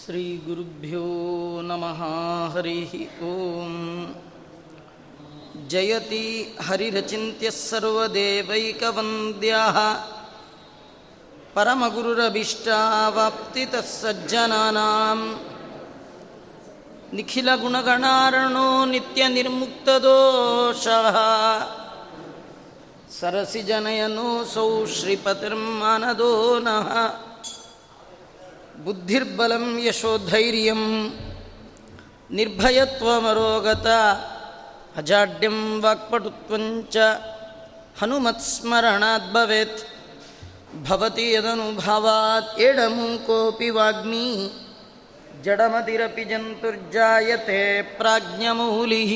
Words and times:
श्रीगुरुभ्यो 0.00 1.06
नमः 1.68 2.00
हरिः 2.54 2.92
ॐ 3.30 3.32
जयति 5.72 6.24
हरिरचिन्त्यः 6.66 7.56
सर्वदेवैकवन्द्यः 7.58 9.76
परमगुरुरभीष्टावाप्तितः 11.56 13.86
सज्जनानां 14.00 15.18
निखिलगुणगणार्णो 17.16 18.68
नित्यनिर्मुक्तदोषः 18.92 21.16
सरसिजनयनोऽसौ 23.18 24.66
श्रीपतिर्मानदो 24.96 26.32
नः 26.66 26.88
बुद्धिर्बलं 28.85 29.79
यशोधैर्यं 29.79 30.81
निर्भयत्वमरोगत 32.31 33.87
अजाड्यं 34.97 35.81
वाक्पटुत्वञ्च 35.81 36.95
हनुमत्स्मरणात् 38.01 39.33
भवेत्। 39.33 39.79
भवति 40.87 41.35
यदनुभावात् 41.35 42.59
एडमुकोऽपि 42.61 43.69
वाग्मी, 43.69 44.51
जडमतिरपि 45.45 46.25
जन्तुर्जायते 46.25 47.81
प्राज्ञमौलिः। 47.81 49.13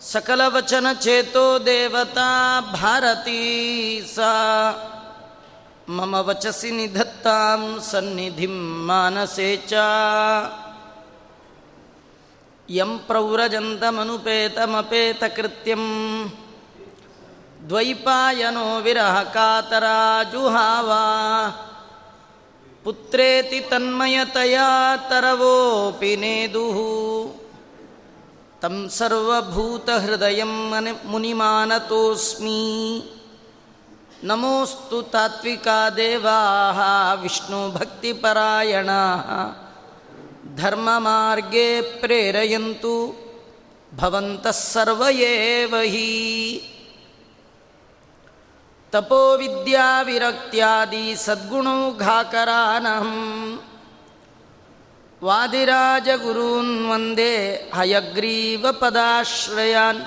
सकलवचनचेतो 0.00 1.58
देवता 1.58 2.60
भारती 2.60 3.42
सा। 4.06 4.34
मम 5.95 6.13
वचसि 6.27 6.69
निधत्तां 6.77 7.61
सन्निधिं 7.89 8.55
मानसे 8.87 9.49
च 9.69 9.71
यं 12.77 12.91
प्रव्रजन्तमनुपेतमपेतकृत्यं 13.07 15.83
द्वैपायनो 17.69 18.65
विरहकातराजुहावा 18.85 19.43
पुत्रेति 22.85 23.59
तन्मयतया 23.71 24.69
तरवोऽपि 25.09 26.13
नेदुः 26.23 26.77
तं 28.63 28.75
सर्वभूतहृदयं 28.99 30.53
मुनिमानतोऽस्मि 31.11 32.61
ನಮೋಸ್ತು 34.24 35.02
ತಾತ್ವಿಕಾ 35.02 35.90
ದೇವಾ 35.90 37.14
ವಿಷ್ಣು 37.14 37.72
ಭಕ್ತಿಪರಾಯಣ 37.72 38.90
ಧರ್ಮ 40.56 40.88
ಮಾರ್ಗೇ 40.96 41.80
ಪ್ರೇರಯಂತು 41.80 43.28
ಭವಂತಃ 43.96 44.50
ಸರ್ವೇವ 44.50 45.74
ಹಿ. 45.84 46.62
ತಪೋ 48.90 49.36
ವಿದ್ಯಾ 49.36 50.02
ವಿರಕ್ತ್ಯಾದಿ 50.02 51.16
ಸದ್ಗುಣೌಘಾಕರಾನಹಂ 51.16 53.62
ವಾದಿರಾಜಗುರೂನ್ 55.24 56.90
ವಂದೇ 56.90 57.70
ಹಯಗ್ರೀವಪದಾಶ್ರಯಾನ್ 57.74 60.04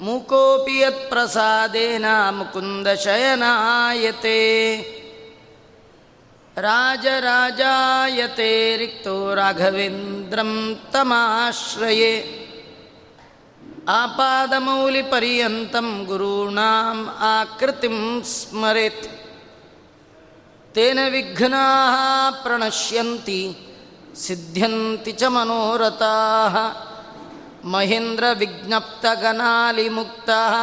ಮುಕೋಪಿ 0.00 0.78
ಯತ್ಪ್ರಸಾದೇನ 0.78 2.04
ಮುಕುಂದಶಯನಾಯತೆ 2.30 4.38
ರಾಜರಾಜಾಯತೆ 6.56 8.76
ರಿಕ್ತೋ 8.76 9.34
ರಾಘವೇಂದ್ರಂ 9.34 10.80
ತಮಾಶ್ರಯೇ. 10.92 12.34
ಆಪಾದಮೌಲಿಪರ್ಯಂತಂ 13.88 16.04
ಗುರುಣಾಂ 16.04 17.14
ಆಕೃತಿಂ 17.18 18.22
ಸ್ಮರೆತ್. 18.22 19.08
ತೇನ 20.74 20.98
ವಿಘ್ನಾ 21.10 22.38
ಪ್ರಣಶ್ಯಂತಿ 22.42 23.58
ಸಿದ್ಧ್ಯಂತಿ 24.16 25.12
ಚ 25.12 25.24
ಮನೋರಥಾ. 25.24 26.14
महेन्द्रविज्ञप्तगणालिमुक्तः 27.73 30.53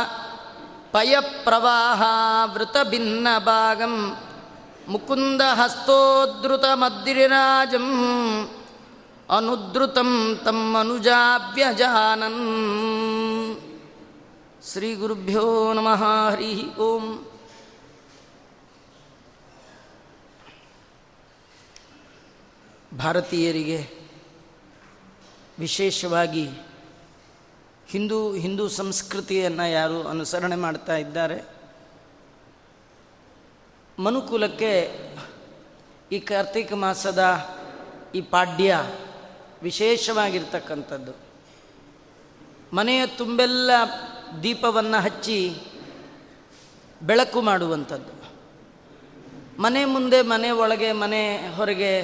पयप्रवाहावृतभिन्नभागं 0.94 3.94
मुकुन्दहस्तोद्धृतमद्रिराजम् 4.92 7.92
अनुद्धृतं 9.36 10.10
तम् 10.44 10.76
अनुजाभ्यजानन् 10.82 12.41
ಶ್ರೀಗುರುಭ್ಯೋ 14.62 15.44
ನಮಃ 15.76 16.02
ಹರಿ 16.30 16.50
ಓಂ 16.86 17.04
ಭಾರತೀಯರಿಗೆ 22.92 23.78
ವಿಶೇಷವಾಗಿ 25.58 26.50
ಹಿಂದೂ 27.95 28.33
ಹಿಂದೂ 28.33 28.67
ಸಂಸ್ಕೃತಿಯನ್ನು 28.67 29.72
ಯಾರು 29.72 30.03
ಅನುಸರಣೆ 30.03 30.56
ಮಾಡ್ತಾ 30.56 30.97
ಇದ್ದಾರೆ? 30.97 31.44
ಮನುಕುಲಕ್ಕೆ 34.00 35.00
ಈ 36.11 36.19
ಕಾರ್ತಿಕ 36.19 36.73
ಮಾಸದ 36.73 37.23
ಈ 38.16 38.22
ಪಾಡ್ಯ 38.22 38.84
ವಿಶೇಷವಾಗಿರ್ತಕ್ಕಂಥದ್ದು. 39.61 41.11
ಮನೆಯ 42.75 43.07
ತುಂಬೆಲ್ಲ 43.07 43.72
ದೀಪವನ್ನು 44.44 45.01
ಹಚ್ಚಿ 45.01 45.55
ಬೆಳಕು 47.03 47.41
ಮಾಡುವಂಥದ್ದು. 47.41 48.13
ಮನೆ 49.61 49.85
ಮುಂದೆ, 49.85 50.22
ಮನೆ 50.22 50.51
ಒಳಗೆ, 50.51 50.91
ಮನೆ 50.91 51.50
ಹೊರಗೆ 51.55 52.00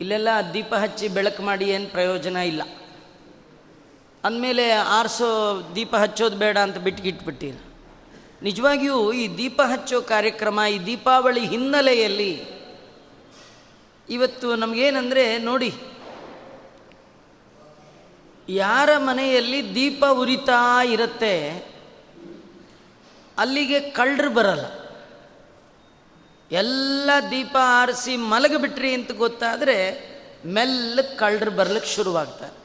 ಇಲ್ಲೆಲ್ಲ 0.00 0.28
ದೀಪ 0.54 0.74
ಹಚ್ಚಿ 0.74 1.08
ಬೆಳಕು 1.08 1.42
ಮಾಡಿ 1.42 1.64
ಏನು 1.64 1.86
ಪ್ರಯೋಜನ 1.86 2.36
ಇಲ್ಲ. 2.36 2.62
ಅಂದಮೇಲೆ 4.24 4.64
ಆರಿಸೋ 4.96 5.28
ದೀಪ 5.76 5.94
ಹಚ್ಚೋದು 6.02 6.36
ಬೇಡ 6.36 6.56
ಅಂತ 6.58 6.78
ಬಿಟ್ಗಿಟ್ಬಿಟ್ಟಿರ. 6.78 7.56
ನಿಜವಾಗಿಯೂ 8.42 8.98
ಈ 9.12 9.24
ದೀಪ 9.38 9.60
ಹಚ್ಚೋ 9.72 9.98
ಕಾರ್ಯಕ್ರಮ, 10.02 10.60
ಈ 10.74 10.76
ದೀಪಾವಳಿ 10.86 11.42
ಹಿನ್ನೆಲೆಯಲ್ಲಿ 11.46 12.32
ಇವತ್ತು 14.08 14.48
ನಮಗೇನೆಂದರೆ 14.56 15.24
ನೋಡಿ, 15.38 15.72
ಯಾರ 18.48 18.90
ಮನೆಯಲ್ಲಿ 18.98 19.60
ದೀಪ 19.74 20.04
ಉರಿತಾ 20.12 20.62
ಇರುತ್ತೆ 20.94 21.34
ಅಲ್ಲಿಗೆ 23.38 23.78
ಕಳ್ಳರು 23.98 24.30
ಬರಲ್ಲ. 24.30 24.64
ಎಲ್ಲ 26.50 27.10
ದೀಪ 27.30 27.56
ಆರಿಸಿ 27.80 28.14
ಮಲಗಿಬಿಟ್ರಿ 28.32 28.90
ಅಂತ 28.94 29.12
ಗೊತ್ತಾದರೆ 29.12 29.76
ಮೆಲ್ಲ 30.46 31.00
ಕಳ್ಳರು 31.16 31.50
ಬರ್ಲಿಕ್ಕೆ 31.50 31.90
ಶುರುವಾಗ್ತಾರೆ. 31.90 32.56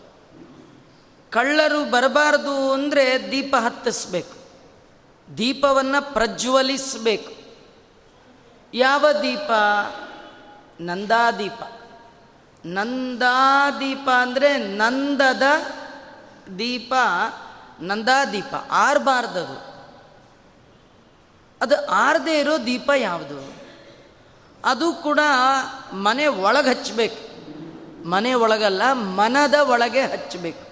ಕಳ್ಳರು 1.32 1.92
ಬರಬಾರ್ದು 1.92 2.72
ಅಂದರೆ 2.72 3.32
ದೀಪ 3.32 3.56
ಹತ್ತಿಸ್ಬೇಕು. 3.56 4.38
ದೀಪವನ್ನು 5.38 6.14
ಪ್ರಜ್ವಲಿಸಬೇಕು. 6.14 7.34
ಯಾವ 8.74 9.06
ದೀಪ? 9.22 9.52
ನಂದಾದೀಪ. 10.82 11.64
ನಂದಾದೀಪ 12.66 14.10
ಅಂದರೆ 14.10 14.58
ನಂದದ 14.58 15.44
ದೀಪ, 16.60 16.94
ನಂದಾದೀಪ. 17.82 18.56
ಆರಬಾರ್ದದು. 18.72 19.78
ಅದು 21.62 21.86
ಆರದೇ 21.86 22.40
ಇರೋ 22.40 22.66
ದೀಪ 22.66 22.92
ಯಾವುದು? 22.98 23.54
ಅದು 24.66 24.94
ಕೂಡ 24.94 25.20
ಮನೆ 25.94 26.28
ಒಳಗೆ 26.28 26.70
ಹಚ್ಚಬೇಕು 26.70 27.28
ಮನೆ 28.10 28.34
ಒಳಗಲ್ಲ, 28.34 28.82
ಮನದ 28.94 29.54
ಒಳಗೆ 29.54 30.02
ಹಚ್ಚಬೇಕು 30.02 30.67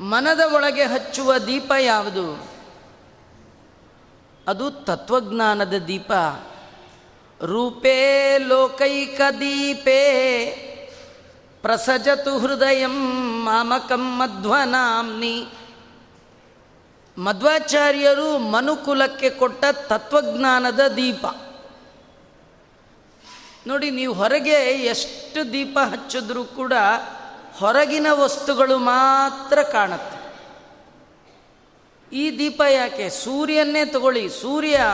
ಮನದ 0.00 0.40
ಒಳಗೆ 0.54 0.82
ಹಚ್ಚುವ 0.82 1.38
ದೀಪ 1.38 1.72
ಯಾವುದು? 1.80 2.48
ಅದು 4.48 4.70
ತತ್ವಜ್ಞಾನದ 4.70 5.74
ದೀಪ. 5.86 6.12
ರೂಪೇ 7.44 8.38
ಲೋಕೈಕ 8.38 9.20
ದೀಪೇ. 9.40 9.92
ಪ್ರಸಜತು 11.62 12.38
ಹೃದಯ 12.38 12.86
ಮಾಮಕಂ 12.86 14.18
ಮಧ್ವನಾಮ್ನಿ. 14.18 15.48
ಮಧ್ವಾಚಾರ್ಯರು 17.18 18.38
ಮನುಕುಲಕ್ಕೆ 18.38 19.30
ಕೊಟ್ಟ 19.30 19.64
ತತ್ವಜ್ಞಾನದ 19.88 20.80
ದೀಪ. 20.96 21.26
ನೋಡಿ, 23.66 23.90
ನೀವು 23.90 24.14
ಹೊರಗೆ 24.14 24.54
ಎಷ್ಟು 24.84 25.52
ದೀಪ 25.52 25.78
ಹಚ್ಚಿದ್ರೂ 25.78 26.44
ಕೂಡ 26.44 26.72
ಹೊರಗಿನ 27.58 28.06
ವಸ್ತುಗಳು 28.10 28.78
ಮಾತ್ರ 28.78 29.62
ಕಾಣುತ್ತೆ. 29.62 30.26
ಈ 32.16 32.38
ದೀಪ 32.38 32.62
ಯಾಕೆ? 32.70 33.10
ಸೂರ್ಯನ್ನೇ 33.10 33.84
ತಗೊಳ್ಳಿ. 33.84 34.28
ಸೂರ್ಯ 34.28 34.84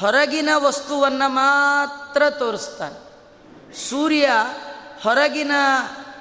ಹೊರಗಿನ 0.00 0.48
ವಸ್ತುವನ್ನು 0.56 1.28
ಮಾತ್ರ 1.28 2.30
ತೋರಿಸ್ತಾನೆ. 2.30 3.06
ಸೂರ್ಯ 3.88 4.30
ಹೊರಗಿನ 5.02 5.50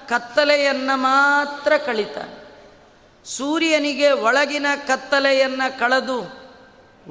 ಕತ್ತಲೆಯನ್ನು 0.10 0.98
ಮಾತ್ರ 0.98 1.74
ಕಳಿತಾನೆ. 1.86 2.46
ಸೂರ್ಯನಿಗೆ 3.25 4.12
ಒಳಗಿನ 4.12 4.66
ಕತ್ತಲೆಯನ್ನು 4.88 5.80
ಕಳೆದು 5.80 6.46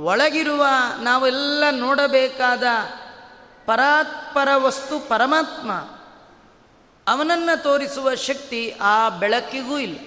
ಒಳಗಿರುವ 0.02 0.66
ನಾವೆಲ್ಲ 1.00 1.64
ನೋಡಬೇಕಾದ 1.70 2.62
ಪರಾತ್ಪರ 3.66 4.48
ವಸ್ತು 4.56 4.98
ಪರಮಾತ್ಮ. 4.98 5.70
ಅವನನ್ನು 7.08 7.62
ತೋರಿಸುವ 7.62 8.14
ಶಕ್ತಿ 8.14 8.74
ಆ 8.80 9.08
ಬೆಳಕಿಗೂ 9.08 9.78
ಇಲ್ಲ. 9.78 9.98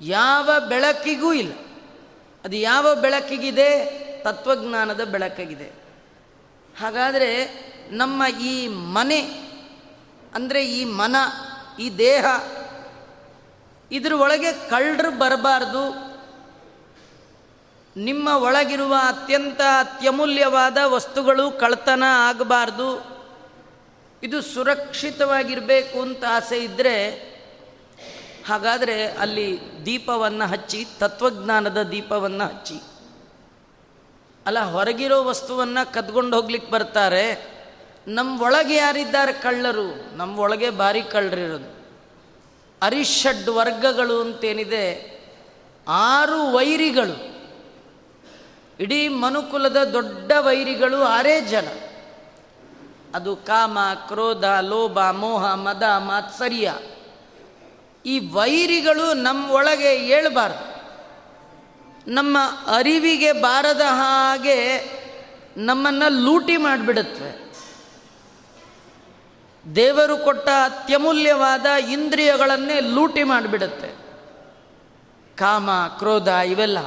ಯಾವ 0.00 0.50
ಬೆಳಕಿಗೂ 0.68 1.32
ಇಲ್ಲ. 1.32 1.52
ಅದು 2.44 2.56
ಯಾವ 2.56 2.94
ಬೆಳಕಿಗಿದೆ? 2.94 4.00
ತತ್ವಜ್ಞಾನದ 4.22 5.04
ಬೆಳಕಿಗಿದೆ. 5.04 5.72
ಹಾಗಾದರೆ 6.80 7.46
ನಮ್ಮ 7.90 8.26
ಈ 8.26 8.68
ಮನೆ, 8.68 9.20
ಅಂದರೆ 10.34 10.66
ಈ 10.66 10.84
ಮನ, 10.84 11.16
ಈ 11.78 11.98
ದೇಹ, 11.98 12.24
ಇದ್ರ 13.92 14.12
ಒಳಗೆ 14.12 14.52
ಕಳ್ಳರು 14.52 15.18
ಬರಬಾರ್ದು. 15.18 16.10
ನಿಮ್ಮ 17.96 18.28
ಒಳಗಿರುವ 18.28 18.94
ಅತ್ಯಂತ 18.94 19.60
ಅತ್ಯಮೂಲ್ಯವಾದ 19.60 20.76
ವಸ್ತುಗಳು 20.84 21.50
ಕಳ್ತನ 21.50 22.02
ಆಗಬಾರ್ದು. 22.16 23.19
ಇದು 24.22 24.42
ಸುರಕ್ಷಿತವಾಗಿರಬೇಕು 24.42 26.00
ಅಂತ 26.00 26.24
ಆಸೆ 26.28 26.58
ಇದ್ದರೆ 26.58 27.30
ಹಾಗಾದರೆ 28.46 29.06
ಅಲ್ಲಿ 29.06 29.60
ದೀಪವನ್ನು 29.86 30.48
ಹಚ್ಚಿ, 30.48 30.86
ತತ್ವಜ್ಞಾನದ 30.98 31.82
ದೀಪವನ್ನು 31.82 32.44
ಹಚ್ಚಿ. 32.44 32.74
ಅಲ್ಲ, 34.46 34.60
ಹೊರಗಿರೋ 34.60 35.24
ವಸ್ತುವನ್ನು 35.24 35.92
ಕದ್ಕೊಂಡು 35.92 36.36
ಹೋಗ್ಲಿಕ್ಕೆ 36.36 36.72
ಬರ್ತಾರೆ. 36.72 37.50
ನಮ್ಮ 38.08 38.42
ಒಳಗೆ 38.42 38.76
ಯಾರಿದ್ದಾರೆ 38.76 39.32
ಕಳ್ಳರು? 39.32 40.16
ನಮ್ಮ 40.16 40.38
ಒಳಗೆ 40.38 40.70
ಭಾರಿ 40.70 41.02
ಕಳ್ಳರಿರೋದು. 41.02 41.86
ಅರಿಷಡ್ 42.82 43.48
ವರ್ಗಗಳು 43.48 44.20
ಅಂತೇನಿದೆ, 44.20 45.20
ಆರು 45.88 46.52
ವೈರಿಗಳು. 46.52 47.30
ಇಡೀ 48.80 49.08
ಮನುಕುಲದ 49.08 49.84
ದೊಡ್ಡ 49.84 50.32
ವೈರಿಗಳು 50.40 51.02
ಆರೇ 51.02 51.40
ಜನ. 51.40 51.89
ಅದು 53.14 53.36
ಕಾಮ, 53.36 53.78
ಕ್ರೋಧ, 54.08 54.44
ಲೋಭ, 54.44 55.00
ಮೋಹ, 55.00 55.54
ಮದ 55.54 55.82
ಮಾತ್ಸರ್ಯ 55.82 56.74
ಈ 58.06 58.18
ವೈರಿಗಳು 58.18 59.14
ನಮ್ಮ 59.14 59.50
ಒಳಗೆ 59.50 59.94
ಏಳಬಾರ್ದು. 59.96 60.80
ನಮ್ಮ 62.10 62.38
ಅರಿವಿಗೆ 62.66 63.32
ಬಾರದ 63.32 63.80
ಹಾಗೆ 63.80 64.90
ನಮ್ಮನ್ನು 65.56 66.08
ಲೂಟಿ 66.08 66.56
ಮಾಡಿಬಿಡುತ್ತವೆ 66.56 67.50
ದೇವರು 69.76 70.16
ಕೊಟ್ಟ 70.16 70.48
ಅತ್ಯಮೂಲ್ಯವಾದ 70.48 71.66
ಇಂದ್ರಿಯಗಳನ್ನೇ 71.66 72.80
ಲೂಟಿ 72.80 73.22
ಮಾಡಿಬಿಡುತ್ತೆ. 73.22 73.88
ಕಾಮ, 75.36 75.70
ಕ್ರೋಧ 75.98 76.28
ಇವೆಲ್ಲ. 76.28 76.78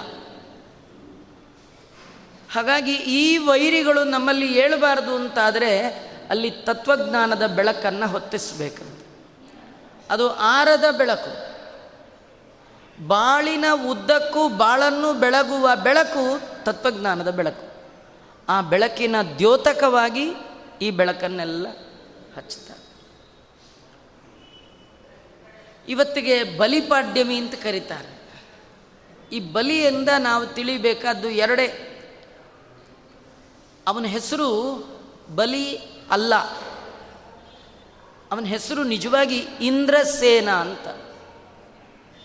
ಹಾಗಾಗಿ 2.54 2.94
ಈ 2.94 3.38
ವೈರಿಗಳು 3.38 4.04
ನಮ್ಮಲ್ಲಿ 4.04 4.58
ಏಳಬಾರ್ದು 4.58 5.16
ಅಂತಾದರೆ 5.16 6.13
ಅಲ್ಲಿ 6.34 6.52
ತತ್ವಜ್ಞಾನದ 6.52 7.46
ಬೆಳಕನ್ನು 7.46 8.08
ಹೊತ್ತಿಸಬೇಕು. 8.08 9.06
ಅದು 10.10 10.34
ಆರದ 10.34 10.84
ಬೆಳಕು. 10.98 11.54
ಬಾಳಿನ 13.08 13.66
ಉದ್ದಕ್ಕೂ 13.90 14.50
ಬಾಳನ್ನು 14.50 15.14
ಬೆಳಗುವ 15.14 15.70
ಬೆಳಕು 15.84 16.42
ತತ್ವಜ್ಞಾನದ 16.64 17.30
ಬೆಳಕು. 17.36 17.74
ಆ 18.50 18.62
ಬೆಳಕಿನ 18.62 19.16
ದ್ಯೋತಕವಾಗಿ 19.38 20.34
ಈ 20.82 20.92
ಬೆಳಕನ್ನೆಲ್ಲ 20.92 21.68
ಹಚ್ಚುತ್ತಾರೆ 22.38 22.84
ಇವತ್ತಿಗೆ 25.88 26.44
ಬಲಿಪಾಡ್ಯಮಿ 26.44 27.38
ಅಂತ 27.38 27.56
ಕರೀತಾರೆ. 27.56 28.22
ಈ 29.32 29.40
ಬಲಿಯಿಂದ 29.40 30.10
ನಾವು 30.20 30.46
ತಿಳಿಬೇಕಾದ್ದು 30.46 31.30
ಎರಡೇ. 31.30 31.90
ಅವನ 33.88 34.04
ಹೆಸರು 34.04 34.50
ಬಲಿ 35.36 35.93
ಅಲ್ಲ. 36.12 36.36
ಅವನ 38.32 38.46
ಹೆಸರು 38.46 38.84
ನಿಜವಾಗಿ 38.84 39.38
ಇಂದ್ರಸೇನ 39.62 40.50
ಅಂತ. 40.50 40.88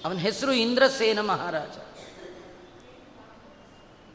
ಅವನ 0.06 0.16
ಹೆಸರು 0.16 0.52
ಇಂದ್ರಸೇನ 0.52 1.20
ಮಹಾರಾಜ. 1.20 1.76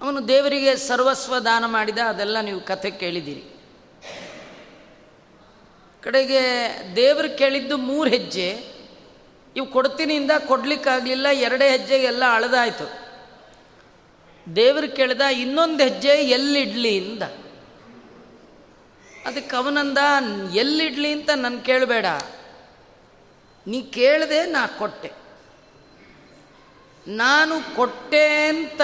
ಅವನು 0.01 0.27
ದೇವರಿಗೆ 0.27 0.75
ಸರ್ವಸ್ವ 0.75 1.39
ದಾನ 1.39 1.65
ಮಾಡಿದ 1.65 1.97
ಅದೆಲ್ಲ 1.97 2.41
ನೀವು 2.41 2.59
ಕಥೆ 2.59 2.91
ಕೇಳಿದ್ದೀರಿ. 2.91 3.43
ಕಡೆಗೆ 6.01 6.41
ದೇವರು 6.95 7.37
ಕೇಳಿದ್ದು 7.37 7.77
ಮೂರು 7.77 8.09
ಹೆಜ್ಜೆ. 8.09 8.73
ಇವು 9.55 9.67
ಕೊಡ್ತೀನಿಂದ 9.67 10.31
ಕೊಡ್ಲಿಕ್ಕಾಗಲಿಲ್ಲ, 10.47 11.27
ಎರಡೇ 11.27 11.69
ಹೆಜ್ಜೆಗೆಲ್ಲ 11.69 12.23
ಅಳದಾಯಿತು. 12.29 13.03
ದೇವರು 14.55 14.95
ಕೇಳಿದ 14.95 15.21
ಇನ್ನೊಂದು 15.21 15.83
ಹೆಜ್ಜೆ 15.83 16.09
ಎಲ್ಲಿಡ್ಲಿ 16.09 16.97
ಇಂದ 16.97 17.23
ಅದಕ್ಕೆ 19.25 19.55
ಅವನಂದ, 19.55 19.97
ಎಲ್ಲಿಡ್ಲಿ 20.53 21.11
ಅಂತ 21.11 21.29
ನಾನು 21.35 21.61
ಕೇಳಬೇಡ. 21.61 22.05
ನೀ 23.67 23.81
ಕೇಳದೆ 23.81 24.45
ನಾ 24.45 24.67
ಕೊಟ್ಟೆ. 24.67 25.11
ನಾನು 27.07 27.75
ಕೊಟ್ಟೆ 27.75 28.47
ಅಂತ 28.47 28.81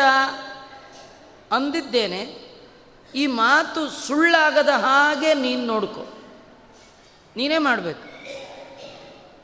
ಅಂದಿದ್ದೇನೆ. 1.52 2.50
ಈ 3.16 3.28
ಮಾತು 3.28 3.90
ಸುಳ್ಳಾಗದ 3.90 4.70
ಹಾಗೆ 4.70 5.34
ನೀನು 5.34 5.66
ನೋಡ್ಕೊ. 5.66 6.20
ನೀನೇ 7.36 7.58
ಮಾಡಬೇಕು. 7.58 8.10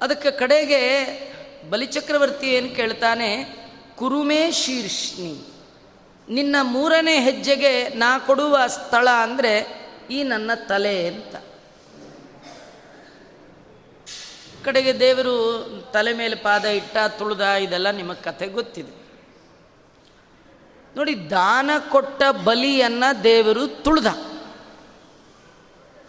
ಅದಕ್ಕೆ 0.02 0.32
ಕಡೆಗೆ 0.32 1.06
ಬಲಿಚಕ್ರವರ್ತಿ 1.70 2.48
ಏನು 2.48 2.76
ಕೇಳ್ತಾನೆ, 2.76 3.56
ಕುರುಮೇ 3.96 4.52
ಶೀರ್ಷ್ಣಿ. 4.52 5.42
ನಿನ್ನ 6.30 6.56
ಮೂರನೇ 6.62 7.20
ಹೆಜ್ಜೆಗೆ 7.20 7.90
ನಾ 7.90 8.20
ಕೊಡುವ 8.20 8.68
ಸ್ಥಳ 8.68 9.10
ಅಂದರೆ 9.10 9.85
ಈ 10.10 10.24
ನನ್ನ 10.24 10.52
ತಲೆ 10.68 11.08
ಅಂತ. 11.08 11.36
ಕಡೆಗೆ 14.66 15.00
ದೇವರು 15.00 15.66
ತಲೆ 15.94 16.14
ಮೇಲೆ 16.14 16.36
ಪಾದ 16.36 16.66
ಇಟ್ಟ, 16.66 16.98
ತುಳಿದ, 17.18 17.42
ಇದೆಲ್ಲ 17.42 17.92
ನಿಮಗೆ 17.92 18.24
ಕಥೆ 18.24 18.48
ಗೊತ್ತಿದೆ. 18.48 19.06
ನೋಡಿ, 20.98 21.30
ದಾನ 21.30 21.70
ಕೊಟ್ಟ 21.90 22.24
ಬಲಿಯನ್ನ 22.44 23.04
ದೇವರು 23.24 23.68
ತುಳಿದ. 23.68 24.06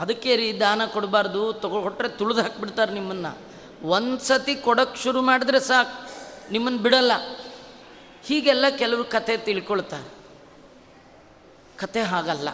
ಅದಕ್ಕೆ 0.01 0.37
ರೀ 0.37 0.61
ದಾನ 0.61 0.87
ಕೊಡಬಾರ್ದು, 0.87 1.53
ತಗೊ 1.53 1.83
ಕೊಟ್ಟರೆ 1.83 2.09
ತುಳಿದು 2.09 2.43
ಹಾಕ್ಬಿಡ್ತಾರೆ 2.43 2.93
ನಿಮ್ಮನ್ನು. 2.93 3.39
ಒಂದು 3.83 4.19
ಸತಿ 4.19 4.55
ಕೊಡೋಕ್ಕೆ 4.55 5.03
ಶುರು 5.03 5.23
ಮಾಡಿದ್ರೆ 5.23 5.61
ಸಾಕು 5.61 6.11
ನಿಮ್ಮನ್ನು 6.53 6.79
ಬಿಡಲ್ಲ. 6.79 7.13
ಹೀಗೆಲ್ಲ 8.23 8.65
ಕೆಲವರು 8.69 9.05
ಕತೆ 9.05 9.37
ತಿಳ್ಕೊಳ್ತಾರೆ. 9.37 10.15
ಕತೆ 11.77 12.03
ಹಾಗಲ್ಲ. 12.03 12.49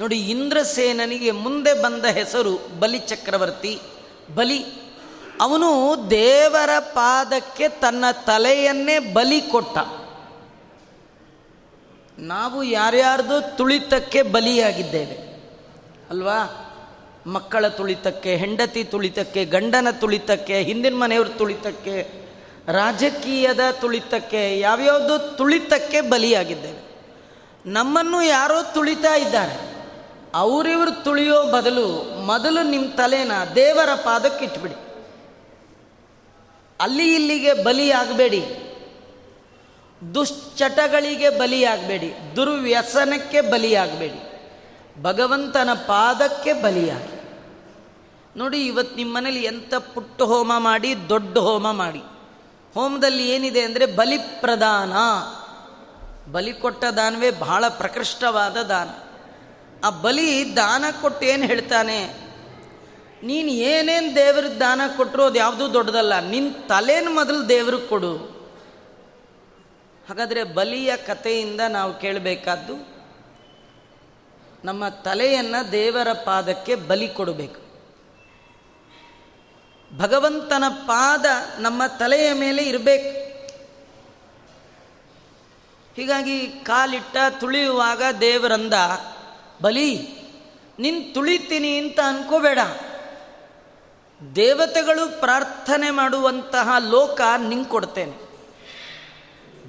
ನೋಡಿ, 0.00 0.18
ಇಂದ್ರಸೇನನಿಗೆ 0.18 1.30
ಮುಂದೆ 1.30 1.82
ಬಂದ 1.82 2.04
ಹೆಸರು 2.04 2.78
ಬಲಿ 2.78 2.98
ಚಕ್ರವರ್ತಿ. 2.98 3.80
ಬಲಿ, 4.34 4.64
ಅವನು 5.40 5.96
ದೇವರ 6.10 6.70
ಪಾದಕ್ಕೆ 6.78 7.68
ತನ್ನ 7.68 8.04
ತಲೆಯನ್ನೇ 8.12 8.98
ಬಲಿ 8.98 9.40
ಕೊಟ್ಟ. 9.40 9.78
ನಾವು 12.18 12.62
ಯಾರ್ಯಾರ್ದು 12.62 13.56
ತುಳಿತಕ್ಕೆ 13.56 14.22
ಬಲಿಯಾಗಿದ್ದೇವೆ. 14.22 15.14
ಅಲ್ವಾ? 16.10 16.66
ಮಕ್ಕಳ 17.26 17.68
ತುಳಿತಕ್ಕೆ, 17.68 18.36
ಹೆಂಡತಿ 18.36 18.84
ತುಳಿತಕ್ಕೆ, 18.84 19.44
ಗಂಡನ 19.44 19.88
ತುಳಿತಕ್ಕೆ, 19.90 20.62
ಹಿಂದಿನ 20.62 20.94
ಮನೆಯವ್ರ 20.94 21.28
ತುಳಿತಕ್ಕೆ, 21.28 22.26
ರಾಜಕೀಯದ 22.68 23.60
ತುಳಿತಕ್ಕೆ, 23.80 24.60
ಯಾವ್ಯಾವುದು 24.60 25.36
ತುಳಿತಕ್ಕೆ 25.36 26.00
ಬಲಿಯಾಗಿದ್ದೇವೆ. 26.00 26.90
ನಮ್ಮನ್ನು 27.66 28.22
ಯಾರೋ 28.22 28.62
ತುಳಿತಾ 28.74 29.16
ಇದ್ದಾರೆ. 29.16 29.69
ಅವರಿವರು 30.34 31.04
ತುಳಿಯೋ 31.04 31.52
ಬದಲು 31.52 32.16
ಮೊದಲು 32.20 32.62
ನಿಮ್ಮ 32.62 32.86
ತಲೆನ 32.96 33.32
ದೇವರ 33.54 33.94
ಪಾದಕ್ಕೆ 33.94 34.44
ಇಟ್ಬಿಡಿ. 34.44 34.74
ಅಲ್ಲಿ 36.80 37.14
ಇಲ್ಲಿಗೆ 37.14 37.52
ಬಲಿಯಾಗಬೇಡಿ. 37.52 38.44
ದುಶ್ಚಟಗಳಿಗೆ 40.14 41.30
ಬಲಿಯಾಗಬೇಡಿ. 41.30 42.14
ದುರ್ವ್ಯಸನಕ್ಕೆ 42.36 43.40
ಬಲಿಯಾಗಬೇಡಿ. 43.40 44.30
ಭಗವಂತನ 45.02 45.68
ಪಾದಕ್ಕೆ 45.74 46.52
ಬಲಿಯಾಗಿ. 46.52 47.20
ನೋಡಿ 48.36 48.66
ಇವತ್ತು 48.66 48.96
ನಿಮ್ಮ 48.96 49.16
ಮನೇಲಿ 49.16 49.42
ಎಂಥ 49.42 49.74
ಪುಟ್ಟ 49.74 50.22
ಹೋಮ 50.22 50.52
ಮಾಡಿ, 50.58 51.08
ದೊಡ್ಡ 51.08 51.38
ಹೋಮ 51.38 51.72
ಮಾಡಿ. 51.72 52.02
ಹೋಮದಲ್ಲಿ 52.74 53.30
ಏನಿದೆ 53.30 53.60
ಅಂದರೆ 53.60 53.86
ಬಲಿಪ್ರದಾನ. 53.86 54.92
ಬಲಿ 56.32 56.52
ಕೊಟ್ಟ 56.52 56.84
ದಾನವೇ 56.84 57.30
ಬಹಳ 57.30 57.64
ಪ್ರಕೃಷ್ಟವಾದ 57.68 58.56
ದಾನ. 58.56 59.09
ಆ 59.84 59.90
ಬಲಿ 59.90 60.56
ದಾನ 60.56 60.84
ಕೊಟ್ಟು 61.00 61.26
ಏನು 61.26 61.44
ಹೇಳ್ತಾನೆ? 61.46 61.98
ನೀನು 63.22 63.48
ಏನೇನು 63.48 64.16
ದೇವ್ರಿಗೆ 64.16 64.58
ದಾನ 64.60 64.80
ಕೊಟ್ಟರು 64.96 65.24
ಅದು 65.24 65.38
ಯಾವುದೂ 65.38 65.72
ದೊಡ್ಡದಲ್ಲ 65.72 66.18
ನಿನ್ನ 66.18 66.66
ತಲೆನ 66.66 67.08
ಮೊದಲು 67.10 67.48
ದೇವ್ರಿಗೆ 67.48 67.86
ಕೊಡು. 67.86 68.16
ಹಾಗಾದರೆ 70.08 70.44
ಬಲಿಯ 70.44 70.96
ಕಥೆಯಿಂದ 70.96 71.60
ನಾವು 71.68 71.98
ಕೇಳಬೇಕಾದ್ದು, 71.98 72.74
ನಮ್ಮ 74.64 74.88
ತಲೆಯನ್ನು 74.88 75.72
ದೇವರ 75.72 76.12
ಪಾದಕ್ಕೆ 76.12 76.74
ಬಲಿ 76.74 77.08
ಕೊಡಬೇಕು. 77.08 77.60
ಭಗವಂತನ 79.98 80.64
ಪಾದ 80.68 81.26
ನಮ್ಮ 81.58 81.82
ತಲೆಯ 81.98 82.32
ಮೇಲೆ 82.32 82.62
ಇರಬೇಕು. 82.62 83.30
ಹೀಗಾಗಿ 85.96 86.46
ಕಾಲಿಟ್ಟ 86.46 87.16
ತುಳಿಯುವಾಗ 87.40 88.02
ದೇವರಂದ 88.20 88.74
ಬಲಿ, 89.62 90.08
ನಿನ್ 90.78 91.14
ತುಳಿತೀನಿ 91.14 91.78
ಅಂತ 91.78 92.00
ಅನ್ಕೋಬೇಡ. 92.00 92.58
ದೇವತೆಗಳು 94.36 95.20
ಪ್ರಾರ್ಥನೆ 95.20 95.90
ಮಾಡುವಂತಹ 95.90 96.68
ಲೋಕ 96.90 97.20
ನಿಂಗೆ 97.38 97.68
ಕೊಡ್ತೇನೆ. 97.68 98.16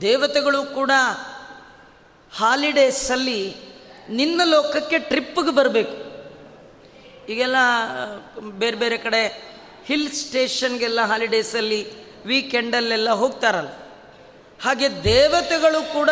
ದೇವತೆಗಳು 0.02 0.64
ಕೂಡ 0.64 0.92
ಹಾಲಿಡೇಸಲ್ಲಿ 2.34 3.56
ನಿನ್ನ 4.10 4.42
ಲೋಕಕ್ಕೆ 4.46 5.00
ಟ್ರಿಪ್ಗೆ 5.00 5.56
ಬರಬೇಕು. 5.56 6.12
ಈಗೆಲ್ಲ, 7.32 7.56
ಬೇರೆ 8.40 8.78
ಬೇರೆ 8.78 8.98
ಕಡೆ 8.98 9.52
ಹಿಲ್ 9.86 10.12
ಸ್ಟೇಷನ್ಗೆಲ್ಲ 10.12 11.02
ಹಾಲಿಡೇಸಲ್ಲಿ 11.02 11.92
ವೀಕೆಂಡಲ್ಲೆಲ್ಲ 12.26 13.10
ಹೋಗ್ತಾರಲ್ಲ. 13.10 13.70
ಹಾಗೆ 14.62 15.04
ದೇವತೆಗಳು 15.04 15.94
ಕೂಡ 15.94 16.10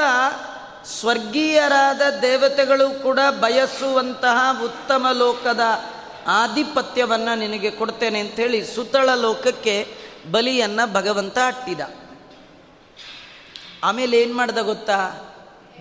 ಸ್ವರ್ಗೀಯರಾದ 0.90 2.02
ದೇವತೆಗಳು 2.22 3.04
ಕೂಡ 3.04 3.20
ಬಯಸುವಂತಹ 3.40 4.64
ಉತ್ತಮ 4.64 5.08
ಲೋಕದ 5.14 5.60
ಆಧಿಪತ್ಯವನ್ನು 6.28 7.40
ನಿನಗೆ 7.40 7.72
ಕೊಡ್ತೇನೆ 7.72 8.20
ಅಂಥೇಳಿ 8.20 8.66
ಸುತಳ 8.66 9.10
ಲೋಕಕ್ಕೆ 9.10 9.96
ಬಲಿಯನ್ನು 10.32 10.94
ಭಗವಂತ 10.94 11.38
ಅಟ್ಟಿದ. 11.46 11.80
ಆಮೇಲೆ 13.84 14.22
ಏನು 14.22 14.34
ಮಾಡ್ದ 14.34 14.58
ಗೊತ್ತಾ? 14.58 15.12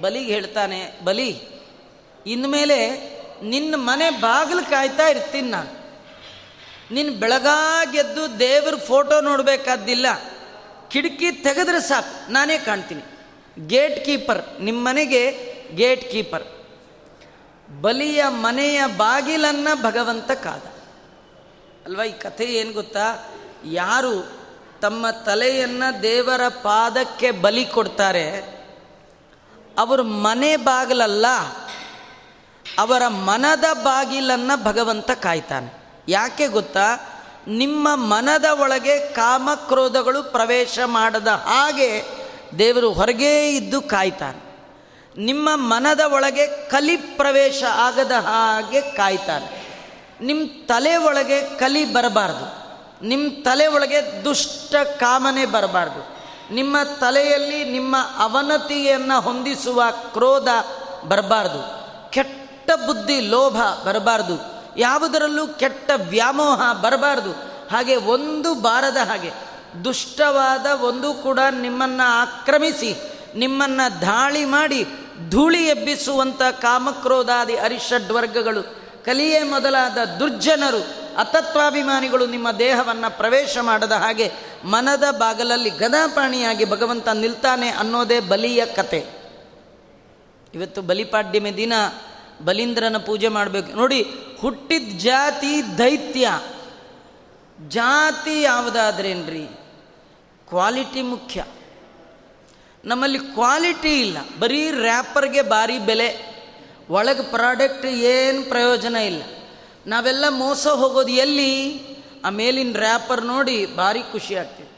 ಬಲಿಗೆ 0.00 0.32
ಹೇಳ್ತಾನೆ, 0.32 1.04
ಬಲಿ, 1.04 1.42
ಇನ್ಮೇಲೆ 2.26 2.88
ನಿನ್ನ 3.42 3.74
ಮನೆ 3.76 4.10
ಬಾಗಿಲು 4.10 4.70
ಕಾಯ್ತಾ 4.70 5.08
ಇರ್ತೀನಿ 5.08 5.50
ನಾನು. 5.50 5.78
ನಿನ್ನ 6.94 7.20
ಬೆಳಗಾಗೆದ್ದು 7.20 8.38
ದೇವ್ರ 8.38 8.74
ಫೋಟೋ 8.74 9.20
ನೋಡಬೇಕಾದ್ದಿಲ್ಲ. 9.20 10.06
ಕಿಟಕಿ 10.88 11.32
ತೆಗೆದ್ರೆ 11.32 11.80
ಸಾಕು, 11.80 12.32
ನಾನೇ 12.32 12.58
ಕಾಣ್ತೀನಿ. 12.58 13.17
ಗೇಟ್ 13.66 14.04
ಕೀಪರ್ 14.04 14.62
ನಿಮ್ಮ 14.62 14.88
ಮನೆಗೆ 14.88 15.22
ಗೇಟ್ 15.74 16.10
ಕೀಪರ್ 16.10 16.44
ಬಲಿಯ 17.80 18.24
ಮನೆಯ 18.28 18.86
ಬಾಗಿಲನ್ನು 18.86 19.82
ಭಗವಂತ 19.82 20.30
ಕಾದ. 20.30 20.62
ಅಲ್ವಾ 21.86 22.04
ಈ 22.04 22.12
ಕಥೆ 22.12 22.44
ಏನು 22.44 22.72
ಗೊತ್ತಾ? 22.72 23.32
ಯಾರು 23.64 24.14
ತಮ್ಮ 24.80 25.10
ತಲೆಯನ್ನು 25.10 26.02
ದೇವರ 26.02 26.48
ಪಾದಕ್ಕೆ 26.48 27.30
ಬಲಿ 27.30 27.64
ಕೊಡ್ತಾರೆ, 27.64 28.26
ಅವರು 29.78 30.02
ಮನೆ 30.02 30.56
ಬಾಗಿಲಲ್ಲ, 30.56 31.26
ಅವರ 32.78 33.08
ಮನದ 33.08 33.64
ಬಾಗಿಲನ್ನು 33.72 34.64
ಭಗವಂತ 34.64 35.10
ಕಾಯ್ತಾನೆ. 35.10 35.70
ಯಾಕೆ 36.08 36.46
ಗೊತ್ತಾ? 36.46 36.86
ನಿಮ್ಮ 37.48 37.88
ಮನದ 37.94 38.44
ಒಳಗೆ 38.44 39.12
ಕಾಮಕ್ರೋಧಗಳು 39.12 40.22
ಪ್ರವೇಶ 40.22 40.78
ಮಾಡದ 40.84 41.26
ಹಾಗೆ 41.26 42.17
ದೇವರು 42.58 42.92
ಹೊರಗೇ 42.92 43.50
ಇದ್ದು 43.50 43.80
ಕಾಯ್ತಾನೆ. 43.82 44.48
ನಿಮ್ಮ 45.16 45.48
ಮನದ 45.54 46.00
ಒಳಗೆ 46.00 46.46
ಕಲಿ 46.46 46.96
ಪ್ರವೇಶ 46.96 47.64
ಆಗದ 47.72 48.10
ಹಾಗೆ 48.10 48.80
ಕಾಯ್ತಾನೆ. 48.80 49.68
ನಿಮ್ಮ 50.20 50.66
ತಲೆ 50.66 50.96
ಒಳಗೆ 50.96 51.40
ಕಲಿ 51.40 51.84
ಬರಬಾರ್ದು. 51.92 52.68
ನಿಮ್ಮ 53.06 53.32
ತಲೆ 53.42 53.66
ಒಳಗೆ 53.66 54.24
ದುಷ್ಟ 54.24 54.74
ಕಾಮನೆ 54.74 55.46
ಬರಬಾರ್ದು. 55.46 56.18
ನಿಮ್ಮ 56.54 56.76
ತಲೆಯಲ್ಲಿ 57.00 57.64
ನಿಮ್ಮ 57.64 57.96
ಅವನತಿಯನ್ನು 58.18 59.20
ಹೊಂದಿಸುವ 59.20 59.82
ಕ್ರೋಧ 59.90 60.48
ಬರಬಾರ್ದು. 61.08 61.88
ಕೆಟ್ಟ 62.10 62.70
ಬುದ್ಧಿ, 62.86 63.20
ಲೋಭ 63.20 63.56
ಬರಬಾರ್ದು. 63.86 64.58
ಯಾವುದರಲ್ಲೂ 64.76 65.46
ಕೆಟ್ಟ 65.46 65.90
ವ್ಯಾಮೋಹ 65.96 66.72
ಬರಬಾರ್ದು. 66.72 67.32
ಹಾಗೆ 67.70 67.96
ಒಂದು 67.96 68.54
ಬಾರದ 68.54 68.96
ಹಾಗೆ 68.96 69.30
ದುಷ್ಟವಾದ 69.85 70.66
ಒಂದು 70.66 71.14
ಕೂಡ 71.14 71.38
ನಿಮ್ಮನ್ನು 71.50 72.08
ಆಕ್ರಮಿಸಿ, 72.08 72.94
ನಿಮ್ಮನ್ನು 73.35 74.00
ದಾಳಿ 74.00 74.44
ಮಾಡಿ 74.44 74.87
ಧೂಳಿ 75.30 75.66
ಎಬ್ಬಿಸುವಂಥ 75.66 76.42
ಕಾಮಕ್ರೋಧಾದಿ 76.42 77.56
ಅರಿಷಡ್ವರ್ಗಗಳು 77.56 78.62
ಕಲಿಯೇ 79.04 79.42
ಮೊದಲಾದ 79.42 79.99
ದುರ್ಜನರು, 80.18 81.08
ಅತತ್ವಾಭಿಮಾನಿಗಳು 81.18 82.26
ನಿಮ್ಮ 82.26 82.50
ದೇಹವನ್ನು 82.50 83.16
ಪ್ರವೇಶ 83.16 83.58
ಮಾಡದ 83.61 83.92
ಹಾಗೆ 83.92 84.32
ಮನದ 84.64 85.04
ಬಾಗಲಲ್ಲಿ 85.11 85.70
ಗದಾಪಾಣಿಯಾಗಿ 85.70 86.64
ಭಗವಂತ 86.64 87.08
ನಿಲ್ತಾನೆ 87.08 87.68
ಅನ್ನೋದೇ 87.68 88.20
ಬಲಿಯ 88.20 88.66
ಕತೆ. 88.66 89.06
ಇವತ್ತು 90.54 90.82
ಬಲಿಪಾಡ್ಯಮೆ 90.82 91.56
ದಿನ, 91.56 91.73
ಬಲೀಂದ್ರನ 92.44 92.97
ಪೂಜೆ 92.97 93.28
ಮಾಡಬೇಕು. 93.28 93.76
ನೋಡಿ, 93.76 94.02
ಹುಟ್ಟಿದ 94.40 94.99
ಜಾತಿ 94.99 95.78
ದೈತ್ಯ. 95.78 96.30
ಜಾತಿ 97.68 98.42
ಯಾವುದಾದ್ರೇನ್ರಿ? 98.42 99.47
ಕ್ವಾಲಿಟಿ 100.48 101.02
ಮುಖ್ಯ. 101.02 101.44
ನಮ್ಮಲ್ಲಿ 102.84 103.18
ಕ್ವಾಲಿಟಿ 103.18 104.00
ಇಲ್ಲ. 104.00 104.18
ಬರೀ 104.38 104.70
ರ್ಯಾಪರ್ಗೆ 104.70 105.42
ಭಾರಿ 105.42 105.78
ಬೆಲೆ. 105.78 106.38
ಒಳಗೆ 106.90 107.22
ಪ್ರಾಡಕ್ಟ್ 107.22 107.86
ಏನು 107.86 108.42
ಪ್ರಯೋಜನ 108.42 108.96
ಇಲ್ಲ. 108.96 109.22
ನಾವೆಲ್ಲ 109.86 110.24
ಮೋಸ 110.28 110.66
ಹೋಗೋದು 110.66 111.08
ಎಲ್ಲಿ? 111.08 111.80
ಆ 112.24 112.30
ಮೇಲಿನ 112.30 112.76
ರ್ಯಾಪರ್ 112.78 113.24
ನೋಡಿ 113.24 113.66
ಭಾರಿ 113.66 114.02
ಖುಷಿ 114.02 114.34
ಆಗ್ತೀವಿ 114.34 114.68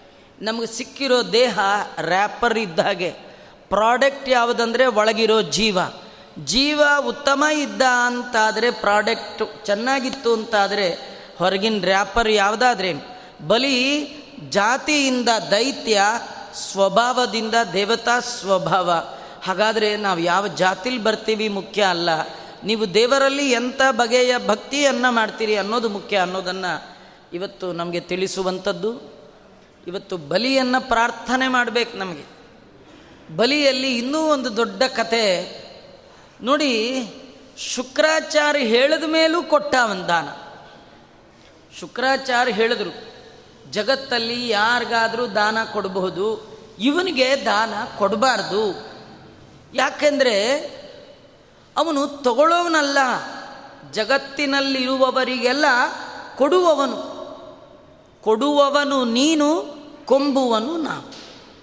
ನಮಗೆ 0.42 0.66
ಸಿಕ್ಕಿರೋ 0.66 1.22
ದೇಹ 1.22 1.58
ರ್ಯಾಪರ್ 2.00 2.58
ಇದ್ದ 2.58 2.78
ಹಾಗೆ. 2.78 3.10
ಪ್ರಾಡಕ್ಟ್ 3.68 4.28
ಯಾವುದಂದರೆ 4.28 4.86
ಒಳಗಿರೋ 4.86 5.42
ಜೀವ. 5.42 5.78
ಜೀವ 6.44 6.82
ಉತ್ತಮ 7.06 7.44
ಇದ್ದ 7.44 7.82
ಅಂತಾದರೆ 7.82 8.70
ಪ್ರಾಡಕ್ಟ್ 8.70 9.66
ಚೆನ್ನಾಗಿತ್ತು 9.66 10.32
ಅಂತಾದರೆ 10.32 10.98
ಹೊರಗಿನ 11.38 11.84
ರ್ಯಾಪರ್ 11.84 12.30
ಯಾವುದಾದ್ರೇನು? 12.30 13.20
ಬಲಿ 13.48 14.04
ಜಾತಿಯಿಂದ 14.48 15.28
ದೈತ್ಯ 15.50 16.02
ಸ್ವಭಾವದಿಂದ 16.54 17.54
ದೇವತಾ 17.72 18.20
ಸ್ವಭಾವ. 18.20 18.90
ಹಾಗಾದರೆ 19.42 19.96
ನಾವು 19.96 20.18
ಯಾವ 20.18 20.48
ಜಾತಿಲಿ 20.48 20.98
ಬರ್ತೀವಿ 20.98 21.48
ಮುಖ್ಯ 21.48 21.82
ಅಲ್ಲ. 21.82 22.10
ನೀವು 22.64 22.94
ದೇವರಲ್ಲಿ 22.94 23.50
ಎಂಥ 23.50 23.80
ಬಗೆಯ 23.90 24.34
ಭಕ್ತಿಯನ್ನು 24.46 25.12
ಮಾಡ್ತೀರಿ 25.12 25.56
ಅನ್ನೋದು 25.56 25.88
ಮುಖ್ಯ 25.88 26.16
ಅನ್ನೋದನ್ನು 26.16 26.98
ಇವತ್ತು 27.32 27.72
ನಮಗೆ 27.72 28.00
ತಿಳಿಸುವಂಥದ್ದು. 28.00 29.20
ಇವತ್ತು 29.86 30.16
ಬಲಿಯನ್ನು 30.16 30.88
ಪ್ರಾರ್ಥನೆ 30.88 31.48
ಮಾಡಬೇಕು 31.48 31.98
ನಮಗೆ. 31.98 32.40
ಬಲಿಯಲ್ಲಿ 33.36 33.98
ಇನ್ನೂ 33.98 34.18
ಒಂದು 34.18 34.56
ದೊಡ್ಡ 34.56 34.82
ಕತೆ 34.82 35.60
ನೋಡಿ, 36.42 37.06
ಶುಕ್ರಾಚಾರ್ಯ 37.56 38.60
ಹೇಳಿದ 38.60 39.02
ಮೇಲೂ 39.02 39.42
ಕೊಟ್ಟ 39.42 39.74
ಒಂದು 39.90 40.08
ದಾನ 40.08 40.28
ಶುಕ್ರಾಚಾರ್ಯ 41.80 42.52
ಹೇಳಿದ್ರು 42.52 43.09
ಜಗತ್ತಲ್ಲಿ 43.70 44.48
ಯಾರಿಗಾದರೂ 44.48 45.26
ದಾನ 45.26 45.58
ಕೊಡಬಹುದು, 45.72 46.50
ಇವನಿಗೆ 46.78 47.36
ದಾನ 47.44 47.74
ಕೊಡಬಾರ್ದು. 47.98 48.86
ಯಾಕೆಂದರೆ 49.74 50.58
ಅವನು 51.76 52.06
ತಗೊಳ್ಳೋವನಲ್ಲ, 52.06 52.98
ಜಗತ್ತಿನಲ್ಲಿರುವವರಿಗೆಲ್ಲ 53.92 55.64
ಕೊಡುವವನು. 56.36 57.20
ಕೊಡುವವನು 58.22 59.04
ನೀನು, 59.04 59.64
ಕೊಂಬುವನು 60.04 60.76
ನಾವು. 60.76 61.14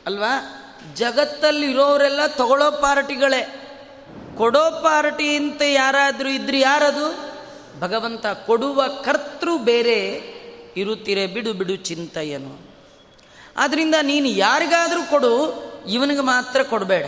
ಅಲ್ವಾ? 0.06 0.64
ಜಗತ್ತಲ್ಲಿರೋರೆಲ್ಲ 0.94 2.26
ತಗೊಳ್ಳೋ 2.28 2.72
ಪಾರ್ಟಿಗಳೇ. 2.72 3.64
ಕೊಡೋ 4.38 4.72
ಪಾರ್ಟಿ 4.84 5.36
ಅಂತ 5.36 5.62
ಯಾರಾದರೂ 5.62 6.30
ಇದ್ರೆ 6.30 6.60
ಯಾರದು? 6.60 7.38
ಭಗವಂತ 7.80 8.26
ಕೊಡುವ 8.28 8.88
ಕರ್ತೃ 8.88 9.58
ಬೇರೆ. 9.58 10.37
ಇರುತ್ತೀರೆ 10.78 11.28
ಬಿಡು 11.28 11.54
ಬಿಡು 11.54 11.76
ಚಿಂತೆಯನು. 11.76 12.60
ಆದ್ದರಿಂದ 13.58 13.96
ನೀನು 14.02 14.28
ಯಾರಿಗಾದರೂ 14.28 15.10
ಕೊಡು, 15.10 15.34
ಇವನಿಗೆ 15.88 16.22
ಮಾತ್ರ 16.22 16.64
ಕೊಡಬೇಡ. 16.64 17.06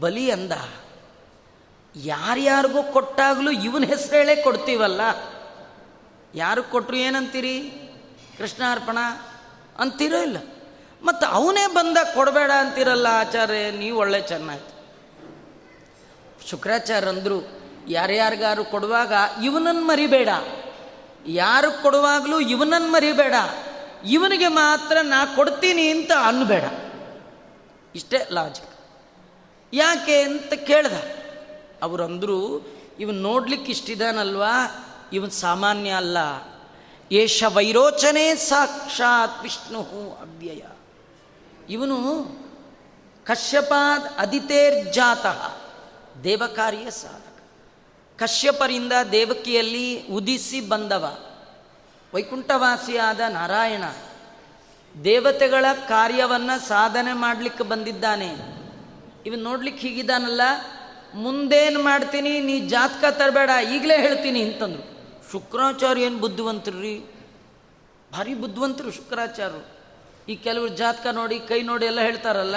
ಬಲಿ 0.00 0.30
ಅಂದ, 0.30 0.52
ಯಾರ್ಯಾರಿಗೂ 1.96 2.82
ಕೊಟ್ಟಾಗಲೂ 2.82 3.50
ಇವನ 3.50 3.84
ಹೇಳೇ 3.84 4.36
ಕೊಡ್ತೀವಲ್ಲ? 4.36 5.00
ಯಾರು 6.34 6.62
ಕೊಟ್ಟರು 6.62 6.96
ಏನಂತೀರಿ? 6.96 7.56
ಕೃಷ್ಣಾರ್ಪಣ 8.38 8.98
ಅಂತೀರೋ 9.78 10.18
ಇಲ್ಲ? 10.22 10.36
ಮತ್ತು 11.02 11.26
ಅವನೇ 11.26 11.66
ಬಂದ 11.66 11.96
ಕೊಡಬೇಡ 12.14 12.50
ಅಂತೀರಲ್ಲ 12.50 13.06
ಆಚಾರ್ಯ, 13.10 13.70
ನೀವು 13.70 13.98
ಒಳ್ಳೆ 13.98 14.20
ಚೆನ್ನಾಯ್ತು 14.20 14.74
ಶುಕ್ರಾಚಾರ್ಯ 16.50 17.08
ಅಂದರು 17.08 17.38
ಯಾರ್ಯಾರಿಗಾರು 17.88 18.64
ಕೊಡುವಾಗ 18.64 19.12
ಇವನನ್ನು 19.44 19.84
ಮರಿಬೇಡ. 19.84 20.28
ಯಾರು 21.26 21.82
ಕೊಡುವಾಗಲೂ 21.82 22.40
ಇವನನ್ನು 22.40 22.88
ಮರಿಬೇಡ. 22.88 23.34
ಇವನಿಗೆ 24.08 24.48
ಮಾತ್ರ 24.48 24.96
ನಾ 25.02 25.24
ಕೊಡ್ತೀನಿ 25.36 25.88
ಅಂತ 25.88 26.10
ಅನ್ನಬೇಡ. 26.26 26.64
ಇಷ್ಟೇ 27.94 28.28
ಲಾಜಿಕ್ 28.32 28.68
ಯಾಕೆ 29.72 30.22
ಅಂತ 30.22 30.52
ಕೇಳ್ದ. 30.52 30.92
ಅವರಂದರು, 31.82 32.68
ಇವನು 33.00 33.18
ನೋಡ್ಲಿಕ್ಕೆ 33.18 33.72
ಇಷ್ಟಿದಾನಲ್ವಾ? 33.72 34.52
ಇವನ್ 35.12 35.30
ಸಾಮಾನ್ಯ 35.30 35.90
ಅಲ್ಲ. 35.90 36.18
ಏಷ 37.12 37.44
ವೈರೋಚನೆ 37.44 38.34
ಸಾಕ್ಷಾತ್ 38.34 39.42
ವಿಷ್ಣು 39.42 39.80
ಅವ್ಯಯ. 40.20 40.62
ಇವನು 41.68 42.26
ಕಶ್ಯಪಾದ್ 43.24 44.04
ಅದಿತೇರ್ಜಾತ 44.18 45.26
ದೇವಕಾರ್ಯ 46.24 46.90
ಸಾಧಕ. 46.90 47.23
ಕಶ್ಯಪರಿಂದ 48.18 48.92
ದೇವಕಿಯಲ್ಲಿ 49.12 49.86
ಉದಿಸಿ 50.08 50.60
ಬಂದವ, 50.60 51.04
ವೈಕುಂಠವಾಸಿಯಾದ 52.14 53.20
ನಾರಾಯಣ. 53.28 53.84
ದೇವತೆಗಳ 55.04 55.64
ಕಾರ್ಯವನ್ನು 55.88 56.56
ಸಾಧನೆ 56.68 57.12
ಮಾಡಲಿಕ್ಕೆ 57.12 57.64
ಬಂದಿದ್ದಾನೆ. 57.64 58.30
ಇವನು 59.26 59.42
ನೋಡ್ಲಿಕ್ಕೆ 59.42 59.88
ಹೀಗಿದ್ದಾನಲ್ಲ 59.88 60.40
ಮುಂದೇನು 61.14 61.82
ಮಾಡ್ತೀನಿ, 61.82 62.40
ನೀ 62.40 62.60
ಜಾತಕ 62.60 63.04
ತರಬೇಡ, 63.10 63.50
ಈಗಲೇ 63.72 63.96
ಹೇಳ್ತೀನಿ 63.96 64.42
ಅಂತಂದ್ರು. 64.42 64.82
ಶುಕ್ರಾಚಾರ್ಯ 65.32 66.02
ಏನು 66.02 66.18
ಬುದ್ಧಿವಂತರು 66.18 66.80
ರೀ 66.80 66.94
ಭಾರಿ 68.12 68.34
ಬುದ್ಧಿವಂತರು 68.34 68.90
ಶುಕ್ರಾಚಾರ್ಯರು 68.90 69.62
ಈ 70.28 70.34
ಕೆಲವರು 70.36 70.68
ಜಾತಕ 70.68 71.06
ನೋಡಿ, 71.12 71.38
ಕೈ 71.38 71.62
ನೋಡಿ 71.62 71.86
ಎಲ್ಲ 71.86 72.00
ಹೇಳ್ತಾರಲ್ಲ, 72.00 72.56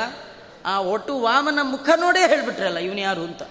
ಆ 0.65 0.79
ಒಟ್ಟು 0.79 1.19
ವಾಮನ 1.19 1.59
ಮುಖ 1.61 1.89
ನೋಡೇ 1.95 2.27
ಹೇಳ್ಬಿಟ್ರಲ್ಲ 2.27 2.77
ಇವನು 2.77 2.99
ಯಾರು 2.99 3.23
ಅಂತ. 3.23 3.43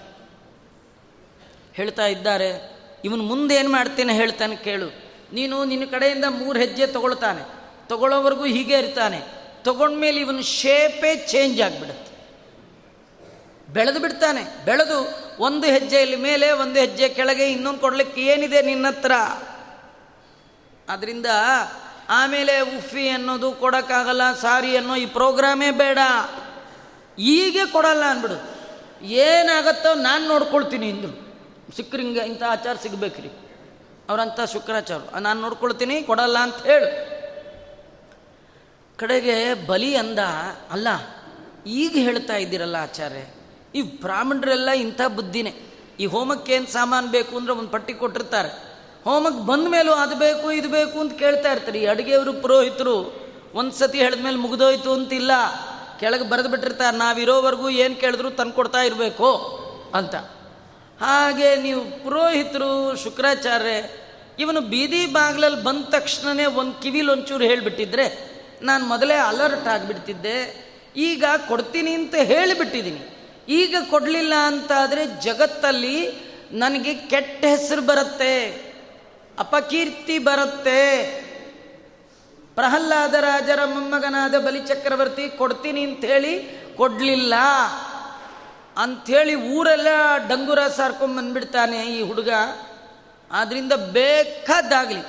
ಹೇಳ್ತಾ 1.77 2.05
ಇದ್ದಾರೆ. 2.05 2.77
ಇವನು 3.05 3.23
ಮುಂದೆ 3.23 3.55
ಏನು 3.55 3.71
ಮಾಡ್ತೇನೆ 3.71 4.13
ಹೇಳ್ತಾನೆ 4.13 4.55
ಕೇಳು. 4.55 4.87
ನೀನು 5.33 5.65
ನಿನ್ನ 5.65 5.85
ಕಡೆಯಿಂದ 5.91 6.25
ಮೂರು 6.29 6.59
ಹೆಜ್ಜೆ 6.59 6.87
ತಗೊಳ್ತಾನೆ. 6.87 7.41
ತಗೊಳ್ಳೋವರೆಗೂ 7.87 8.45
ಹೀಗೆ 8.45 8.79
ಇರ್ತಾನೆ. 8.79 9.21
ತಗೊಂಡ್ಮೇಲೆ 9.63 10.19
ಇವನು 10.19 10.41
ಶೇಪೇ 10.41 11.25
ಚೇಂಜ್ 11.27 11.61
ಆಗಿಬಿಡುತ್ತೆ. 11.61 12.17
ಬೆಳೆದು 13.73 13.99
ಬಿಡ್ತಾನೆ. 13.99 14.65
ಬೆಳೆದು 14.65 15.09
ಒಂದು 15.39 15.67
ಹೆಜ್ಜೆಯಲ್ಲಿ 15.67 16.15
ಮೇಲೆ, 16.15 16.51
ಒಂದು 16.51 16.79
ಹೆಜ್ಜೆ 16.79 17.09
ಕೆಳಗೆ, 17.09 17.51
ಇನ್ನೊಂದು 17.51 17.79
ಕೊಡಲಿಕ್ಕೆ 17.79 18.21
ಏನಿದೆ 18.21 18.61
ನಿನ್ನ 18.61 18.87
ಹತ್ರ 18.87 19.11
ಆಮೇಲೆ 22.09 22.59
ಉಫಿ 22.59 23.09
ಅನ್ನೋದು 23.09 23.51
ಕೊಡೋಕ್ಕಾಗಲ್ಲ, 23.51 24.33
ಸಾರಿ 24.33 24.77
ಅನ್ನೋ 24.77 24.95
ಈ 24.95 25.05
ಪ್ರೋಗ್ರಾಮೇ 25.05 25.71
ಬೇಡ. 25.71 25.99
ಹೀಗೆ 27.17 27.65
ಕೊಡಲ್ಲ 27.65 28.03
ಅಂದ್ಬಿಡು. 28.03 28.57
ಏನಾಗತ್ತೋ 29.05 29.93
ನಾನು 29.93 30.27
ನೋಡ್ಕೊಳ್ತೀನಿ 30.27 30.89
ಇಂದ್ರು 30.89 31.26
ಸಿಕ್ಕರಿಂಗ 31.75 32.17
ಇಂಥ 32.17 32.43
ಆಚಾರ 32.43 32.75
ಸಿಗಬೇಕ್ರಿ. 32.81 33.29
ಅವರಂಥ 34.09 34.39
ಶುಕ್ರಾಚಾರ 34.51 34.99
ನಾನು 35.19 35.41
ನೋಡ್ಕೊಳ್ತೀನಿ, 35.41 36.03
ಕೊಡಲ್ಲ 36.03 36.37
ಅಂತ 36.37 36.59
ಹೇಳು. 36.65 36.87
ಕಡೆಗೆ 38.97 39.67
ಬಲಿ 39.67 39.95
ಅಂದ, 39.95 40.21
ಅಲ್ಲ, 40.71 40.87
ಈಗ 41.65 41.93
ಹೇಳ್ತಾ 41.95 42.35
ಇದ್ದೀರಲ್ಲ 42.35 42.77
ಆಚಾರ್ಯ, 42.81 43.23
ಈ 43.75 43.81
ಬ್ರಾಹ್ಮಣರೆಲ್ಲ 43.81 44.69
ಇಂಥ 44.69 45.01
ಬುದ್ಧಿನೇ. 45.15 45.53
ಈ 45.99 46.05
ಹೋಮಕ್ಕೆ 46.05 46.53
ಏನು 46.53 46.67
ಸಾಮಾನು 46.67 47.07
ಬೇಕು 47.07 47.37
ಅಂದ್ರೆ 47.37 47.53
ಒಂದು 47.53 47.69
ಪಟ್ಟಿ 47.69 47.93
ಕೊಟ್ಟಿರ್ತಾರೆ. 47.93 48.49
ಹೋಮಕ್ಕೆ 49.03 49.45
ಬಂದ 49.45 49.67
ಮೇಲೂ 49.67 49.91
ಅದು 49.93 50.15
ಬೇಕು, 50.15 50.51
ಇದು 50.51 50.69
ಬೇಕು 50.69 50.99
ಅಂತ 50.99 51.13
ಕೇಳ್ತಾ 51.19 51.51
ಇರ್ತಾರೆ. 51.51 51.79
ಈ 51.79 51.85
ಅಡುಗೆಯವರು, 51.85 52.33
ಪುರೋಹಿತರು 52.33 52.95
ಒಂದು 53.53 53.73
ಸತಿ 53.75 53.97
ಹೇಳಿದ್ಮೇಲೆ 53.97 54.37
ಮುಗಿದೋಯ್ತು 54.37 54.93
ಅಂತಿಲ್ಲ. 54.93 55.31
ಕೆಳಗೆ 55.99 56.29
ಬರೆದು 56.29 56.49
ಬಿಟ್ಟಿರ್ತಾರೆ. 56.49 56.97
ನಾವಿರೋವರೆಗೂ 56.97 57.69
ಏನು 57.69 57.95
ಕೇಳಿದ್ರು 57.95 58.31
ತಂದು 58.31 58.53
ಕೊಡ್ತಾ 58.53 58.81
ಇರಬೇಕು 58.81 59.29
ಅಂತ. 59.95 60.15
ಹಾಗೆ 61.01 61.49
ನೀವು 61.55 61.81
ಪುರೋಹಿತರು 62.03 62.71
ಶುಕ್ರಾಚಾರ್ಯ 63.03 63.75
ಇವನು 64.39 64.61
ಬೀದಿ 64.61 65.05
ಬಾಗ್ಲಲ್ಲಿ 65.05 65.61
ಬಂದ 65.63 65.83
ತಕ್ಷಣವೇ 65.89 66.45
ಒಂದು 66.59 66.73
ಕಿವಿಲಿ 66.81 67.11
ಒಂಚೂರು 67.11 67.43
ಹೇಳಿಬಿಟ್ಟಿದ್ರೆ, 67.43 68.05
ನಾನು 68.61 68.83
ಮೊದಲೇ 68.85 69.13
ಅಲರ್ಟ್ 69.13 69.67
ಆಗಿಬಿಡ್ತಿದ್ದೆ, 69.67 70.37
ಈಗ 70.95 71.23
ಕೊಡ್ತೀನಿ 71.47 71.91
ಅಂತ 71.91 72.15
ಹೇಳಿಬಿಟ್ಟಿದ್ದೀನಿ. 72.15 73.01
ಈಗ 73.49 73.75
ಕೊಡಲಿಲ್ಲ 73.89 74.33
ಅಂತಾದರೆ 74.45 75.03
ಜಗತ್ತಲ್ಲಿ 75.21 75.97
ನನಗೆ 76.53 76.93
ಕೆಟ್ಟ 76.93 77.45
ಹೆಸರು 77.45 77.81
ಬರುತ್ತೆ, 77.81 78.33
ಅಪಕೀರ್ತಿ 79.39 80.17
ಬರುತ್ತೆ. 80.19 80.81
ಪ್ರಹ್ಲಾದ 82.55 83.13
ರಾಜರ 83.13 83.59
ಮೊಮ್ಮಗನಾದ 83.65 84.35
ಬಲಿಚಕ್ರವರ್ತಿ 84.45 85.25
ಕೊಡ್ತೀನಿ 85.37 85.81
ಅಂತ 85.83 86.05
ಹೇಳಿ 86.05 86.33
ಕೊಡಲಿಲ್ಲ. 86.77 87.33
ಅಂಥೇಳಿ 88.77 89.35
ಊರೆಲ್ಲ 89.35 89.87
ಡಂಗುರ 90.27 90.67
ಸಾರ್ಕೊಂಬಂದ್ಬಿಡ್ತಾನೆ 90.67 91.87
ಈ 91.87 92.01
ಹುಡುಗ. 92.01 92.29
ಆದ್ರಿಂದ 93.31 93.73
ಬೇಕಾದಾಗಲಿ 93.73 95.01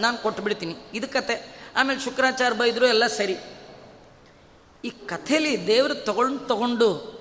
ನಾನು 0.00 0.18
ಕೊಟ್ಬಿಡ್ತೀನಿ. 0.18 0.76
ಇದು 0.94 1.08
ಕತೆ. 1.08 1.56
ಆಮೇಲೆ 1.76 2.00
ಶುಕ್ರಾಚಾರ 2.00 2.52
ಬೈದರು 2.52 2.86
ಎಲ್ಲ 2.86 3.06
ಸರಿ. 3.06 3.36
ಈ 4.84 4.90
ಕಥೆಯಲ್ಲಿ 4.90 5.66
ದೇವರು 5.66 5.94
ತಗೊಂಡು 5.94 6.38
ತಗೊಂಡು 6.38 7.12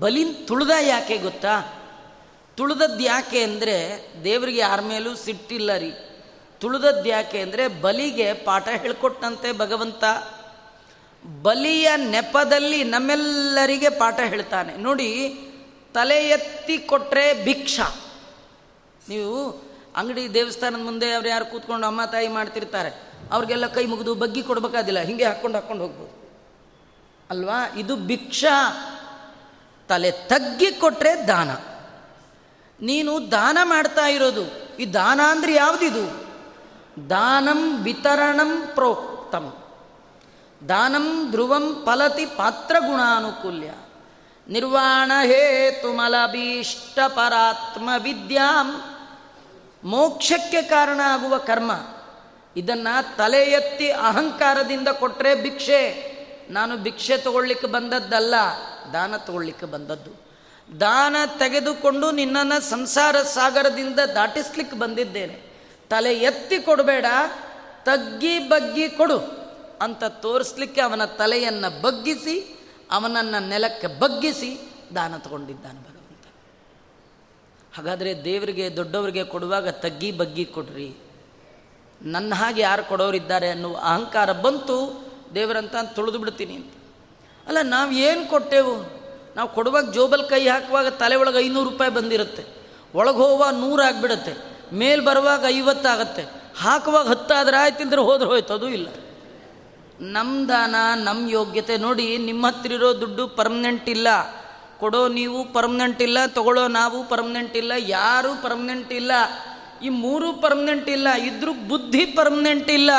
ಬಲಿನ್ 0.00 0.48
ತುಳಿದ 0.48 0.70
ಯಾಕೆ 0.80 1.18
ಗೊತ್ತಾ? 1.18 1.60
ತುಳಿದದ್ದು 2.56 3.00
ಯಾಕೆ 3.00 3.42
ಅಂದರೆ 3.42 4.06
ದೇವರಿಗೆ 4.24 4.58
ಯಾರ 4.58 4.80
ಮೇಲೂ 4.80 5.14
ಸಿಟ್ಟಿಲ್ಲ 5.14 5.76
ರೀ. 5.76 5.92
ತುಳಿದದ್ದು 6.60 7.08
ಯಾಕೆ 7.08 7.40
ಅಂದರೆ 7.40 7.68
ಬಲಿಗೆ 7.68 8.32
ಪಾಠ 8.32 8.68
ಹೇಳ್ಕೊಟ್ಟಂತೆ 8.68 9.52
ಭಗವಂತ. 9.52 10.04
ಬಲಿಯ 11.42 11.90
ನೆಪದಲ್ಲಿ 11.96 12.84
ನಮ್ಮೆಲ್ಲರಿಗೆ 12.84 13.88
ಪಾಠ 13.88 14.20
ಹೇಳ್ತಾನೆ. 14.20 14.76
ನೋಡಿ, 14.76 15.38
ತಲೆ 15.94 16.28
ಎತ್ತಿ 16.28 16.78
ಕೊಟ್ಟರೆ 16.78 17.44
ಭಿಕ್ಷಾ. 17.44 18.00
ನೀವು 19.08 19.50
ಅಂಗಡಿ 19.96 20.34
ದೇವಸ್ಥಾನದ 20.34 20.80
ಮುಂದೆ 20.80 21.12
ಅವ್ರು 21.12 21.28
ಯಾರು 21.28 21.44
ಕೂತ್ಕೊಂಡು 21.44 21.86
ಅಮ್ಮ, 21.86 22.04
ತಾಯಿ 22.04 22.28
ಮಾಡ್ತಿರ್ತಾರೆ, 22.28 23.12
ಅವ್ರಿಗೆಲ್ಲ 23.32 23.66
ಕೈ 23.66 23.84
ಮುಗಿದು 23.84 24.14
ಬಗ್ಗಿ 24.14 24.42
ಕೊಡ್ಬೇಕಾದಿಲ್ಲ, 24.42 25.00
ಹಿಂಗೆ 25.00 25.24
ಹಾಕ್ಕೊಂಡು 25.24 25.58
ಹಾಕ್ಕೊಂಡು 25.58 25.82
ಹೋಗ್ಬೋದು. 25.82 26.22
ಅಲ್ವಾ? 27.30 27.78
ಇದು 27.78 27.96
ಭಿಕ್ಷಾ. 27.96 28.88
ತಲೆ 29.88 30.10
ತಗ್ಗಿ 30.10 30.72
ಕೊಟ್ಟರೆ 30.72 31.28
ದಾನ. 31.28 31.50
ನೀನು 32.80 33.30
ದಾನ 33.30 33.58
ಮಾಡ್ತಾ 33.62 34.06
ಇರೋದು. 34.06 34.76
ಈ 34.76 34.84
ದಾನ 34.84 35.20
ಅಂದ್ರೆ 35.28 35.54
ಯಾವುದಿದು? 35.54 36.32
ದಾನಂ 37.10 37.82
ವಿತರಣಂ 37.82 38.62
ಪ್ರೋಕ್ತಂ. 38.74 39.61
ದಾನಂ 40.68 41.30
ಧ್ರುವಂ 41.30 41.82
ಫಲತಿ 41.86 42.26
ಪಾತ್ರ 42.26 42.76
ಗುಣಾನುಕೂಲ್ಯ 42.78 43.72
ನಿರ್ವಾಣ 44.48 45.12
ಹೇತು 45.24 45.92
ಮಲಭೀಷ್ಟ 45.92 46.98
ಪರಾತ್ಮ 47.08 47.90
ವಿದ್ಯಾಂ. 47.98 48.82
ಮೋಕ್ಷಕ್ಕೆ 49.84 50.62
ಕಾರಣ 50.62 51.00
ಆಗುವ 51.04 51.38
ಕರ್ಮ. 51.38 51.72
ಇದನ್ನು 52.56 53.16
ತಲೆ 53.16 53.42
ಎತ್ತಿ 53.42 53.90
ಅಹಂಕಾರದಿಂದ 53.90 54.88
ಕೊಟ್ಟರೆ 54.88 55.34
ಭಿಕ್ಷೆ. 55.34 56.12
ನಾನು 56.50 56.76
ಭಿಕ್ಷೆ 56.76 57.16
ತಗೊಳ್ಳಿಕ್ಕೆ 57.16 57.66
ಬಂದದ್ದಲ್ಲ, 57.66 58.34
ದಾನ 58.92 59.16
ತಗೊಳ್ಳಿಕ್ಕೆ 59.16 59.66
ಬಂದದ್ದು. 59.66 60.22
ದಾನ 60.80 61.16
ತೆಗೆದುಕೊಂಡು 61.38 62.10
ನಿನ್ನನ್ನು 62.10 62.60
ಸಂಸಾರ 62.60 63.22
ಸಾಗರದಿಂದ 63.22 64.00
ದಾಟಿಸ್ಲಿಕ್ಕೆ 64.00 64.76
ಬಂದಿದ್ದೇನೆ. 64.76 65.52
ತಲೆ 65.90 66.14
ಎತ್ತಿ 66.14 66.58
ಕೊಡಬೇಡ, 66.58 67.06
ತಗ್ಗಿ 67.82 68.38
ಬಗ್ಗಿ 68.38 68.88
ಕೊಡು. 68.88 69.41
ಅಂತ 69.82 70.04
ತೋರಿಸ್ಲಿಕ್ಕೆ 70.04 70.80
ಅವನ 70.80 71.04
ತಲೆಯನ್ನು 71.04 71.82
ಬಗ್ಗಿಸಿ, 71.82 72.58
ಅವನನ್ನು 72.90 73.48
ನೆಲಕ್ಕೆ 73.48 73.86
ಬಗ್ಗಿಸಿ 73.86 74.70
ದಾನ 74.94 75.16
ತಗೊಂಡಿದ್ದಾನೆ 75.16 75.80
ಭಗವಂತ. 75.80 76.26
ಹಾಗಾದರೆ 77.76 78.24
ದೇವರಿಗೆ, 78.24 78.76
ದೊಡ್ಡವರಿಗೆ 78.76 79.24
ಕೊಡುವಾಗ 79.24 79.68
ತಗ್ಗಿ 79.68 80.12
ಬಗ್ಗಿ 80.12 80.44
ಕೊಡ್ರಿ. 80.44 80.96
ನನ್ನ 82.02 82.34
ಹಾಗೆ 82.34 82.60
ಯಾರು 82.60 82.84
ಕೊಡೋರಿದ್ದಾರೆ 82.84 83.50
ಅನ್ನುವ 83.50 83.76
ಅಹಂಕಾರ 83.76 84.32
ಬಂತು, 84.32 85.06
ದೇವರಂತ 85.34 85.74
ತುಳಿದು 85.94 86.18
ಬಿಡ್ತೀನಿ 86.18 86.54
ಅಂತ. 86.54 86.72
ಅಲ್ಲ, 87.46 87.58
ನಾವು 87.62 87.92
ಏನು 87.92 88.30
ಕೊಟ್ಟೆವು? 88.30 89.02
ನಾವು 89.36 89.48
ಕೊಡುವಾಗ 89.48 89.90
ಜೋಬಲ್ 89.90 90.28
ಕೈ 90.28 90.48
ಹಾಕುವಾಗ 90.48 90.86
ತಲೆ 90.86 91.16
ಒಳಗೆ 91.16 91.38
ಐನೂರು 91.38 91.70
ರೂಪಾಯಿ 91.70 91.90
ಬಂದಿರುತ್ತೆ. 91.90 92.44
ಒಳಗೆ 92.94 93.16
ಹೋಗುವಾಗ 93.16 93.54
ನೂರು 93.54 93.82
ಆಗಿಬಿಡುತ್ತೆ. 93.82 94.34
ಮೇಲೆ 94.72 95.04
ಬರುವಾಗ 95.04 95.44
ಐವತ್ತಾಗತ್ತೆ 95.48 96.22
ಹಾಕುವಾಗ 96.60 97.08
ಹತ್ತಾದ್ರೆ 97.08 97.56
ಆಯ್ತಿಲ್ದ್ರೆ 97.56 98.00
ಹೋದ್ರೆ 98.00 98.28
ಹೋಯ್ತು, 98.28 98.54
ಅದು 98.54 98.68
ಇಲ್ಲ. 98.68 98.88
ನಮ್ಮ 100.02 100.48
ದಾನ 100.48 100.74
ನಮ್ಮ 100.94 101.30
ಯೋಗ್ಯತೆ 101.30 101.76
ನೋಡಿ 101.76 102.18
ನಿಮ್ಮ 102.18 102.46
ಹತ್ರ 102.46 102.72
ಇರೋ 102.72 103.00
ದುಡ್ಡು 103.00 103.28
ಪರ್ಮನೆಂಟ್ 103.28 103.88
ಇಲ್ಲ. 103.88 104.08
ಕೊಡೋ 104.78 105.08
ನೀವು 105.08 105.52
ಪರ್ಮನೆಂಟ್ 105.52 106.02
ಇಲ್ಲ, 106.02 106.18
ತಗೊಳ್ಳೋ 106.26 106.68
ನಾವು 106.68 107.08
ಪರ್ಮನೆಂಟ್ 107.08 107.56
ಇಲ್ಲ, 107.56 107.72
ಯಾರೂ 107.78 108.42
ಪರ್ಮನೆಂಟ್ 108.42 108.92
ಇಲ್ಲ. 108.92 109.12
ಈ 109.82 109.88
ಮೂರು 109.88 110.32
ಪರ್ಮನೆಂಟ್ 110.32 110.88
ಇಲ್ಲ, 110.88 111.08
ಇದ್ರೂ 111.08 111.54
ಬುದ್ಧಿ 111.54 112.06
ಪರ್ಮನೆಂಟ್ 112.06 112.70
ಇಲ್ಲ. 112.70 112.90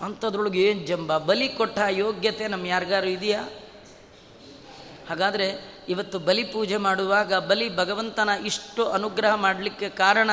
ಅಂಥದ್ರೊಳಗೆ 0.00 0.62
ಏನು 0.62 0.86
ಜಂಬ? 0.86 1.18
ಬಲಿ 1.18 1.48
ಕೊಟ್ಟ 1.48 1.78
ಯೋಗ್ಯತೆ 1.90 2.48
ನಮ್ಮ 2.48 2.66
ಯಾರಿಗಾರು 2.66 3.06
ಇದೆಯಾ? 3.06 3.44
ಹಾಗಾದರೆ 5.08 5.74
ಇವತ್ತು 5.88 6.18
ಬಲಿ 6.18 6.44
ಪೂಜೆ 6.44 6.76
ಮಾಡುವಾಗ 6.76 7.34
ಬಲಿ 7.34 7.76
ಭಗವಂತನ 7.76 8.28
ಇಷ್ಟು 8.46 8.88
ಅನುಗ್ರಹ 8.88 9.34
ಮಾಡಲಿಕ್ಕೆ 9.34 9.88
ಕಾರಣ 9.88 10.30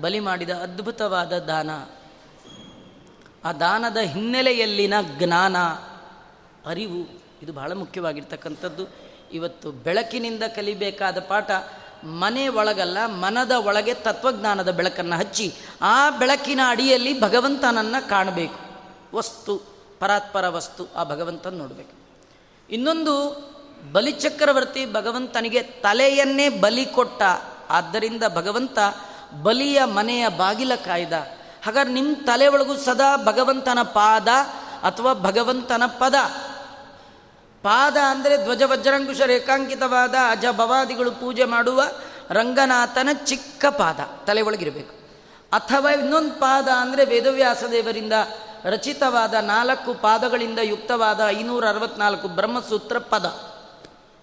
ಬಲಿ 0.00 0.20
ಮಾಡಿದ 0.20 0.50
ಅದ್ಭುತವಾದ 0.50 1.32
ದಾನ. 1.38 1.70
ಆ 3.44 3.52
ದಾನದ 3.52 3.96
ಹಿನ್ನೆಲೆಯಲ್ಲಿನ 3.96 4.94
ಜ್ಞಾನ, 5.18 5.56
ಅರಿವು, 6.66 7.22
ಇದು 7.42 7.52
ಬಹಳ 7.52 7.72
ಮುಖ್ಯವಾಗಿರ್ತಕ್ಕಂಥದ್ದು. 7.72 8.86
ಇವತ್ತು 9.32 9.72
ಬೆಳಕಿನಿಂದ 9.72 10.42
ಕಲಿಬೇಕಾದ 10.42 11.18
ಪಾಠ 11.18 11.50
ಮನೆ 12.04 12.48
ಒಳಗಲ್ಲ, 12.48 13.06
ಮನದ 13.06 13.50
ಒಳಗೆ 13.50 13.94
ತತ್ವಜ್ಞಾನದ 13.94 14.70
ಬೆಳಕನ್ನು 14.70 15.16
ಹಚ್ಚಿ, 15.16 15.54
ಆ 15.80 16.10
ಬೆಳಕಿನ 16.10 16.60
ಅಡಿಯಲ್ಲಿ 16.68 17.20
ಭಗವಂತನನ್ನು 17.20 18.08
ಕಾಣಬೇಕು. 18.08 18.60
ವಸ್ತು, 19.16 19.56
ಪರಾತ್ಪರ 20.00 20.48
ವಸ್ತು, 20.48 20.86
ಆ 20.96 21.04
ಭಗವಂತನ 21.04 21.54
ನೋಡಬೇಕು. 21.54 21.94
ಇನ್ನೊಂದು 22.70 23.12
ಬಲಿಚಕ್ರವರ್ತಿ 23.92 24.92
ಭಗವಂತನಿಗೆ 24.92 25.62
ತಲೆಯನ್ನೇ 25.62 26.48
ಬಲಿ 26.48 26.86
ಕೊಟ್ಟ, 26.86 27.22
ಆದ್ದರಿಂದ 27.70 28.22
ಭಗವಂತ 28.34 28.78
ಬಲಿಯ 29.42 29.84
ಮನೆಯ 29.84 30.28
ಬಾಗಿಲ 30.28 30.74
ಕಾಯ್ದ 30.74 31.12
ಹಾಗಾದ್ರೆ 31.64 31.94
ನಿಮ್ಮ 31.94 32.16
ತಲೆ 32.26 32.46
ಒಳಗೂ 32.48 32.76
ಸದಾ 32.76 33.16
ಭಗವಂತನ 33.16 33.78
ಪಾದ 33.82 34.28
ಅಥವಾ 34.82 35.14
ಭಗವಂತನ 35.14 35.82
ಪದ. 35.86 36.14
ಪಾದ 37.62 37.96
ಅಂದರೆ 37.96 38.44
ಧ್ವಜ 38.44 38.62
ವಜ್ರಾಂಕುಶ 38.62 39.20
ರೇಖಾಂಕಿತವಾದ 39.20 40.14
ಅಜ 40.30 40.44
ಭವಾದಿಗಳು 40.50 41.10
ಪೂಜೆ 41.10 41.44
ಮಾಡುವ 41.44 41.82
ರಂಗನಾಥನ 42.30 43.08
ಚಿಕ್ಕ 43.24 43.66
ಪಾದ 43.66 44.00
ತಲೆ 44.26 44.42
ಒಳಗಿರಬೇಕು 44.42 44.94
ಅಥವಾ 45.52 45.90
ಇನ್ನೊಂದು 45.90 46.30
ಪಾದ 46.30 46.68
ಅಂದರೆ 46.68 47.04
ವೇದವ್ಯಾಸ 47.04 47.64
ದೇವರಿಂದ 47.70 48.12
ರಚಿತವಾದ 48.64 49.34
ನಾಲ್ಕು 49.34 49.94
ಪಾದಗಳಿಂದ 49.94 50.58
ಯುಕ್ತವಾದ 50.58 51.20
ಐನೂರ 51.26 51.68
ಅರವತ್ನಾಲ್ಕು 51.68 52.28
ಬ್ರಹ್ಮಸೂತ್ರ 52.28 52.98
ಪದ. 52.98 53.40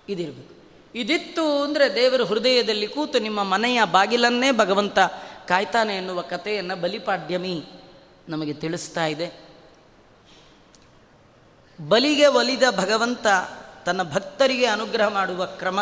ಇದಿರಬೇಕು. 0.10 0.60
ಇದಿತ್ತು 0.96 1.64
ಅಂದರೆ 1.64 1.96
ದೇವರ 1.96 2.22
ಹೃದಯದಲ್ಲಿ 2.22 2.88
ಕೂತು 2.88 3.20
ನಿಮ್ಮ 3.20 3.44
ಮನೆಯ 3.44 3.84
ಬಾಗಿಲನ್ನೇ 3.84 4.52
ಭಗವಂತ 4.52 5.00
ಕಾಯ್ತಾನೆ 5.50 5.96
ಎನ್ನುವ 5.96 6.22
ಕಥೆಯನ್ನು 6.22 6.76
ಬಲಿಪಾಡ್ಯಮಿ 6.76 7.66
ನಮಗೆ 8.30 8.54
ತಿಳಿಸ್ತಾ 8.54 9.06
ಇದೆ. 9.06 9.50
ಬಲಿಗೆ 11.88 12.28
ಒಲಿದ 12.28 12.64
ಭಗವಂತ 12.78 13.28
ತನ್ನ 13.86 14.04
ಭಕ್ತರಿಗೆ 14.04 14.66
ಅನುಗ್ರಹ 14.66 15.08
ಮಾಡುವ 15.08 15.46
ಕ್ರಮ. 15.46 15.80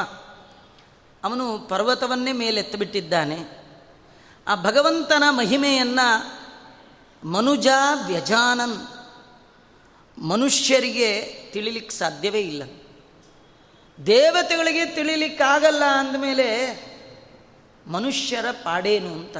ಅವನು 1.24 1.60
ಪರ್ವತವನ್ನೇ 1.60 2.32
ಮೇಲೆತ್ತಬಿಟ್ಟಿದ್ದಾನೆ. 2.32 3.38
ಆ 4.48 4.56
ಭಗವಂತನ 4.56 5.24
ಮಹಿಮೆಯನ್ನು 5.30 6.38
ಮನುಜ 7.28 7.68
ವ್ಯಜಾನನ್ 8.08 8.88
ಮನುಷ್ಯರಿಗೆ 10.22 11.22
ತಿಳಿಲಿಕ್ಕೆ 11.52 11.96
ಸಾಧ್ಯವೇ 11.96 12.40
ಇಲ್ಲ. 12.40 12.64
ದೇವತೆಗಳಿಗೆ 14.06 14.86
ತಿಳಿಲಿಕ್ಕಾಗಲ್ಲ 14.86 15.84
ಅಂದಮೇಲೆ 15.86 16.74
ಮನುಷ್ಯರ 17.88 18.52
ಪಾಡೇನು 18.52 19.08
ಅಂತ. 19.08 19.38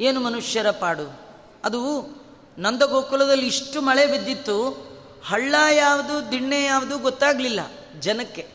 ಏನು 0.00 0.20
ಮನುಷ್ಯರ 0.20 0.70
ಪಾಡು? 0.70 1.20
ಅದು 1.64 1.80
ನಂದಗೋಕುಲದಲ್ಲಿ 2.58 3.46
ಇಷ್ಟು 3.46 3.82
ಮಳೆ 3.82 4.06
ಬಿದ್ದಿತ್ತು, 4.06 4.86
ಹಳ್ಳ 5.24 5.54
ಯಾವುದು, 5.72 6.30
ದಿಣ್ಣೆ 6.30 6.64
ಯಾವುದು 6.64 6.98
ಗೊತ್ತಾಗಲಿಲ್ಲ 6.98 7.60
ಜನಕ್ಕೆ. 8.00 8.46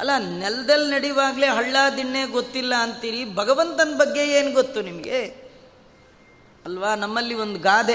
ಅಲ್ಲ, 0.00 0.10
ನೆಲದಲ್ಲಿ 0.18 0.90
ನಡೆಯುವಾಗಲೇ 0.90 1.46
ಹಳ್ಳ, 1.46 1.76
ದಿಣ್ಣೆ 1.96 2.26
ಗೊತ್ತಿಲ್ಲ 2.26 2.74
ಅಂತೀರಿ, 2.74 3.34
ಭಗವಂತನ 3.34 3.94
ಬಗ್ಗೆ 3.96 4.28
ಏನು 4.28 4.52
ಗೊತ್ತು 4.52 4.82
ನಿಮಗೆ? 4.82 5.24
ಅಲ್ವಾ, 6.64 6.94
ನಮ್ಮಲ್ಲಿ 6.94 7.34
ಒಂದು 7.34 7.60
ಗಾದೆ. 7.60 7.94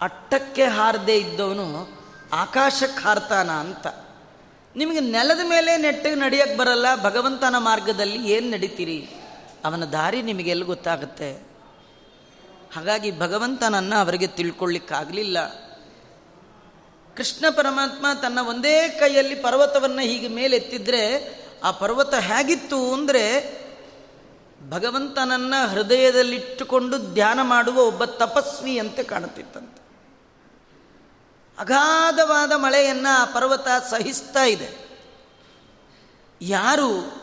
ಅಟ್ಟಕ್ಕೆ 0.00 0.64
ಹಾರದೆ 0.64 1.18
ಇದ್ದವನು 1.18 1.88
ಆಕಾಶಕ್ಕೆ 2.32 3.02
ಹಾರ್ತಾನ 3.02 3.50
ಅಂತ. 3.50 3.86
ನಿಮಗೆ 4.76 5.00
ನೆಲದ 5.00 5.40
ಮೇಲೆ 5.48 5.76
ನೆಟ್ಟಿಗೆ 5.76 6.14
ನಡೆಯಕ್ಕೆ 6.14 6.56
ಬರಲ್ಲ, 6.56 7.02
ಭಗವಂತನ 7.02 7.54
ಮಾರ್ಗದಲ್ಲಿ 7.58 8.30
ಏನು 8.30 8.50
ನಡೀತೀರಿ? 8.50 9.10
ಅವನ 9.64 9.84
ದಾರಿ 9.84 10.22
ನಿಮಗೆಲ್ಲ 10.22 10.64
ಗೊತ್ತಾಗುತ್ತೆ? 10.64 11.32
ಹಾಗಾಗಿ 12.76 13.18
ಭಗವಂತನನ್ನು 13.18 14.00
ಅವರಿಗೆ 14.00 14.26
ತಿಳ್ಕೊಳ್ಳಿಕ್ಕಾಗಲಿಲ್ಲ. 14.26 15.48
ಕೃಷ್ಣ 17.16 17.44
ಪರಮಾತ್ಮ 17.50 18.06
ತನ್ನ 18.22 18.38
ಒಂದೇ 18.48 18.88
ಕೈಯಲ್ಲಿ 18.88 19.34
ಪರ್ವತವನ್ನು 19.34 20.02
ಹೀಗೆ 20.02 20.28
ಮೇಲೆತ್ತಿದ್ರೆ 20.28 21.34
ಆ 21.64 21.70
ಪರ್ವತ 21.70 22.14
ಹೇಗಿತ್ತು 22.14 22.92
ಅಂದರೆ 22.92 23.60
ಭಗವಂತನನ್ನು 24.70 25.68
ಹೃದಯದಲ್ಲಿಟ್ಟುಕೊಂಡು 25.68 27.14
ಧ್ಯಾನ 27.14 27.38
ಮಾಡುವ 27.42 27.80
ಒಬ್ಬ 27.80 28.04
ತಪಸ್ವಿಯಂತೆ 28.04 29.02
ಕಾಣುತ್ತಿತ್ತಂತೆ. 29.02 29.80
ಅಗಾಧವಾದ 31.58 32.52
ಮಳೆಯನ್ನು 32.52 33.14
ಆ 33.14 33.24
ಪರ್ವತ 33.24 33.68
ಸಹಿಸ್ತಾ 33.90 34.44
ಇದೆ. 34.44 34.90
ಯಾರು 36.42 37.20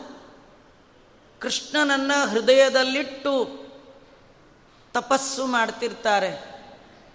ಕೃಷ್ಣನನ್ನು 1.40 2.28
ಹೃದಯದಲ್ಲಿಟ್ಟು 2.28 3.44
ತಪಸ್ಸು 4.92 5.46
ಮಾಡ್ತಿರ್ತಾರೆ. 5.46 6.58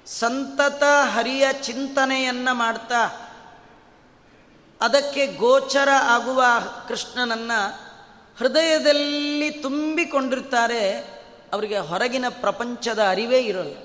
ಸಂತತ 0.05 0.83
ಹರಿಯ 1.05 1.47
ಚಿಂತನೆಯನ್ನು 1.61 2.55
ಮಾಡ್ತಾ 2.55 3.29
ಅದಕ್ಕೆ 4.81 5.27
ಗೋಚರ 5.27 5.89
ಆಗುವ 6.01 6.43
ಕೃಷ್ಣನನ್ನು 6.87 7.79
ಹೃದಯದಲ್ಲಿ 8.37 9.51
ತುಂಬಿಕೊಂಡಿರ್ತಾರೆ. 9.51 10.97
ಅವರಿಗೆ 11.53 11.77
ಹೊರಗಿನ 11.77 12.25
ಪ್ರಪಂಚದ 12.29 12.99
ಅರಿವೇ 13.09 13.39
ಇರೋಲ್ಲ. 13.39 13.77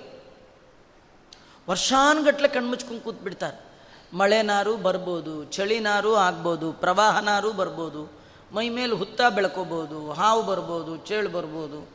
ವರ್ಷಾನುಗಟ್ಲೆ 1.68 2.48
ಕಣ್ಮುಚ್ಕೊಂಡು 2.48 3.00
ಕೂತ್ಬಿಡ್ತಾರೆ. 3.00 3.68
ಮಳೆನಾರು 4.16 4.76
ಬರ್ಬೋದು, 4.76 5.44
ಚಳಿನಾರು 5.44 6.14
ಆಗ್ಬೋದು, 6.14 6.72
ಪ್ರವಾಹನಾರು 6.72 7.52
ಬರ್ಬೋದು. 7.52 8.17
ಮೈ 8.52 8.68
ಮೇಲೆ 8.68 8.92
ಹುತ್ತ 8.92 9.20
ಬೆಳ್ಕೋಬೋದು, 9.22 10.12
ಹಾವು 10.12 10.42
ಬರ್ಬೋದು, 10.42 10.96
ಚೇಳು 10.96 11.28
ಬರ್ಬೋದು. 11.28 11.88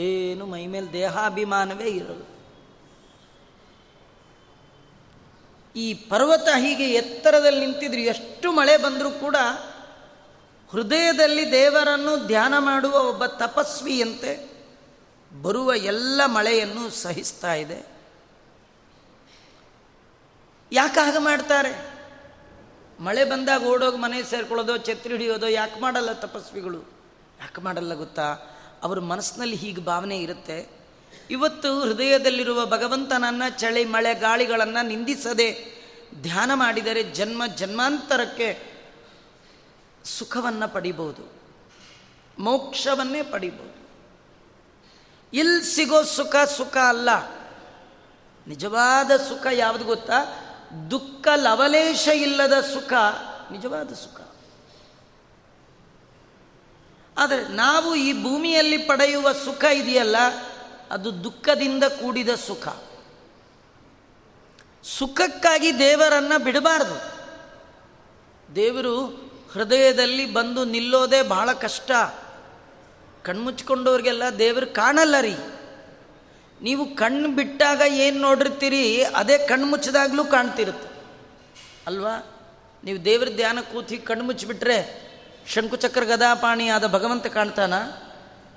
ಏನು 0.00 0.46
ಮೈ 0.46 0.66
ಮೇಲೆ 0.66 0.92
ದೇಹಾಭಿಮಾನವೇ 0.92 1.84
ಇರಲ್ಲ. 1.84 2.22
ಈ 5.76 5.94
ಪರ್ವತ 5.94 6.48
ಹೀಗೆ 6.58 6.84
ಎತ್ತರದಲ್ಲಿ 6.84 7.66
ನಿಂತಿದ್ರು 7.66 8.00
ಎಷ್ಟು 8.00 8.52
ಮಳೆ 8.52 8.76
ಬಂದರೂ 8.76 9.10
ಕೂಡ 9.10 9.36
ಹೃದಯದಲ್ಲಿ 10.70 11.52
ದೇವರನ್ನು 11.52 12.26
ಧ್ಯಾನ 12.26 12.54
ಮಾಡುವ 12.58 12.94
ಒಬ್ಬ 13.08 13.26
ತಪಸ್ವಿಯಂತೆ 13.26 14.50
ಬರುವ 15.42 15.74
ಎಲ್ಲ 15.74 16.20
ಮಳೆಯನ್ನು 16.26 16.90
ಸಹಿಸ್ತಾ 16.90 17.54
ಇದೆ. 17.54 17.86
ಯಾಕೆ 20.72 21.04
ಹಾಗೆ 21.04 21.18
ಮಾಡ್ತಾರೆ? 21.18 21.95
ಮಳೆ 23.00 23.24
ಬಂದಾಗ 23.24 23.62
ಓಡೋಗಿ 23.62 23.96
ಮನೆ 23.96 24.22
ಸೇರ್ಕೊಳ್ಳೋದೋ, 24.22 24.76
ಛತ್ರಿ 24.76 25.10
ಹಿಡಿಯೋದೋ, 25.10 25.46
ಯಾಕೆ 25.46 25.80
ಮಾಡಲ್ಲ 25.80 26.12
ತಪಸ್ವಿಗಳು? 26.12 26.78
ಯಾಕೆ 27.40 27.60
ಮಾಡಲ್ಲ 27.60 27.94
ಗೊತ್ತಾ? 27.94 28.36
ಅವ್ರ 28.82 29.00
ಮನಸ್ಸಿನಲ್ಲಿ 29.00 29.56
ಹೀಗೆ 29.56 29.80
ಭಾವನೆ 29.80 30.18
ಇರುತ್ತೆ. 30.18 30.68
ಇವತ್ತು 31.30 31.80
ಹೃದಯದಲ್ಲಿರುವ 31.80 32.66
ಭಗವಂತನನ್ನು 32.66 33.58
ಚಳಿ, 33.58 33.84
ಮಳೆ, 33.84 34.14
ಗಾಳಿಗಳನ್ನು 34.14 34.86
ನಿಂದಿಸದೆ 34.86 35.76
ಧ್ಯಾನ 36.22 36.50
ಮಾಡಿದರೆ 36.54 37.02
ಜನ್ಮ 37.02 37.46
ಜನ್ಮಾಂತರಕ್ಕೆ 37.46 38.76
ಸುಖವನ್ನು 40.04 40.74
ಪಡಿಬೋದು 40.74 41.32
ಮೋಕ್ಷವನ್ನೇ 42.38 43.22
ಪಡಿಬೋದು 43.22 43.76
ಇಲ್ಲಿ 45.32 45.74
ಸಿಗೋ 45.74 46.02
ಸುಖ 46.02 46.36
ಸುಖ 46.56 46.76
ಅಲ್ಲ. 46.76 47.08
ನಿಜವಾದ 48.46 49.16
ಸುಖ 49.16 49.46
ಯಾವುದು 49.52 49.84
ಗೊತ್ತಾ? 49.84 50.45
ದುಃಖ 50.90 51.28
ಲವಲೇಶ 51.36 52.08
ಇಲ್ಲದ 52.08 52.60
ಸುಖ 52.60 52.92
ನಿಜವಾದ 53.52 53.92
ಸುಖ. 53.92 54.20
ಆದರೆ 57.18 57.48
ನಾವು 57.48 57.94
ಈ 57.94 58.22
ಭೂಮಿಯಲ್ಲಿ 58.22 58.78
ಪಡೆಯುವ 58.78 59.32
ಸುಖ 59.32 59.64
ಇದೆಯಲ್ಲ, 59.64 60.16
ಅದು 60.90 61.24
ದುಃಖದಿಂದ 61.24 61.84
ಕೂಡಿದ 61.84 62.34
ಸುಖ. 62.34 62.68
ಸುಖಕ್ಕಾಗಿ 64.84 65.78
ದೇವರನ್ನು 65.78 66.44
ಬಿಡಬಾರ್ದು. 66.44 67.16
ದೇವರು 68.54 69.06
ಹೃದಯದಲ್ಲಿ 69.52 70.32
ಬಂದು 70.32 70.64
ನಿಲ್ಲೋದೇ 70.64 71.22
ಬಹಳ 71.22 71.52
ಕಷ್ಟ. 71.52 71.90
ಕಣ್ಮುಚ್ಕೊಂಡವ್ರಿಗೆಲ್ಲ 73.22 74.22
ದೇವರು 74.38 74.66
ಕಾಣಲ್ಲ 74.66 75.14
ರೀ. 75.20 75.34
ನೀವು 76.62 76.96
ಕಣ್ಣು 76.96 77.28
ಬಿಟ್ಟಾಗ 77.28 77.82
ಏನು 77.88 78.20
ನೋಡಿರ್ತೀರಿ, 78.20 79.04
ಅದೇ 79.04 79.38
ಕಣ್ಣು 79.38 79.66
ಮುಚ್ಚಿದಾಗಲೂ 79.66 80.24
ಕಾಣ್ತಿರುತ್ತೆ. 80.24 80.88
ಅಲ್ವಾ? 81.86 82.26
ನೀವು 82.84 83.04
ದೇವ್ರ 83.04 83.28
ಧ್ಯಾನ 83.36 83.58
ಕೂತಿ 83.72 83.98
ಕಣ್ಣು 83.98 84.24
ಮುಚ್ಚಿಬಿಟ್ರೆ 84.24 85.06
ಶಂಕುಚಕ್ರ 85.54 86.04
ಗದಾಪಾಣಿ 86.04 86.68
ಆದ 86.68 86.86
ಭಗವಂತ 86.86 87.26
ಕಾಣ್ತಾನ? 87.26 87.74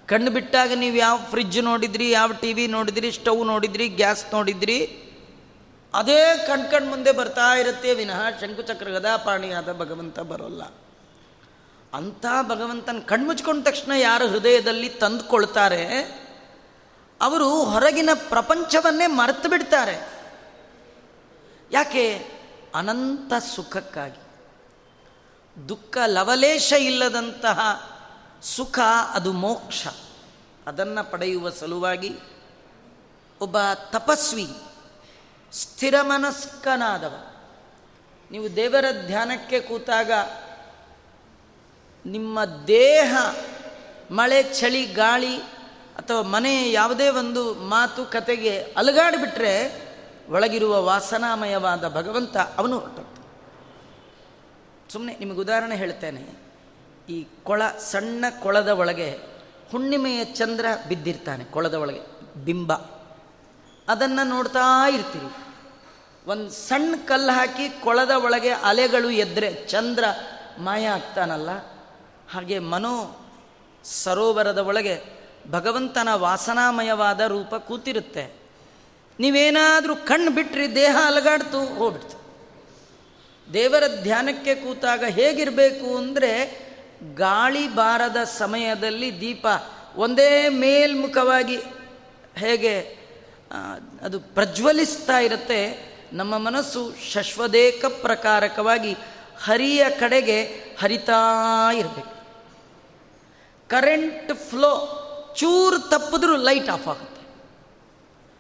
ಕಣ್ಣು 0.07 0.31
ಬಿಟ್ಟಾಗ 0.31 0.71
ನೀವು 0.75 0.95
ಯಾವ 0.95 1.19
ಫ್ರಿಜ್ 1.29 1.59
ನೋಡಿದ್ರಿ, 1.59 2.11
ಯಾವ 2.11 2.31
ಟಿ 2.33 2.53
ವಿ 2.53 2.67
ನೋಡಿದ್ರಿ, 2.67 3.11
ಸ್ಟವ್ 3.11 3.45
ನೋಡಿದ್ರಿ, 3.45 3.87
ಗ್ಯಾಸ್ 3.87 4.25
ನೋಡಿದ್ರಿ, 4.33 5.05
ಅದೇ 5.93 6.43
ಕಣ್ 6.47 6.71
ಕಣ್ 6.71 6.87
ಮುಂದೆ 6.87 7.11
ಬರ್ತಾ 7.11 7.53
ಇರುತ್ತೆ, 7.53 7.93
ವಿನಃ 7.93 8.21
ಶಂಕುಚಕ್ರ 8.41 8.87
ಆದ 9.57 9.71
ಭಗವಂತ 9.79 10.19
ಬರೋಲ್ಲ. 10.19 10.63
ಅಂಥ 11.93 12.25
ಭಗವಂತನ 12.43 12.99
ಕಣ್ಮುಚ್ಕೊಂಡ 13.05 13.67
ತಕ್ಷಣ 13.67 13.91
ಯಾರು 13.91 14.27
ಹೃದಯದಲ್ಲಿ 14.27 14.89
ತಂದುಕೊಳ್ತಾರೆ? 14.89 15.85
ಅವರು 17.21 17.63
ಹೊರಗಿನ 17.63 18.09
ಪ್ರಪಂಚವನ್ನೇ 18.29 19.07
ಮರೆತು 19.07 19.49
ಬಿಡ್ತಾರೆ. 19.49 20.09
ಯಾಕೆ? 21.71 22.31
ಅನಂತ 22.75 23.33
ಸುಖಕ್ಕಾಗಿ. 23.55 24.21
ದುಃಖ 25.69 25.97
ಲವಲೇಶ 26.05 26.73
ಇಲ್ಲದಂತಹ 26.79 27.59
ಸುಖ 28.41 28.79
ಅದು 29.13 29.33
ಮೋಕ್ಷ. 29.33 29.87
ಅದನ್ನು 30.67 31.11
ಪಡೆಯುವ 31.11 31.49
ಸಲುವಾಗಿ 31.49 32.17
ಒಬ್ಬ 33.41 33.57
ತಪಸ್ವಿ, 33.91 34.47
ಸ್ಥಿರಮನಸ್ಕನಾದವ. 35.51 37.15
ನೀವು 38.31 38.55
ದೇವರ 38.55 38.85
ಧ್ಯಾನಕ್ಕೆ 39.05 39.59
ಕೂತಾಗ 39.59 40.11
ನಿಮ್ಮ 42.05 42.45
ದೇಹ 42.45 43.17
ಮಳೆ, 44.11 44.43
ಚಳಿ, 44.43 44.85
ಗಾಳಿ 44.85 45.58
ಅಥವಾ 45.99 46.21
ಮನೆ 46.21 46.71
ಯಾವುದೇ 46.71 47.09
ಒಂದು 47.09 47.53
ಮಾತು 47.53 48.05
ಕತೆಗೆ 48.05 48.59
ಅಲುಗಾಡಿಬಿಟ್ರೆ 48.59 49.81
ಒಳಗಿರುವ 50.29 50.83
ವಾಸನಾಮಯವಾದ 50.83 51.87
ಭಗವಂತ 51.87 52.37
ಅವನು 52.37 52.79
ಹೊರಟು 52.79 53.19
ಸುಮ್ಮನೆ 54.91 55.17
ನಿಮಗೆ 55.19 55.39
ಉದಾಹರಣೆ 55.39 55.75
ಹೇಳ್ತೇನೆ. 55.75 56.25
ಈ 57.09 57.27
ಕೊಳ, 57.43 57.61
ಸಣ್ಣ 57.79 58.25
ಕೊಳದ 58.41 58.67
ಒಳಗೆ 58.67 59.11
ಹುಣ್ಣಿಮೆಯ 59.71 60.25
ಚಂದ್ರ 60.25 60.65
ಬಿದ್ದಿರ್ತಾನೆ, 60.87 61.45
ಕೊಳದ 61.45 61.73
ಒಳಗೆ, 61.73 62.01
ಬಿಂಬ. 62.45 62.73
ಅದನ್ನು 63.87 64.27
ನೋಡ್ತಾ 64.27 64.89
ಇರ್ತೀರಿ. 64.89 65.33
ಒಂದು 66.27 66.51
ಸಣ್ಣ 66.51 66.95
ಕಲ್ಲು 67.05 67.31
ಹಾಕಿ 67.31 67.69
ಕೊಳದ 67.69 68.11
ಒಳಗೆ 68.11 68.49
ಅಲೆಗಳು 68.49 69.09
ಎದ್ರೆ 69.09 69.65
ಚಂದ್ರ 69.67 70.03
ಮಾಯ 70.59 70.87
ಆಗ್ತಾನಲ್ಲ? 70.87 71.49
ಹಾಗೆ 72.31 72.59
ಮನೋ 72.59 73.21
ಸರೋವರದ 73.83 74.57
ಒಳಗೆ 74.57 75.18
ಭಗವಂತನ 75.51 76.09
ವಾಸನಾಮಯವಾದ 76.13 77.19
ರೂಪ 77.19 77.55
ಕೂತಿರುತ್ತೆ. 77.55 78.23
ನೀವೇನಾದರೂ 79.19 79.95
ಕಣ್ಣು 79.95 80.31
ಬಿಟ್ಟರೆ 80.31 80.75
ದೇಹ 80.75 80.95
ಅಲಗಾಡ್ತು, 81.05 81.59
ಹೋಗ್ಬಿಡ್ತು. 81.75 82.17
ದೇವರ 83.53 83.83
ಧ್ಯಾನಕ್ಕೆ 84.03 84.55
ಕೂತಾಗ 84.55 85.03
ಹೇಗಿರಬೇಕು 85.03 85.97
ಅಂದರೆ 85.97 86.31
ಗಾಳಿ 87.15 87.67
ಬಾರದ 87.67 88.23
ಸಮಯದಲ್ಲಿ 88.37 89.09
ದೀಪ 89.21 89.47
ಒಂದೇ 89.95 90.49
ಮೇಲ್ಮುಖವಾಗಿ 90.49 91.57
ಹೇಗೆ 92.35 92.73
ಅದು 94.01 94.19
ಪ್ರಜ್ವಲಿಸ್ತಾ 94.19 95.17
ಇರುತ್ತೆ. 95.19 95.61
ನಮ್ಮ 96.13 96.37
ಮನಸ್ಸು 96.37 96.81
ಶಶ್ವದೇಕ 97.11 97.85
ಪ್ರಕಾರಕವಾಗಿ 97.85 98.93
ಹರಿಯ 99.43 99.85
ಕಡೆಗೆ 99.99 100.39
ಹರಿತಾ 100.79 101.21
ಇರಬೇಕು. 101.71 102.13
ಕರೆಂಟ್ 103.67 104.31
ಫ್ಲೋ 104.49 104.73
ಚೂರು 105.35 105.79
ತಪ್ಪಿದ್ರೂ 105.79 106.35
ಲೈಟ್ 106.35 106.69
ಆಫ್ 106.69 106.87
ಆಗುತ್ತೆ. 106.87 107.19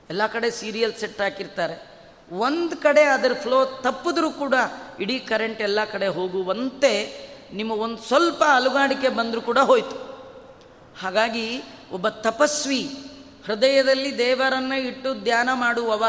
ಎಲ್ಲ 0.09 0.27
ಕಡೆ 0.27 0.51
ಸೀರಿಯಲ್ 0.51 0.93
ಸೆಟ್ 0.93 1.21
ಹಾಕಿರ್ತಾರೆ. 1.21 1.89
ಒಂದು 2.31 2.77
ಕಡೆ 2.77 3.03
ಅದರ 3.03 3.31
ಫ್ಲೋ 3.33 3.65
ತಪ್ಪಿದ್ರೂ 3.65 4.31
ಕೂಡ 4.31 4.53
ಇಡೀ 4.99 5.19
ಕರೆಂಟ್ 5.19 5.61
ಎಲ್ಲ 5.61 5.85
ಕಡೆ 5.85 6.07
ಹೋಗುವಂತೆ 6.07 6.93
ನಿಮ್ಮ 7.53 7.71
ಒಂದು 7.71 7.97
ಸ್ವಲ್ಪ 7.97 8.43
ಅಲುಗಾಡಿಕೆ 8.53 9.09
ಬಂದರೂ 9.09 9.41
ಕೂಡ 9.41 9.57
ಹೋಯಿತು. 9.57 10.09
ಹಾಗಾಗಿ 11.01 11.63
ಒಬ್ಬ 11.91 12.09
ತಪಸ್ವಿ 12.09 12.89
ಹೃದಯದಲ್ಲಿ 13.45 14.17
ದೇವರನ್ನು 14.17 14.79
ಇಟ್ಟು 14.79 15.13
ಧ್ಯಾನ 15.13 15.49
ಮಾಡುವವ 15.53 16.05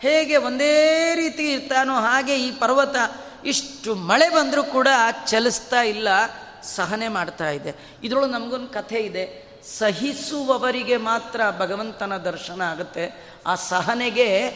ಹೇಗೆ 0.00 0.36
ಒಂದೇ 0.36 1.14
ರೀತಿ 1.14 1.52
ಇರ್ತಾನೋ 1.52 1.94
ಹಾಗೆ 1.94 2.38
ಈ 2.38 2.50
ಪರ್ವತ 2.50 2.96
ಇಷ್ಟು 3.44 3.94
ಮಳೆ 3.94 4.28
ಬಂದರೂ 4.28 4.62
ಕೂಡ 4.62 4.88
ಚಲಿಸ್ತಾ 5.26 5.82
ಇಲ್ಲ, 5.82 6.08
ಸಹನೆ 6.62 7.08
ಮಾಡ್ತಾ 7.08 7.50
ಇದೆ. 7.50 7.74
ಇದರೊಳಗೆ 8.02 8.32
ನಮಗೊಂದು 8.32 8.68
ಕಥೆ 8.68 8.96
ಇದೆ. 8.96 9.49
ಸಹಿಸುವವರಿಗೆ 9.64 10.96
ಮಾತ್ರ 10.96 11.40
ಭಗವಂತನ 11.58 12.16
ದರ್ಶನ 12.16 12.60
ಆಗುತ್ತೆ. 12.60 13.34
ಆ 13.46 13.54
ಸಹನೆಗೆ 13.54 14.50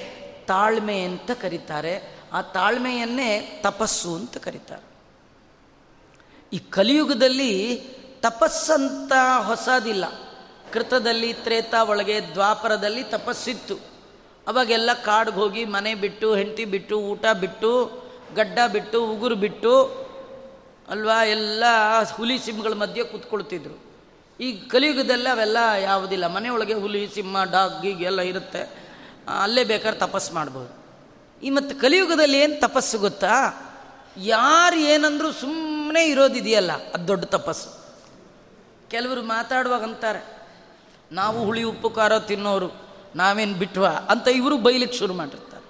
ತಾಳ್ಮೆ 0.47 1.01
ಅಂತ 1.01 1.31
ಕರೀತಾರೆ. 1.31 2.15
ಆ 2.33 2.43
ತಾಳ್ಮೆಯನ್ನೇ 2.43 3.61
ತಪಸ್ಸು 3.63 4.15
ಅಂತ 4.15 4.37
ಕರೀತಾರೆ. 4.37 4.95
ಈ 6.53 6.59
ಕಲಿಯುಗದಲ್ಲಿ 6.59 7.81
ತಪಸ್ಸಂತ 8.21 9.13
ಹೊಸದಿಲ್ಲ. 9.43 10.05
ಕೃತದಲ್ಲಿ 10.73 11.33
ತ್ರೇತ, 11.33 11.75
ಒಳಗೆ 11.75 12.21
ದ್ವಾಪರದಲ್ಲಿ 12.21 13.05
ತಪಸ್ಸಿತ್ತು. 13.05 13.75
ಅವಾಗೆಲ್ಲ 14.49 14.91
ಕಾಡಿಗೆ 15.05 15.37
ಹೋಗಿ 15.37 15.65
ಮನೆ 15.65 15.95
ಬಿಟ್ಟು, 15.95 16.35
ಹೆಂಡತಿ 16.35 16.65
ಬಿಟ್ಟು, 16.65 16.99
ಊಟ 16.99 17.25
ಬಿಟ್ಟು, 17.41 18.03
ಗಡ್ಡ 18.35 18.59
ಬಿಟ್ಟು, 18.73 19.07
ಉಗುರು 19.07 19.35
ಬಿಟ್ಟು, 19.35 19.85
ಅಲ್ವಾ, 20.89 21.25
ಎಲ್ಲ 21.25 21.65
ಹುಲಿ 22.13 22.39
ಸಿಂಹಗಳ 22.39 22.73
ಮಧ್ಯೆ 22.73 23.05
ಕೂತ್ಕೊಳ್ತಿದ್ರು. 23.05 23.84
ಈ 24.41 24.61
ಕಲಿಯುಗದಲ್ಲಿ 24.69 25.29
ಅವೆಲ್ಲ 25.29 25.57
ಯಾವುದಿಲ್ಲ. 25.83 26.27
ಮನೆಯೊಳಗೆ 26.27 26.75
ಹುಲಿ, 26.75 27.09
ಸಿಂಹ, 27.15 27.45
ಡಾಗ್ 27.45 27.83
ಗೀಗ್ 27.83 28.03
ಎಲ್ಲ 28.03 28.21
ಇರುತ್ತೆ 28.21 28.63
ಅಲ್ಲೇ 29.43 29.65
ಬೇಕಾದ್ರೆ 29.65 30.01
ತಪಸ್ಸು 30.01 30.35
ಮಾಡ್ಬೋದು. 30.35 30.85
ಈ 31.43 31.51
ಮತ್ತು 31.51 31.81
ಕಲಿಯುಗದಲ್ಲಿ 31.81 32.39
ಏನು 32.39 32.61
ತಪಸ್ಸು 32.61 32.99
ಗೊತ್ತಾ? 32.99 33.35
ಯಾರು 34.17 34.77
ಏನಂದರೂ 34.77 35.33
ಸುಮ್ಮನೆ 35.33 36.05
ಇರೋದಿದೆಯಲ್ಲ, 36.05 36.73
ಅದು 36.73 37.09
ದೊಡ್ಡ 37.09 37.25
ತಪಸ್ಸು. 37.25 37.69
ಕೆಲವರು 38.89 39.23
ಮಾತಾಡುವಾಗ 39.23 39.83
ಅಂತಾರೆ 39.83 40.23
ನಾವು 41.13 41.45
ಹುಳಿ, 41.45 41.63
ಉಪ್ಪು, 41.63 41.91
ಖಾರ 41.91 42.19
ತಿನ್ನೋರು, 42.19 42.69
ನಾವೇನು 43.17 43.55
ಬಿಟ್ವಾ? 43.55 43.89
ಅಂತ 43.89 44.29
ಇವರು 44.29 44.57
ಬೈಲಿಕ್ಕೆ 44.59 44.99
ಶುರು 44.99 45.15
ಮಾಡಿರ್ತಾರೆ. 45.15 45.65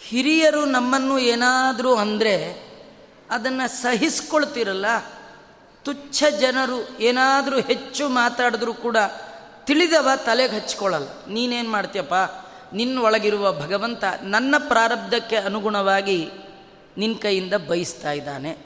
ಹಿರಿಯರು 0.00 0.64
ನಮ್ಮನ್ನು 0.64 1.18
ಏನಾದರೂ 1.18 1.94
ಅಂದರೆ 1.94 2.34
ಅದನ್ನು 3.30 3.68
ಸಹಿಸ್ಕೊಳ್ತಿರಲ್ಲ 3.68 4.86
ತುಚ್ಛ 5.86 6.24
ಜನರು 6.40 6.98
ಏನಾದರೂ 6.98 7.60
ಹೆಚ್ಚು 7.60 8.08
ಮಾತಾಡಿದ್ರೂ 8.08 8.74
ಕೂಡ 8.74 8.96
ತಿಳಿದವ 9.64 10.08
ತಲೆಗೆ 10.26 10.56
ಹಚ್ಕೊಳ್ಳಲ್ಲ. 10.56 11.08
ನೀನೇನು 11.28 11.70
ಮಾಡ್ತೀಯಪ್ಪ? 11.70 12.14
ನಿನ್ನ 12.72 12.98
ಒಳಗಿರುವ 12.98 13.52
ಭಗವಂತ 13.52 14.04
ನನ್ನ 14.22 14.54
ಪ್ರಾರಬ್ಧಕ್ಕೆ 14.58 15.36
ಅನುಗುಣವಾಗಿ 15.36 16.30
ನಿನ್ನ 16.98 17.16
ಕೈಯಿಂದ 17.18 17.54
ಬಯಸ್ತಾ 17.54 18.12
ಇದ್ದಾನೆ. 18.12 18.56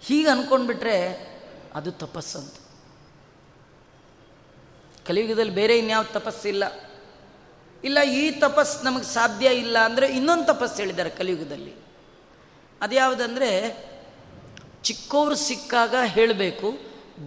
ಹೀಗೆ 0.00 0.28
ಅಂದ್ಕೊಂಡ್ಬಿಟ್ರೆ 0.28 1.30
ಅದು 1.74 1.92
ತಪಸ್ಸಂತ. 1.92 2.54
ಕಲಿಯುಗದಲ್ಲಿ 5.06 5.52
ಬೇರೆ 5.52 5.78
ಇನ್ಯಾವ 5.78 6.04
ತಪಸ್ಸಿಲ್ಲ 6.12 6.64
ಇಲ್ಲ. 7.84 8.02
ಈ 8.02 8.30
ತಪಸ್ 8.30 8.84
ನಮಗೆ 8.84 9.04
ಸಾಧ್ಯ 9.04 9.46
ಇಲ್ಲ 9.46 9.78
ಅಂದರೆ 9.78 10.06
ಇನ್ನೊಂದು 10.06 10.44
ತಪಸ್ಸು 10.44 10.76
ಹೇಳಿದ್ದಾರೆ 10.76 11.10
ಕಲಿಯುಗದಲ್ಲಿ. 11.10 11.74
ಅದ್ಯಾವುದಂದರೆ 12.80 13.89
ಚಿಕ್ಕವರು 14.82 15.34
ಸಿಕ್ಕಾಗ 15.34 15.94
ಹೇಳಬೇಕು 16.04 16.78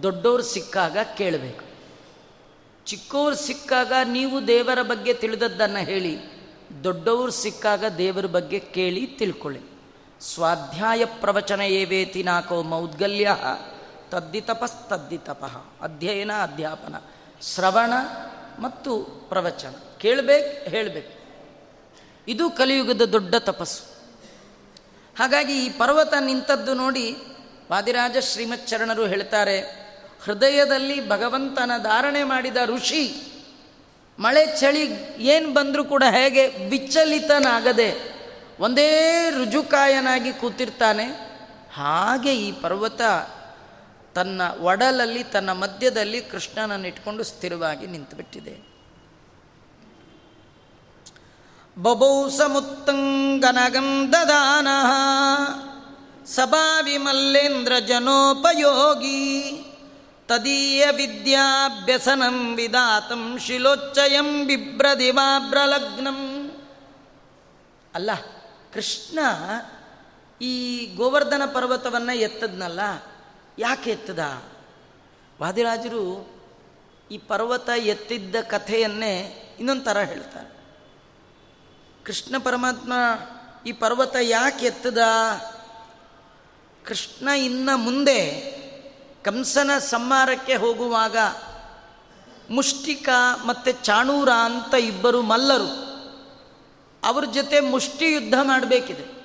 ದೊಡ್ಡವರು 0.02 0.42
ಸಿಕ್ಕಾಗ 0.42 0.96
ಕೇಳಬೇಕು. 1.16 1.64
ಚಿಕ್ಕವರು 2.86 3.34
ಸಿಕ್ಕಾಗ 3.34 3.92
ನೀವು 4.04 4.46
ದೇವರ 4.46 4.82
ಬಗ್ಗೆ 4.82 5.14
ತಿಳಿದದ್ದನ್ನು 5.14 5.78
ಹೇಳಿ 5.78 6.18
ದೊಡ್ಡವರು 6.84 7.32
ಸಿಕ್ಕಾಗ 7.32 7.84
ದೇವರ 7.98 8.26
ಬಗ್ಗೆ 8.26 8.58
ಕೇಳಿ 8.58 9.06
ತಿಳ್ಕೊಳ್ಳಿ. 9.06 9.60
ಸ್ವಾಧ್ಯಾಯ 10.20 11.04
ಪ್ರವಚನ 11.04 11.60
ಏವೇತಿ 11.60 12.22
ನಾಕೋ 12.22 12.62
ಮೌದ್ಗಲ್ಯ 12.62 13.36
ತದ್ದಿ 14.10 14.40
ತಪಸ್ 14.40 14.88
ತದ್ದಿ 14.88 15.18
ತಪಃ. 15.18 15.56
ಅಧ್ಯಯನ, 15.80 16.30
ಅಧ್ಯಾಪನ, 16.42 16.94
ಶ್ರವಣ 17.42 17.92
ಮತ್ತು 18.58 19.02
ಪ್ರವಚನ. 19.28 19.74
ಕೇಳಬೇಕು, 19.98 20.70
ಹೇಳಬೇಕು. 20.70 21.24
ಇದು 22.28 22.50
ಕಲಿಯುಗದ 22.50 23.02
ದೊಡ್ಡ 23.02 23.34
ತಪಸ್ಸು. 23.38 23.82
ಹಾಗಾಗಿ 25.18 25.66
ಈ 25.66 25.68
ಪರ್ವತ 25.68 26.14
ನಿಂತದ್ದು 26.20 26.74
ನೋಡಿ 26.74 27.16
ವಾದಿರಾಜ 27.70 28.16
ಶ್ರೀಮಚ್ಚರಣರು 28.18 29.06
ಹೇಳ್ತಾರೆ, 29.06 29.58
ಹೃದಯದಲ್ಲಿ 30.24 31.08
ಭಗವಂತನ 31.08 31.70
ಧಾರಣೆ 31.82 32.22
ಮಾಡಿದ 32.22 32.56
ಋಷಿ, 32.66 33.04
ಮಳೆ 34.18 34.60
ಚಳಿ 34.60 34.82
ಏನು 35.18 35.52
ಬಂದರೂ 35.52 35.84
ಕೂಡ 35.84 36.04
ಹೇಗೆ 36.10 36.46
ವಿಚಲಿತನಾಗದೆ 36.46 38.14
ಒಂದೇ 38.60 38.88
ರುಜುಕಾಯನಾಗಿ 39.30 40.32
ಕೂತಿರ್ತಾನೆ, 40.32 41.06
ಹಾಗೆ 41.74 42.36
ಈ 42.36 42.52
ಪರ್ವತ 42.52 43.02
ತನ್ನ 44.14 44.42
ಒಡಲಲ್ಲಿ, 44.60 45.24
ತನ್ನ 45.24 45.52
ಮಧ್ಯದಲ್ಲಿ 45.52 46.20
ಕೃಷ್ಣನನ್ನು 46.20 46.88
ಇಟ್ಕೊಂಡು 46.88 47.22
ಸ್ಥಿರವಾಗಿ 47.22 47.86
ನಿಂತುಬಿಟ್ಟಿದೆ. 47.86 48.74
ಬಬೌ 51.82 52.28
ಸಮುತ್ತಂಗನಗಂಧದಾನ 56.26 56.80
ಸಭಾವಿಮಲ್ಲೇಂದ್ರ 56.84 57.78
ಜನೋಪಯೋಗಿ 57.78 59.20
ತದೀಯ 60.28 60.86
ವಿದ್ಯಾಭ್ಯಸನಂ 60.90 62.56
ವಿದಾತಂ 62.56 63.38
ಶಿಲೋಚ್ಚಯಂ 63.38 64.46
ಬಿಭ್ರದಿವಾಭ್ರಲಗ್ನಂ. 64.46 66.20
ಅಲ್ಲ, 67.94 68.10
ಕೃಷ್ಣ 68.72 69.18
ಈ 70.40 70.86
ಗೋವರ್ಧನ 70.96 71.42
ಪರ್ವತವನ್ನು 71.52 72.16
ಎತ್ತದ್ನಲ್ಲ, 72.16 72.80
ಯಾಕೆ 73.58 73.90
ಎತ್ತದ? 73.90 74.42
ವಾದಿರಾಜರು 75.40 76.34
ಈ 77.10 77.18
ಪರ್ವತ 77.18 77.68
ಎತ್ತಿದ್ದ 77.68 78.36
ಕಥೆಯನ್ನೇ 78.40 79.14
ಇನ್ನೊಂದು 79.58 79.84
ಥರ 79.84 79.98
ಹೇಳ್ತಾರೆ. 79.98 80.50
ಕೃಷ್ಣ 82.04 82.34
ಪರಮಾತ್ಮ 82.38 82.92
ಈ 83.66 83.72
ಪರ್ವತ 83.72 84.16
ಯಾಕೆ 84.22 84.66
ಎತ್ತದ? 84.66 84.98
ಕೃಷ್ಣ 86.86 87.28
ಇನ್ನ 87.28 87.70
ಮುಂದೆ 87.74 88.54
ಕಂಸನ 89.22 89.78
ಸಂಹಾರಕ್ಕೆ 89.78 90.54
ಹೋಗುವಾಗ 90.54 91.16
ಮುಷ್ಟಿಕ 92.50 93.08
ಮತ್ತು 93.46 93.84
ಚಾಣೂರ 93.84 94.28
ಅಂತ 94.28 94.74
ಇಬ್ಬರು 94.74 95.22
ಮಲ್ಲರು. 95.22 95.94
ಅವ್ರ 97.04 97.24
ಜೊತೆ 97.24 97.60
ಮುಷ್ಟಿ 97.60 98.12
ಯುದ್ಧ 98.12 98.34
ಮಾಡಬೇಕಿದೆ. 98.42 99.24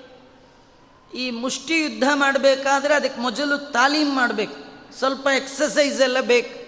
ಈ 1.18 1.32
ಮುಷ್ಟಿ 1.32 1.80
ಯುದ್ಧ 1.80 2.04
ಮಾಡಬೇಕಾದ್ರೆ 2.14 2.94
ಅದಕ್ಕೆ 2.94 3.22
ಮೊದಲು 3.22 3.72
ತಾಲೀಮ್ 3.72 4.16
ಮಾಡಬೇಕು. 4.16 4.56
ಸ್ವಲ್ಪ 4.98 5.28
ಎಕ್ಸಸೈಸ್ 5.28 6.02
ಎಲ್ಲ 6.02 6.22
ಬೇಕು. 6.22 6.60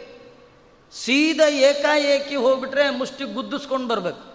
ಸೀದಾ 0.97 1.49
ಏಕಾಏಕಿ 1.49 2.35
ಹೋಗ್ಬಿಟ್ರೆ 2.35 2.89
ಮುಷ್ಟಿ 2.89 3.23
ಗುದ್ದಿಸ್ಕೊಂಡು 3.23 3.87
ಬರಬೇಕು. 3.87 4.31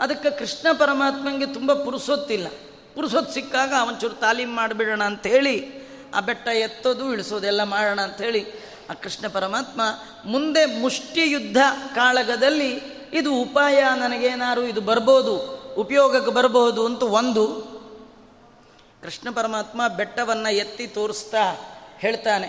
ಅದಕ್ಕೆ 0.00 0.30
ಕೃಷ್ಣ 0.30 0.66
ಪರಮಾತ್ಮನಿಗೆ 0.78 1.54
ತುಂಬ 1.54 1.72
ಪುರುಸೊತ್ತಿಲ್ಲ. 1.72 2.46
ಪುರುಸೊತ್ತು 2.94 3.32
ಸಿಕ್ಕಾಗ 3.34 3.72
ಒಂಚೂರು 3.88 4.14
ತಾಲೀಮ್ 4.14 4.56
ಮಾಡಿಬಿಡೋಣ 4.56 5.02
ಅಂಥೇಳಿ 5.04 5.56
ಆ 6.14 6.20
ಬೆಟ್ಟ 6.20 6.48
ಎತ್ತೋದು 6.48 7.12
ಇಳಿಸೋದು 7.12 7.46
ಎಲ್ಲ 7.46 7.62
ಮಾಡೋಣ 7.62 8.00
ಅಂಥೇಳಿ 8.00 8.42
ಆ 8.90 8.92
ಕೃಷ್ಣ 8.92 9.28
ಪರಮಾತ್ಮ 9.28 9.80
ಮುಂದೆ 10.24 10.66
ಮುಷ್ಟಿ 10.80 11.30
ಯುದ್ಧ 11.30 11.56
ಕಾಳಗದಲ್ಲಿ 11.94 12.72
ಇದು 13.12 13.34
ಉಪಾಯ, 13.34 13.82
ನನಗೇನಾರು 14.00 14.62
ಇದು 14.62 14.80
ಬರ್ಬೋದು, 14.80 15.34
ಉಪಯೋಗಕ್ಕೆ 15.76 16.30
ಬರಬಹುದು 16.30 16.86
ಅಂತ 16.86 17.02
ಒಂದು 17.02 17.44
ಕೃಷ್ಣ 19.02 19.30
ಪರಮಾತ್ಮ 19.30 19.88
ಬೆಟ್ಟವನ್ನು 19.88 20.52
ಎತ್ತಿ 20.52 20.86
ತೋರಿಸ್ತಾ 20.86 21.42
ಹೇಳ್ತಾನೆ 21.98 22.48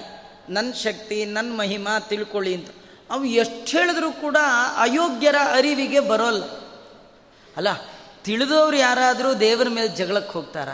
ನನ್ನ 0.49 0.71
ಶಕ್ತಿ 0.73 1.25
ನನ್ನ 1.25 1.57
ಮಹಿಮಾ 1.57 1.99
ತಿಳ್ಕೊಳ್ಳಿ 1.99 2.53
ಅಂತ. 2.53 2.69
ಅವು 3.09 3.25
ಎಷ್ಟು 3.25 3.77
ಹೇಳಿದ್ರು 3.77 4.11
ಕೂಡ 4.11 4.37
ಅಯೋಗ್ಯರ 4.77 5.35
ಅರಿವಿಗೆ 5.51 5.99
ಬರೋಲ್ಲ. 5.99 6.43
ಅಲ್ಲ 7.57 7.67
ತಿಳಿದವ್ರು 8.25 8.77
ಯಾರಾದರೂ 8.77 9.33
ದೇವರ 9.33 9.67
ಮೇಲೆ 9.69 9.87
ಜಗಳಕ್ಕೆ 9.87 10.33
ಹೋಗ್ತಾರ? 10.33 10.69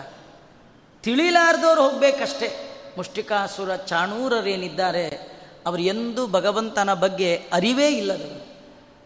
ತಿಳಿಲಾರ್ದವ್ರು 1.03 1.83
ಹೋಗ್ಬೇಕಷ್ಟೇ. 1.83 2.77
ಮುಷ್ಟಿಕಾಸುರ, 2.97 3.75
ಚಾಣೂರರೇನಿದ್ದಾರೆ, 3.75 5.07
ಅವರು 5.65 5.81
ಎಂದೂ 5.81 6.27
ಭಗವಂತನ 6.27 6.93
ಬಗ್ಗೆ 6.93 7.35
ಅರಿವೇ 7.35 7.87
ಇಲ್ಲದ. 7.87 8.41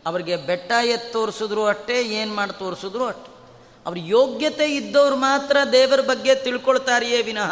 ಅವರಿಗೆ 0.06 0.38
ಬೆಟ್ಟ 0.38 0.72
ಎತ್ತು 0.72 1.14
ತೋರಿಸಿದ್ರು 1.14 1.66
ಅಷ್ಟೇ, 1.66 2.02
ಏನು 2.02 2.36
ಮಾಡಿ 2.36 2.60
ತೋರಿಸಿದ್ರು 2.60 3.06
ಅಷ್ಟೇ. 3.06 3.34
ಅವ್ರ 3.86 3.98
ಯೋಗ್ಯತೆ 4.02 4.76
ಇದ್ದವ್ರು 4.76 5.16
ಮಾತ್ರ 5.16 5.58
ದೇವರ 5.72 6.02
ಬಗ್ಗೆ 6.02 6.36
ತಿಳ್ಕೊಳ್ತಾರೆಯೇ 6.36 7.22
ವಿನಃ. 7.22 7.52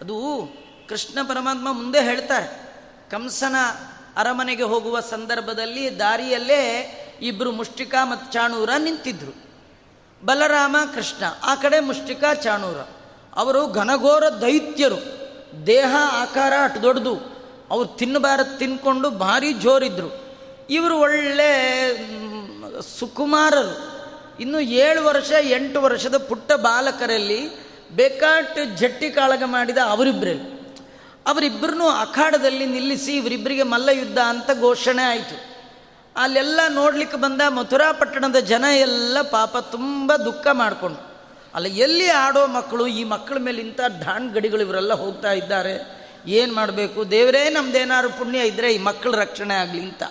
ಅದು 0.00 0.48
ಕೃಷ್ಣ 0.88 1.18
ಪರಮಾತ್ಮ 1.22 1.72
ಮುಂದೆ 1.72 2.00
ಹೇಳ್ತಾರೆ. 2.00 2.74
ಕಂಸನ 3.10 3.56
ಅರಮನೆಗೆ 4.16 4.62
ಹೋಗುವ 4.62 5.00
ಸಂದರ್ಭದಲ್ಲಿ 5.00 5.98
ದಾರಿಯಲ್ಲೇ 5.98 6.94
ಇಬ್ಬರು 7.20 7.52
ಮುಷ್ಟಿಕಾ 7.52 8.04
ಮತ್ತು 8.04 8.32
ಚಾಣೂರ 8.32 8.70
ನಿಂತಿದ್ರು. 8.78 9.47
ಬಲರಾಮ 10.24 10.76
ಕೃಷ್ಣ, 10.94 11.24
ಆ 11.42 11.54
ಕಡೆ 11.54 11.80
ಮುಷ್ಟಿಕಾ 11.80 12.34
ಚಾಣೂರ. 12.34 12.76
ಅವರು 13.36 13.66
ಘನಘೋರ 13.66 14.28
ದೈತ್ಯರು. 14.40 15.18
ದೇಹ, 15.66 15.96
ಆಕಾರ 16.10 16.52
ಅಟ್ 16.62 16.82
ದೊಡ್ಡದು 16.82 17.38
ಅವ್ರು 17.70 17.96
ತಿನ್ನಬಾರದು 17.96 18.58
ತಿನ್ಕೊಂಡು 18.58 19.10
ಭಾರಿ 19.10 19.52
ಜೋರಿದ್ರು. 19.52 20.36
ಇವರು 20.70 20.98
ಒಳ್ಳೆ 20.98 21.50
ಸುಕುಮಾರರು. 22.98 23.98
ಇನ್ನು 24.40 24.60
ಏಳು 24.60 25.04
ವರ್ಷ, 25.04 25.30
ಎಂಟು 25.30 25.82
ವರ್ಷದ 25.82 26.16
ಪುಟ್ಟ 26.16 26.52
ಬಾಲಕರಲ್ಲಿ 26.52 27.48
ಬೇಕಾಟ್ 27.90 28.76
ಜಟ್ಟಿ 28.76 29.10
ಕಾಳಗ 29.10 29.42
ಮಾಡಿದ 29.46 29.78
ಅವರಿಬ್ಬರಲ್ಲಿ 29.84 30.58
ಅವರಿಬ್ಬರನ್ನು 31.26 31.88
ಅಖಾಡದಲ್ಲಿ 31.88 32.66
ನಿಲ್ಲಿಸಿ 32.66 33.12
ಇವರಿಬ್ಬರಿಗೆ 33.12 33.62
ಮಲ್ಲ 33.62 33.88
ಯುದ್ಧ 33.88 34.18
ಅಂತ 34.18 34.50
ಘೋಷಣೆ 34.60 35.02
ಆಯಿತು. 35.02 35.57
ಅಲ್ಲೆಲ್ಲ 36.18 36.60
ನೋಡ್ಲಿಕ್ಕೆ 36.68 37.16
ಬಂದ 37.16 37.40
ಮಥುರಾ 37.48 37.92
ಪಟ್ಟಣದ 37.92 38.36
ಜನ 38.36 38.64
ಎಲ್ಲ 38.72 39.18
ಪಾಪ 39.22 39.56
ತುಂಬ 39.56 40.16
ದುಃಖ 40.16 40.46
ಮಾಡಿಕೊಂಡು. 40.52 41.08
ಅಲ್ಲ, 41.54 41.66
ಎಲ್ಲಿ 41.66 42.08
ಆಡೋ 42.08 42.46
ಮಕ್ಕಳು, 42.46 42.86
ಈ 42.86 43.04
ಮಕ್ಕಳ 43.04 43.36
ಮೇಲೆ 43.38 43.62
ಇಂಥ 43.62 43.80
ಢಾಣ್ 44.04 44.30
ಗಡಿಗಳು 44.30 44.60
ಇವರೆಲ್ಲ 44.60 44.94
ಹೋಗ್ತಾ 44.94 45.32
ಇದ್ದಾರೆ. 45.32 45.98
ಏನು 46.26 46.54
ಮಾಡಬೇಕು? 46.54 47.10
ದೇವರೇ, 47.10 47.50
ನಮ್ದೇನಾದ್ರು 47.50 48.12
ಪುಣ್ಯ 48.12 48.38
ಇದ್ದರೆ 48.38 48.74
ಈ 48.74 48.78
ಮಕ್ಕಳ 48.78 49.10
ರಕ್ಷಣೆ 49.16 49.54
ಆಗಲಿ 49.54 49.80
ಅಂತ. 49.80 50.02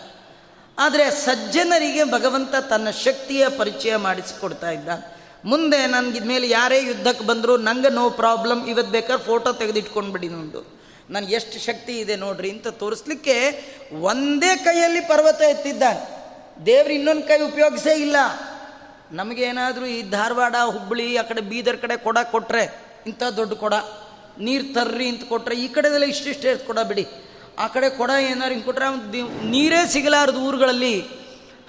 ಆದರೆ 0.80 1.12
ಸಜ್ಜನರಿಗೆ 1.12 2.04
ಭಗವಂತ 2.04 2.56
ತನ್ನ 2.56 2.90
ಶಕ್ತಿಯ 2.90 3.50
ಪರಿಚಯ 3.50 3.96
ಮಾಡಿಸಿಕೊಡ್ತಾ 3.96 4.72
ಇದ್ದ 4.72 4.90
ಮುಂದೆ 5.46 5.88
ನನಗಿದ್ಮೇಲೆ 5.88 6.26
ಮೇಲೆ 6.26 6.50
ಯಾರೇ 6.50 6.84
ಯುದ್ಧಕ್ಕೆ 6.84 7.26
ಬಂದರೂ 7.26 7.58
ನಂಗೆ 7.58 7.90
ನೋ 7.90 8.10
ಪ್ರಾಬ್ಲಮ್ 8.10 8.68
ಇವತ್ತು 8.68 8.92
ಬೇಕಾದ್ರೆ 8.92 9.26
ಫೋಟೋ 9.26 9.54
ತೆಗೆದಿಟ್ಕೊಂಡ್ಬಿಡಿ 9.54 10.30
ನೋಡು. 10.30 10.77
ನನಗೆ 11.10 11.36
ಎಷ್ಟು 11.36 11.58
ಶಕ್ತಿ 11.66 11.94
ಇದೆ 12.00 12.16
ನೋಡ್ರಿ 12.16 12.50
ಅಂತ 12.52 12.68
ತೋರಿಸ್ಲಿಕ್ಕೆ 12.68 13.36
ಒಂದೇ 14.02 14.56
ಕೈಯಲ್ಲಿ 14.56 15.02
ಪರ್ವತ 15.02 15.42
ಎತ್ತಿದ್ದಾನೆ. 15.42 16.02
ದೇವ್ರು 16.66 16.94
ಇನ್ನೊಂದು 16.94 17.22
ಕೈ 17.22 17.40
ಉಪಯೋಗಿಸೇ 17.42 17.94
ಇಲ್ಲ. 18.02 18.16
ನಮಗೇನಾದರೂ 19.12 19.86
ಈ 19.86 20.02
ಧಾರವಾಡ, 20.10 20.56
ಹುಬ್ಬಳ್ಳಿ, 20.66 21.18
ಆ 21.18 21.22
ಕಡೆ 21.22 21.42
ಬೀದರ್ 21.42 21.78
ಕಡೆ 21.78 21.98
ಕೊಡ 21.98 22.18
ಕೊಟ್ಟರೆ 22.32 22.64
ಇಂಥ 23.08 23.24
ದೊಡ್ಡ 23.24 23.54
ಕೊಡ, 23.54 23.74
ನೀರು 24.40 24.66
ತರ್ರಿ 24.74 25.08
ಅಂತ 25.10 25.24
ಕೊಟ್ಟರೆ 25.24 25.56
ಈ 25.56 25.68
ಕಡೆದೆಲ್ಲ 25.68 26.06
ಇಷ್ಟಿಷ್ಟೇ 26.06 26.56
ಕೊಡ 26.56 26.80
ಬಿಡಿ. 26.80 27.06
ಆ 27.60 27.68
ಕಡೆ 27.68 27.90
ಕೊಡ 27.90 28.12
ಏನಾರು 28.32 28.52
ಹಿಂಗೆ 28.54 28.66
ಕೊಟ್ಟರೆ 28.66 29.22
ನೀರೇ 29.46 29.82
ಸಿಗಲಾರದು 29.94 30.42
ಊರುಗಳಲ್ಲಿ. 30.48 30.96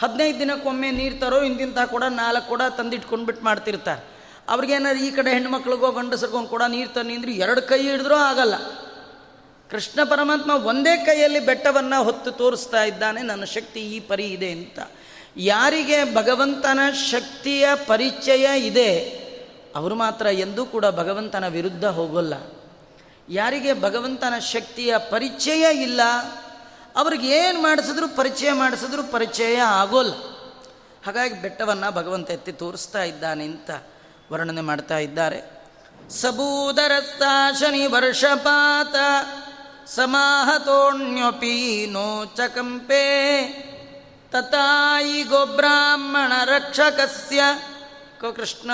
ಹದಿನೈದು 0.02 0.38
ದಿನಕ್ಕೊಮ್ಮೆ 0.38 0.90
ನೀರು 0.90 1.16
ತರೋ, 1.20 1.38
ಇಂತಿಂಥ 1.42 1.78
ಕೊಡ, 1.78 2.02
ನಾಲ್ಕು 2.02 2.48
ಕೊಡ 2.48 2.62
ತಂದಿಟ್ಕೊಂಡ್ಬಿಟ್ಟು 2.78 3.44
ಮಾಡ್ತಿರ್ತಾರೆ. 3.44 4.02
ಅವ್ರಿಗೇನಾದ್ರು 4.48 5.04
ಈ 5.04 5.10
ಕಡೆ 5.10 5.30
ಹೆಣ್ಮಕ್ಳಿಗೋ 5.30 5.90
ಗಂಡಸರಿಗೊಂದು 5.92 6.48
ಕೊಡ 6.48 6.62
ನೀರು 6.62 6.90
ತನ್ನಿ 6.94 7.32
ಎರಡು 7.44 7.62
ಕೈ 7.62 7.80
ಹಿಡಿದ್ರೂ 7.82 8.14
ಆಗಲ್ಲ. 8.14 8.54
ಕೃಷ್ಣ 9.70 10.00
ಪರಮಾತ್ಮ 10.04 10.50
ಒಂದೇ 10.50 10.96
ಕೈಯಲ್ಲಿ 10.96 11.40
ಬೆಟ್ಟವನ್ನು 11.40 12.04
ಹೊತ್ತು 12.04 12.30
ತೋರಿಸ್ತಾ 12.32 12.82
ಇದ್ದಾನೆ, 12.84 13.22
ನನ್ನ 13.22 13.44
ಶಕ್ತಿ 13.44 13.80
ಈ 13.80 14.00
ಪರಿ 14.00 14.26
ಇದೆ 14.26 14.50
ಅಂತ. 14.50 14.78
ಯಾರಿಗೆ 15.36 16.14
ಭಗವಂತನ 16.14 16.80
ಶಕ್ತಿಯ 17.10 17.68
ಪರಿಚಯ 17.86 18.66
ಇದೆ, 18.66 18.90
ಅವರು 19.76 19.94
ಮಾತ್ರ 19.94 20.26
ಎಂದೂ 20.26 20.66
ಕೂಡ 20.66 20.86
ಭಗವಂತನ 20.86 21.46
ವಿರುದ್ಧ 21.48 21.86
ಹೋಗೋಲ್ಲ. 21.88 22.34
ಯಾರಿಗೆ 23.28 23.72
ಭಗವಂತನ 23.82 24.38
ಶಕ್ತಿಯ 24.38 24.94
ಪರಿಚಯ 25.10 25.82
ಇಲ್ಲ, 25.82 26.00
ಅವ್ರಿಗೆ 26.96 27.28
ಏನು 27.38 27.62
ಮಾಡಿಸಿದ್ರು 27.62 28.08
ಪರಿಚಯ 28.16 28.52
ಮಾಡಿಸಿದ್ರು 28.52 29.04
ಪರಿಚಯ 29.12 29.56
ಆಗೋಲ್ಲ. 29.56 30.14
ಹಾಗಾಗಿ 31.06 31.34
ಬೆಟ್ಟವನ್ನು 31.42 31.94
ಭಗವಂತ 31.94 32.30
ಎತ್ತಿ 32.30 32.52
ತೋರಿಸ್ತಾ 32.52 33.02
ಇದ್ದಾನೆ 33.02 33.44
ಅಂತ 33.44 33.70
ವರ್ಣನೆ 34.32 34.60
ಮಾಡ್ತಾ 34.60 34.98
ಇದ್ದಾರೆ. 34.98 35.38
ಸಬೂದರಸ್ತ 36.10 37.22
ಶನಿ 37.60 37.86
ವರ್ಷಪಾತ 37.86 38.94
ಸಮಾಹತೋಣ್ಯಪಿ 39.94 41.86
ನೋಚಕಂಪೆ 41.90 43.48
ತತಾಯಿ 44.30 45.22
ಗೋಬ್ರಾಹ್ಮಣ 45.22 46.32
ರಕ್ಷಕಸ್ಯ 46.44 47.40
ಕೃಷ್ಣ 48.20 48.70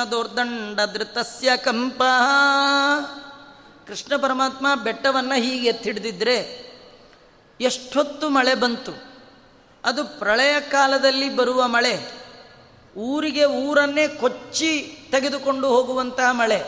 ಧೃತಸ್ಯ 0.92 1.56
ಕಂಪ. 1.56 2.02
ಕೃಷ್ಣ 3.86 4.16
ಪರಮಾತ್ಮ 4.16 4.66
ಬೆಟ್ಟವನ್ನು 4.74 5.34
ಹೀಗೆ 5.34 5.68
ಎತ್ತಿಡಿದಿದ್ರೆ 5.68 6.64
ಎಷ್ಟೊತ್ತು 7.60 8.28
ಮಳೆ 8.28 8.54
ಬಂತು. 8.54 8.92
ಅದು 9.84 10.04
ಪ್ರಳಯ 10.04 10.60
ಕಾಲದಲ್ಲಿ 10.60 11.36
ಬರುವ 11.36 11.66
ಮಳೆ. 11.66 12.12
ಊರಿಗೆ 12.96 13.44
ಊರನ್ನೇ 13.44 14.08
ಕೊಚ್ಚಿ 14.08 14.98
ತೆಗೆದುಕೊಂಡು 15.10 15.68
ಹೋಗುವಂತಹ 15.68 16.30
ಮಳೆ. 16.30 16.62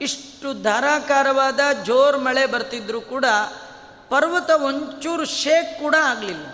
ಇಷ್ಟು 0.00 0.62
ಧಾರಾಕಾರವಾದ 0.62 1.60
ಜೋರ್ 1.84 2.18
ಮಳೆ 2.18 2.46
ಬರ್ತಿದ್ರು 2.46 3.00
ಕೂಡ 3.00 3.24
ಪರ್ವತ 4.10 4.50
ಒಂಚೂರು 4.68 5.24
ಶೇಕ್ 5.24 5.70
ಕೂಡ 5.80 5.94
ಆಗಲಿಲ್ಲ. 6.02 6.46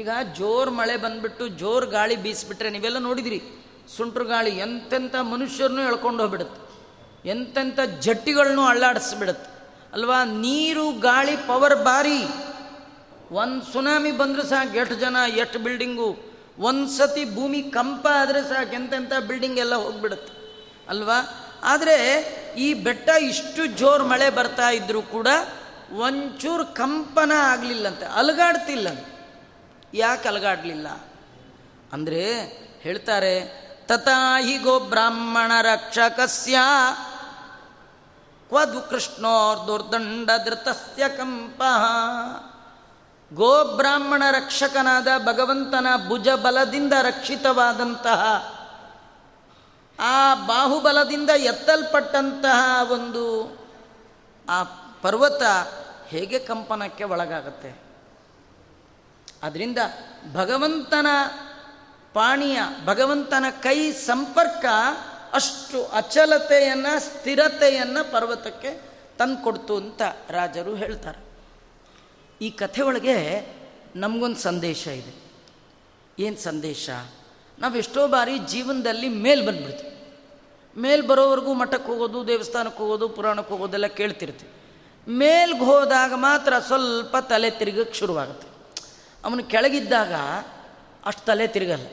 ಈಗ 0.00 0.10
ಜೋರು 0.38 0.70
ಮಳೆ 0.70 0.96
ಬಂದ್ಬಿಟ್ಟು 0.96 1.44
ಜೋರು 1.60 1.86
ಗಾಳಿ 1.86 2.16
ಬೀಸಿಬಿಟ್ರೆ 2.16 2.70
ನೀವೆಲ್ಲ 2.70 2.98
ನೋಡಿದಿರಿ, 2.98 3.40
ಸುಂಟ್ರು 3.96 4.24
ಗಾಳಿ 4.24 4.52
ಎಂತೆಂಥ 4.58 5.14
ಮನುಷ್ಯರನ್ನು 5.32 5.82
ಎಳ್ಕೊಂಡು 5.82 6.20
ಹೋಗ್ಬಿಡುತ್ತೆ, 6.22 6.60
ಎಂತೆಂಥ 7.28 7.78
ಜಟ್ಟಿಗಳನ್ನೂ 8.00 8.64
ಅಳ್ಳಾಡಿಸ್ಬಿಡುತ್ತೆ. 8.64 9.48
ಅಲ್ವಾ, 9.92 10.18
ನೀರು, 10.24 10.86
ಗಾಳಿ 11.00 11.36
ಪವರ್ 11.48 11.78
ಬಾರಿ. 11.84 12.20
ಒಂದು 13.34 13.72
ಸುನಾಮಿ 13.72 14.10
ಬಂದರೆ 14.10 14.44
ಸಾಕು 14.48 14.74
ಎಷ್ಟು 14.76 14.94
ಜನ, 14.94 15.16
ಎಷ್ಟು 15.36 15.58
ಬಿಲ್ಡಿಂಗು 15.58 16.08
ಒಂದು 16.58 16.88
ಸತಿ 16.88 17.24
ಭೂಮಿ 17.34 17.62
ಕಂಪ 17.62 18.06
ಆದರೆ 18.20 18.42
ಸಾಕು 18.42 18.72
ಎಂತೆಂಥ 18.74 19.12
ಬಿಲ್ಡಿಂಗ್ 19.28 19.58
ಎಲ್ಲ 19.58 19.74
ಹೋಗ್ಬಿಡುತ್ತೆ. 19.74 20.32
ಅಲ್ವಾ, 20.88 21.18
ಆದರೆ 21.62 21.96
ಈ 22.58 22.74
ಬೆಟ್ಟ 22.86 23.08
ಇಷ್ಟು 23.22 23.62
ಜೋರು 23.78 24.04
ಮಳೆ 24.06 24.28
ಬರ್ತಾ 24.30 24.68
ಇದ್ದರೂ 24.70 25.02
ಕೂಡ 25.02 25.28
ಒಂಚೂರು 25.92 26.64
ಕಂಪನ 26.64 27.32
ಆಗಲಿಲ್ಲಂತೆ 27.32 28.06
ಅಲಗಾಡ್ತಿಲ್ಲ 28.06 28.88
ಯಾಕೆ 29.94 30.28
ಅಲಗಾಡಲಿಲ್ಲ? 30.28 30.88
ಅಂದರೆ 31.92 32.22
ಹೇಳ್ತಾರೆ, 32.80 33.66
ತಥಾಹಿ 33.86 34.58
ಗೋ 34.58 34.80
ಬ್ರಾಹ್ಮಣ 34.80 35.52
ರಕ್ಷಕಸ್ಯ, 35.62 36.58
ಕ್ವದು 38.48 38.80
ಕೃಷ್ಣೋರ್ 38.80 39.66
ದುರ್ದಂಡ 39.66 40.30
ಧೃತಸ್ಯ 40.44 41.08
ಕಂಪ. 41.08 41.62
ಗೋಬ್ರಾಹ್ಮಣ 43.34 44.22
ರಕ್ಷಕನಾದ 44.30 45.06
ಭಗವಂತನ 45.24 45.86
ಭುಜ 46.08 46.28
ಬಲದಿಂದ 46.28 46.92
ರಕ್ಷಿತವಾದಂತಹ, 47.02 48.22
ಆ 50.00 50.34
ಬಾಹುಬಲದಿಂದ 50.34 51.30
ಎತ್ತಲ್ಪಟ್ಟಂತಹ 51.30 52.92
ಒಂದು, 52.92 53.24
ಆ 54.48 54.62
ಪರ್ವತ 55.02 55.42
ಹೇಗೆ 56.06 56.38
ಕಂಪನಕ್ಕೆ 56.38 57.04
ಒಳಗಾಗತ್ತೆ? 57.04 57.86
ಅದರಿಂದ 59.42 59.78
ಭಗವಂತನ 60.32 61.06
ಪಾಣಿಯ, 62.14 62.58
ಭಗವಂತನ 62.84 63.44
ಕೈ 63.62 63.92
ಸಂಪರ್ಕ 63.92 64.64
ಅಷ್ಟು 65.32 65.86
ಅಚಲತೆಯನ್ನು, 65.86 67.00
ಸ್ಥಿರತೆಯನ್ನು 67.00 68.12
ಪರ್ವತಕ್ಕೆ 68.12 68.90
ತಂದುಕೊಡ್ತು 69.18 69.76
ಅಂತ 69.76 70.02
ರಾಜರು 70.30 70.74
ಹೇಳ್ತಾರೆ. 70.74 71.18
ಈ 72.40 72.50
ಕಥೆ 72.50 72.82
ಒಳಗೆ 72.82 73.46
ನಮಗೊಂದು 73.96 74.36
ಸಂದೇಶ 74.36 74.86
ಇದೆ. 74.86 75.26
ಏನು 76.18 76.36
ಸಂದೇಶ? 76.36 76.90
ನಾವು 77.58 77.76
ಎಷ್ಟೋ 77.76 78.08
ಬಾರಿ 78.08 78.38
ಜೀವನದಲ್ಲಿ 78.38 79.08
ಮೇಲ್ 79.08 79.46
ಬಂದ್ಬಿಡ್ತೀವಿ. 79.46 80.18
ಮೇಲ್ 80.80 81.08
ಬರೋವರೆಗೂ 81.08 81.54
ಮಠಕ್ಕೆ 81.54 81.86
ಹೋಗೋದು, 81.86 82.26
ದೇವಸ್ಥಾನಕ್ಕೆ 82.26 82.78
ಹೋಗೋದು, 82.78 83.08
ಪುರಾಣಕ್ಕೆ 83.08 83.54
ಹೋಗೋದೆಲ್ಲ 83.54 83.86
ಕೇಳ್ತಿರ್ತೀವಿ. 83.86 84.52
ಮೇಲ್ಗೆ 85.08 85.58
ಹೋದಾಗ 85.58 86.12
ಮಾತ್ರ 86.14 86.58
ಸ್ವಲ್ಪ 86.58 87.16
ತಲೆ 87.16 87.50
ತಿರುಗಕ್ಕೆ 87.50 87.98
ಶುರುವಾಗುತ್ತೆ. 87.98 88.46
ಅವನು 89.24 89.44
ಕೆಳಗಿದ್ದಾಗ 89.44 90.14
ಅಷ್ಟು 91.06 91.24
ತಲೆ 91.24 91.46
ತಿರುಗಲ್ಲ. 91.46 91.86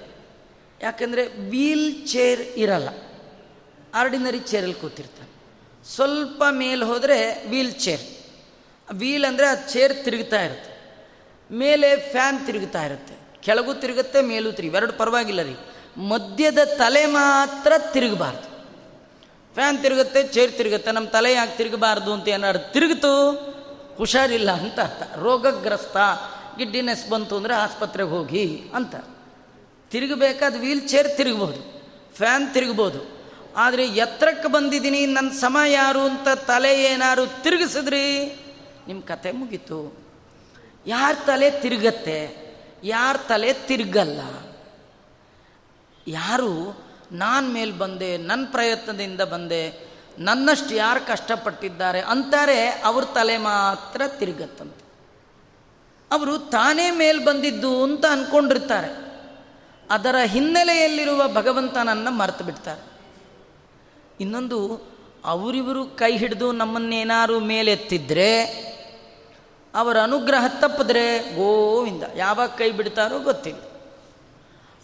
ಯಾಕಂದರೆ 0.82 1.28
ವೀಲ್ 1.28 2.08
ಚೇರ್ 2.08 2.42
ಇರಲ್ಲ. 2.42 2.90
ಆರ್ಡಿನರಿ 3.96 4.40
ಚೇರಲ್ಲಿ 4.40 4.76
ಕೂತಿರ್ತಾನೆ. 4.76 5.34
ಸ್ವಲ್ಪ 5.90 6.44
ಮೇಲೆ 6.52 6.86
ಹೋದರೆ 6.86 7.50
ವೀಲ್ 7.50 7.74
ಚೇರ್. 7.74 8.02
ವೀಲ್ 8.94 9.26
ಅಂದರೆ 9.26 9.48
ಆ 9.48 9.54
ಚೇರ್ 9.54 10.04
ತಿರುಗ್ತಾ 10.04 10.42
ಇರುತ್ತೆ. 10.42 10.74
ಮೇಲೆ 11.52 12.12
ಫ್ಯಾನ್ 12.12 12.46
ತಿರುಗ್ತಾ 12.46 12.86
ಇರುತ್ತೆ. 12.86 13.42
ಕೆಳಗೂ 13.42 13.74
ತಿರುಗುತ್ತೆ, 13.74 14.22
ಮೇಲೂ 14.22 14.52
ತಿರುಗಿ 14.52 14.76
ಎರಡು 14.76 14.94
ಪರವಾಗಿಲ್ಲ 14.94 15.42
ರೀ. 15.42 15.56
ಮಧ್ಯದ 15.98 16.58
ತಲೆ 16.64 17.06
ಮಾತ್ರ 17.06 17.74
ತಿರುಗಬಾರ್ದು. 17.92 18.53
ಫ್ಯಾನ್ 19.54 19.82
ತಿರುಗುತ್ತೆ 19.82 20.28
ಚೇರ್ 20.28 20.52
ತಿರುಗುತ್ತೆ 20.52 20.92
ನಮ್ಮ 20.92 21.08
ತಲೆ 21.08 21.34
ಯಾಕೆ 21.34 21.58
ತಿರುಗಬಾರ್ದು 21.58 22.14
ಅಂತ 22.14 22.28
ಏನಾದ್ರು 22.28 22.74
ತಿರುಗಿತು 22.74 23.32
ಹುಷಾರಿಲ್ಲ 23.98 24.52
ಅಂತ 24.52 24.80
ಅರ್ಥ. 24.80 25.16
ರೋಗಗ್ರಸ್ತ, 25.16 25.98
ಗಿಡ್ಡಿನೆಸ್ 26.58 27.10
ಬಂತು 27.10 27.38
ಅಂದರೆ 27.38 27.54
ಆಸ್ಪತ್ರೆಗೆ 27.54 28.10
ಹೋಗಿ 28.10 28.72
ಅಂತ. 28.74 28.96
ತಿರುಗಬೇಕಾದ 29.92 30.56
ವೀಲ್ 30.60 30.90
ಚೇರ್ 30.90 31.18
ತಿರುಗ್ಬೋದು. 31.18 31.84
ಫ್ಯಾನ್ 32.16 32.54
ತಿರುಗ್ಬೋದು. 32.54 33.24
ಆದರೆ 33.58 33.88
ಎತ್ತರಕ್ಕೆ 33.88 34.48
ಬಂದಿದ್ದೀನಿ 34.48 35.06
ನನ್ನ 35.06 35.30
ಸಮ 35.30 35.58
ಯಾರು 35.68 36.00
ಅಂತ 36.00 36.28
ತಲೆ 36.30 36.84
ಏನಾರು 36.84 37.44
ತಿರುಗಿಸಿದ್ರಿ? 37.44 38.36
ನಿಮ್ಮ 38.88 39.02
ಕತೆ 39.02 39.32
ಮುಗೀತು. 39.32 39.98
ಯಾರ 40.88 41.16
ತಲೆ 41.26 41.52
ತಿರುಗತ್ತೆ? 41.52 42.44
ಯಾರ 42.84 43.18
ತಲೆ 43.18 43.54
ತಿರುಗಲ್ಲ? 43.54 44.20
ಯಾರು 46.08 46.83
ನಾನು 47.14 47.50
ಮೇಲೆ 47.50 47.72
ಬಂದೆ 47.72 48.18
ನನ್ನ 48.18 48.46
ಪ್ರಯತ್ನದಿಂದ 48.52 49.22
ಬಂದೆ, 49.22 49.94
ನನ್ನಷ್ಟು 50.20 50.76
ಯಾರು 50.76 51.08
ಕಷ್ಟಪಟ್ಟಿದ್ದಾರೆ 51.08 52.02
ಅಂತಾರೆ 52.02 52.70
ಅವ್ರ 52.70 53.04
ತಲೆ 53.06 53.38
ಮಾತ್ರ 53.38 54.02
ತಿರುಗತ್ತಂತೆ. 54.08 54.84
ಅವರು 56.12 56.38
ತಾನೇ 56.38 56.92
ಮೇಲೆ 56.92 57.26
ಬಂದಿದ್ದು 57.26 57.84
ಅಂತ 57.84 58.06
ಅಂದ್ಕೊಂಡಿರ್ತಾರೆ 58.06 58.90
ಅದರ 59.90 60.16
ಹಿನ್ನೆಲೆಯಲ್ಲಿರುವ 60.26 61.28
ಭಗವಂತನನ್ನು 61.28 62.12
ಮರೆತು 62.12 62.44
ಬಿಡ್ತಾರೆ. 62.44 62.82
ಇನ್ನೊಂದು, 64.20 64.60
ಅವರಿವರು 65.26 65.86
ಕೈ 65.86 66.18
ಹಿಡಿದು 66.18 66.52
ನಮ್ಮನ್ನೇನಾರು 66.52 67.40
ಮೇಲೆತ್ತಿದ್ರೆ 67.40 68.44
ಅವರ 69.76 70.02
ಅನುಗ್ರಹ 70.02 70.48
ತಪ್ಪಿದ್ರೆ 70.48 71.20
ಗೋವಿಂದ, 71.36 72.04
ಯಾವಾಗ 72.16 72.50
ಕೈ 72.50 72.72
ಬಿಡ್ತಾರೋ 72.72 73.20
ಗೊತ್ತಿಲ್ಲ. 73.20 73.62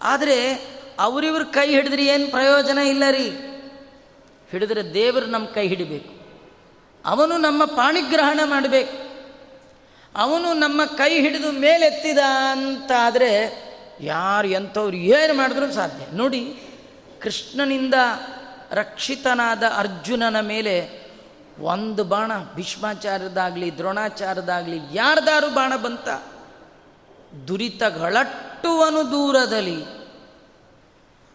ಆದರೆ 0.02 0.38
ಅವರಿವ್ರ 1.00 1.44
ಕೈ 1.44 1.70
ಹಿಡಿದ್ರೆ 1.70 2.06
ಏನು 2.06 2.28
ಪ್ರಯೋಜನ 2.28 2.78
ಇಲ್ಲ 2.78 3.04
ರೀ? 3.12 3.30
ಹಿಡಿದ್ರೆ 4.52 4.94
ದೇವರು 4.94 5.26
ನಮ್ಮ 5.26 5.46
ಕೈ 5.46 5.68
ಹಿಡಿಬೇಕು. 5.68 6.20
ಅವನು 7.06 7.38
ನಮ್ಮ 7.38 7.66
ಪಾಣಿಗ್ರಹಣ 7.66 8.40
ಮಾಡಬೇಕು. 8.44 9.10
ಅವನು 10.16 10.54
ನಮ್ಮ 10.54 10.86
ಕೈ 10.86 11.20
ಹಿಡಿದು 11.20 11.52
ಮೇಲೆತ್ತಿದ 11.52 12.18
ಅಂತ 12.52 12.92
ಆದರೆ 13.00 13.64
ಯಾರು 14.02 14.48
ಎಂಥವ್ರು 14.48 14.98
ಏನು 14.98 15.34
ಮಾಡಿದ್ರೂ 15.34 15.72
ಸಾಧ್ಯ. 15.72 16.18
ನೋಡಿ, 16.18 16.60
ಕೃಷ್ಣನಿಂದ 17.22 17.94
ರಕ್ಷಿತನಾದ 18.72 19.64
ಅರ್ಜುನನ 19.78 20.40
ಮೇಲೆ 20.40 21.06
ಒಂದು 21.60 22.04
ಬಾಣ, 22.04 22.32
ಭೀಷ್ಮಾಚಾರ್ಯದಾಗಲಿ, 22.56 23.78
ದ್ರೋಣಾಚಾರ್ಯದಾಗಲಿ 23.78 24.78
ಯಾರ್ದಾರು 24.94 25.50
ಬಾಣ 25.50 25.76
ಬಂತ. 25.76 26.10
ದುರಿತಗಳಟ್ಟುವನು 27.48 29.12
ದೂರದಲ್ಲಿ. 29.12 29.99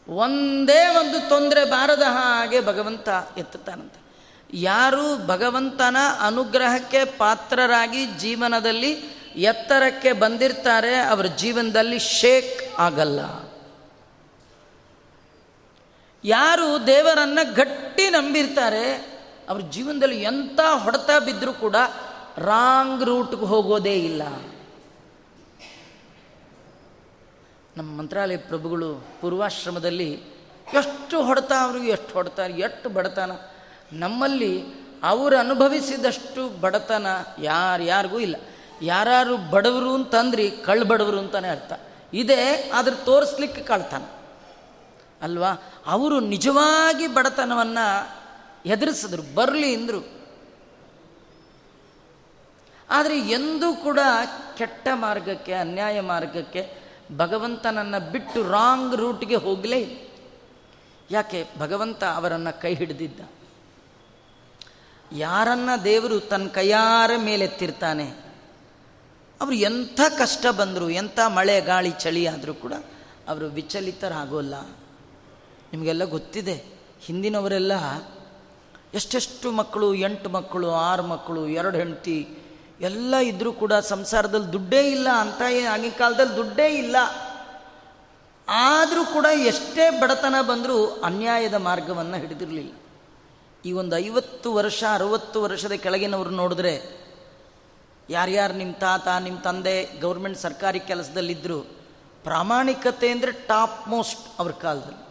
ಒಂದೇ 0.08 0.88
ಒಂದು 0.88 1.28
ತೊಂದರೆ 1.28 1.64
ಬಾರದ 1.64 2.02
ಹಾಗೆ 2.02 2.60
ಭಗವಂತ 2.60 3.08
ಎತ್ತುತ್ತಾನಂತೆ. 3.36 4.04
ಯಾರು 4.52 5.26
ಭಗವಂತನ 5.26 5.96
ಅನುಗ್ರಹಕ್ಕೆ 6.20 7.04
ಪಾತ್ರರಾಗಿ 7.04 8.06
ಜೀವನದಲ್ಲಿ 8.06 8.90
ಎತ್ತರಕ್ಕೆ 9.36 10.12
ಬಂದಿರ್ತಾರೆ, 10.12 10.96
ಅವರ 10.96 11.26
ಜೀವನದಲ್ಲಿ 11.26 11.98
ಶೇಕ್ 11.98 12.80
ಆಗಲ್ಲ. 12.80 13.20
ಯಾರು 16.24 16.86
ದೇವರನ್ನ 16.86 17.38
ಗಟ್ಟಿ 17.54 18.10
ನಂಬಿರ್ತಾರೆ, 18.10 19.14
ಅವ್ರ 19.48 19.60
ಜೀವನದಲ್ಲಿ 19.60 20.22
ಎಂಥ 20.22 20.60
ಹೊಡೆತ 20.60 21.22
ಬಿದ್ದರೂ 21.24 21.52
ಕೂಡ 21.52 21.76
ರಾಂಗ್ 22.38 23.04
ರೂಟ್ಗೆ 23.04 23.46
ಹೋಗೋದೇ 23.46 23.94
ಇಲ್ಲ. 23.94 24.22
ನಮ್ಮ 27.76 27.98
ಮಂತ್ರಾಲಯ 27.98 28.36
ಪ್ರಭುಗಳು 28.36 29.06
ಪೂರ್ವಾಶ್ರಮದಲ್ಲಿ 29.20 30.22
ಎಷ್ಟು 30.74 31.22
ಹೊಡೆತ 31.22 31.52
ಅವ್ರಿಗೆ 31.60 31.90
ಎಷ್ಟು 31.90 32.14
ಹೊಡ್ತಾರೆ, 32.14 32.52
ಎಷ್ಟು 32.52 32.88
ಬಡತನ. 32.88 33.32
ನಮ್ಮಲ್ಲಿ 33.92 34.64
ಅವರು 35.02 35.38
ಅನುಭವಿಸಿದಷ್ಟು 35.38 36.60
ಬಡತನ 36.60 37.06
ಯಾರ್ಯಾರಿಗೂ 37.42 38.18
ಇಲ್ಲ. 38.18 38.36
ಯಾರು 38.82 39.50
ಬಡವರು 39.50 39.94
ಅಂತಂದ್ರಿ 39.94 40.50
ಕಳ್ಳ 40.50 40.82
ಬಡವರು 40.82 41.18
ಅಂತಾನೆ 41.18 41.48
ಅರ್ಥ. 41.48 41.72
ಇದೆ 42.12 42.70
ಆದ್ರೆ 42.70 42.96
ತೋರಿಸ್ಲಿಕ್ಕೆ 42.96 43.62
ಕಳ್ತಾನ. 43.62 44.02
ಅಲ್ವಾ? 45.22 45.48
ಅವರು 45.86 46.20
ನಿಜವಾಗಿ 46.20 47.06
ಬಡತನವನ್ನು 47.06 48.16
ಎದುರಿಸಿದ್ರು, 48.66 49.34
ಬರಲಿ 49.34 49.74
ಅಂದರು. 49.74 50.14
ಆದರೆ 52.90 53.18
ಎಂದೂ 53.18 53.74
ಕೂಡ 53.74 53.98
ಕೆಟ್ಟ 54.58 54.88
ಮಾರ್ಗಕ್ಕೆ, 54.94 55.52
ಅನ್ಯಾಯ 55.52 56.00
ಮಾರ್ಗಕ್ಕೆ 56.00 56.83
ಭಗವಂತನನ್ನು 57.12 58.12
ಬಿಟ್ಟು 58.12 58.50
ರಾಂಗ್ 58.50 58.94
ರೂಟ್ಗೆ 58.94 59.34
ಹೋಗಲೇ 59.34 60.10
ಯಾಕೆ? 61.10 61.48
ಭಗವಂತ 61.58 62.04
ಅವರನ್ನು 62.04 62.60
ಕೈ 62.60 62.74
ಹಿಡಿದಿದ್ದ. 62.74 63.20
ಯಾರನ್ನ 65.12 65.68
ದೇವರು 65.84 66.20
ತನ್ನ 66.20 66.48
ಕೈಯಾರ 66.48 67.10
ಮೇಲೆತ್ತಿರ್ತಾನೆ 67.16 68.08
ಅವರು 69.40 69.54
ಎಂಥ 69.54 70.00
ಕಷ್ಟ 70.18 70.46
ಬಂದರು, 70.46 70.90
ಎಂಥ 70.90 71.20
ಮಳೆ, 71.26 71.60
ಗಾಳಿ, 71.60 71.90
ಚಳಿ 71.90 72.26
ಆದರೂ 72.26 72.54
ಕೂಡ 72.54 72.72
ಅವರು 73.28 73.46
ವಿಚಲಿತರಾಗೋಲ್ಲ. 73.46 74.54
ನಿಮಗೆಲ್ಲ 75.72 76.04
ಗೊತ್ತಿದೆ, 76.04 76.64
ಹಿಂದಿನವರೆಲ್ಲ 77.00 77.72
ಎಷ್ಟೆಷ್ಟು 78.94 79.52
ಮಕ್ಕಳು, 79.52 79.94
ಎಂಟು 79.94 80.28
ಮಕ್ಕಳು, 80.28 80.70
ಆರು 80.70 81.02
ಮಕ್ಕಳು, 81.02 81.48
ಎರಡು 81.48 81.78
ಹೆಂಡತಿ 81.78 82.38
ಎಲ್ಲ 82.80 83.16
ಇದ್ದರೂ 83.16 83.52
ಕೂಡ 83.52 83.72
ಸಂಸಾರದಲ್ಲಿ 83.72 84.52
ದುಡ್ಡೇ 84.52 84.90
ಇಲ್ಲ 84.90 85.08
ಅಂತ 85.08 85.42
ಆಗಿನ 85.70 85.92
ಕಾಲದಲ್ಲಿ 85.98 86.36
ದುಡ್ಡೇ 86.36 86.66
ಇಲ್ಲ. 86.66 86.96
ಆದರೂ 88.48 89.04
ಕೂಡ 89.04 89.26
ಎಷ್ಟೇ 89.46 89.90
ಬಡತನ 89.90 90.34
ಬಂದರೂ 90.40 90.86
ಅನ್ಯಾಯದ 90.86 91.54
ಮಾರ್ಗವನ್ನು 91.54 92.16
ಹಿಡಿದಿರಲಿಲ್ಲ. 92.16 92.72
ಈ 93.64 93.72
ಒಂದು 93.72 93.96
ಐವತ್ತು 93.96 94.54
ವರ್ಷ, 94.54 94.84
ಅರುವತ್ತು 94.94 95.42
ವರ್ಷದ 95.42 95.72
ಕೆಳಗಿನವರು 95.72 96.30
ನೋಡಿದ್ರೆ 96.30 97.04
ಯಾರ್ಯಾರು 98.10 98.52
ನಿಮ್ಮ 98.52 98.74
ತಾತ 98.74 99.08
ನಿಮ್ಮ 99.08 99.38
ತಂದೆ 99.38 100.00
ಗೌರ್ಮೆಂಟ್ 100.00 100.38
ಸರ್ಕಾರಿ 100.38 100.80
ಕೆಲಸದಲ್ಲಿದ್ದರು 100.80 101.60
ಪ್ರಾಮಾಣಿಕತೆ 102.24 103.10
ಅಂದರೆ 103.10 103.32
ಟಾಪ್ 103.32 103.88
ಮೋಸ್ಟ್ 103.88 104.20
ಅವ್ರ 104.38 104.52
ಕಾಲದಲ್ಲಿ. 104.52 105.04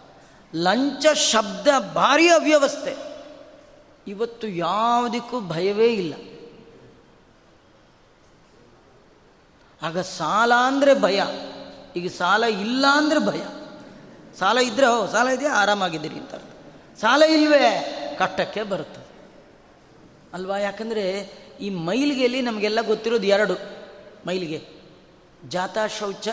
ಲಂಚ, 0.56 1.06
ಶಬ್ದ, 1.08 1.68
ಭಾರಿ 1.94 2.30
ಅವ್ಯವಸ್ಥೆ. 2.30 2.96
ಇವತ್ತು 4.08 4.48
ಯಾವುದಕ್ಕೂ 4.48 5.40
ಭಯವೇ 5.40 5.88
ಇಲ್ಲ. 5.88 6.33
ಆಗ 9.84 10.00
ಸಾಲ 10.00 10.54
ಅಂದರೆ 10.54 11.02
ಭಯ. 11.02 11.24
ಈಗ 11.96 12.12
ಸಾಲ 12.12 12.44
ಇಲ್ಲ 12.44 12.86
ಅಂದರೆ 12.92 13.20
ಭಯ. 13.20 13.42
ಸಾಲ 14.40 14.58
ಇದ್ದರೆ 14.58 14.86
ಹೋ 14.86 15.08
ಸಾಲ 15.08 15.28
ಇದೆಯಾ? 15.28 15.54
ಆರಾಮಾಗಿದ್ದೀರಿ 15.54 16.16
ಅಂತ 16.16 16.36
ಸಾಲ 17.02 17.24
ಇಲ್ವೇ? 17.24 18.00
ಕಟ್ಟಕ್ಕೆ 18.20 18.64
ಬರುತ್ತೆ. 18.64 19.02
ಅಲ್ವಾ? 20.34 20.58
ಯಾಕಂದರೆ 20.58 21.12
ಈ 21.62 21.70
ಮೈಲಿಗೆಯಲ್ಲಿ 21.70 22.42
ನಮಗೆಲ್ಲ 22.42 22.82
ಗೊತ್ತಿರೋದು 22.82 23.24
ಎರಡು. 23.24 23.54
ಮೈಲಿಗೆ. 24.28 24.68
ಜಾತಾ 25.50 25.88
ಶೌಚ 25.88 26.28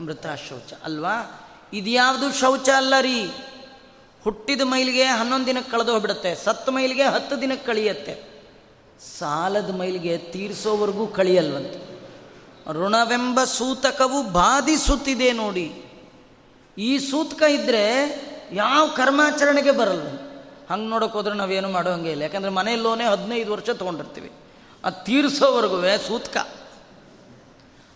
ಮೃತ 0.00 0.26
ಶೌಚ 0.26 0.72
ಅಲ್ವಾ? 0.84 1.40
ಇದ್ಯಾವುದು 1.72 2.32
ಶೌಚ 2.32 2.68
ಅಲ್ಲ 2.76 2.94
ರೀ? 3.00 3.30
ಹುಟ್ಟಿದ 4.24 4.60
ಮೈಲಿಗೆ 4.60 5.04
ಹನ್ನೊಂದು 5.04 5.46
ದಿನಕ್ಕೆ 5.46 5.70
ಕಳೆದು 5.70 5.90
ಹೋಗ್ಬಿಡುತ್ತೆ. 5.90 6.34
ಸತ್ತು 6.34 6.72
ಮೈಲಿಗೆ 6.72 7.02
ಹತ್ತು 7.02 7.40
ದಿನಕ್ಕೆ 7.40 7.66
ಕಳಿಯತ್ತೆ. 7.66 8.22
ಸಾಲದ 9.18 9.70
ಮೈಲಿಗೆ 9.70 10.18
ತೀರಿಸೋವರೆಗೂ 10.18 11.06
ಕಳಿಯಲ್ವಂತೆ. 11.06 11.83
ಋಣವೆಂಬ 12.70 13.44
ಸೂತಕವು 13.44 14.22
ಬಾಧಿಸುತ್ತಿದೆ 14.22 15.32
ನೋಡಿ. 15.32 15.84
ಈ 16.78 16.98
ಸೂತಕ 16.98 17.42
ಇದ್ದರೆ 17.42 17.84
ಯಾವ 18.52 18.86
ಕರ್ಮಾಚರಣೆಗೆ 18.86 19.70
ಬರಲ್ಲ. 19.70 20.06
ಹಂಗೆ 20.70 20.88
ನೋಡೋಕೆ 20.88 21.12
ಹೋದ್ರೆ 21.12 21.34
ನಾವೇನು 21.34 21.68
ಮಾಡೋಂಗೆ 21.68 22.10
ಇಲ್ಲ. 22.10 22.22
ಯಾಕಂದರೆ 22.22 22.50
ಮನೆಯಲ್ಲೋನೇ 22.50 23.04
ಹದಿನೈದು 23.04 23.52
ವರ್ಷ 23.52 23.70
ತೊಗೊಂಡಿರ್ತೀವಿ. 23.70 24.32
ಅದು 24.84 25.04
ತೀರಿಸೋವರೆಗೂ 25.04 25.82
ಸೂತಕ. 26.08 26.36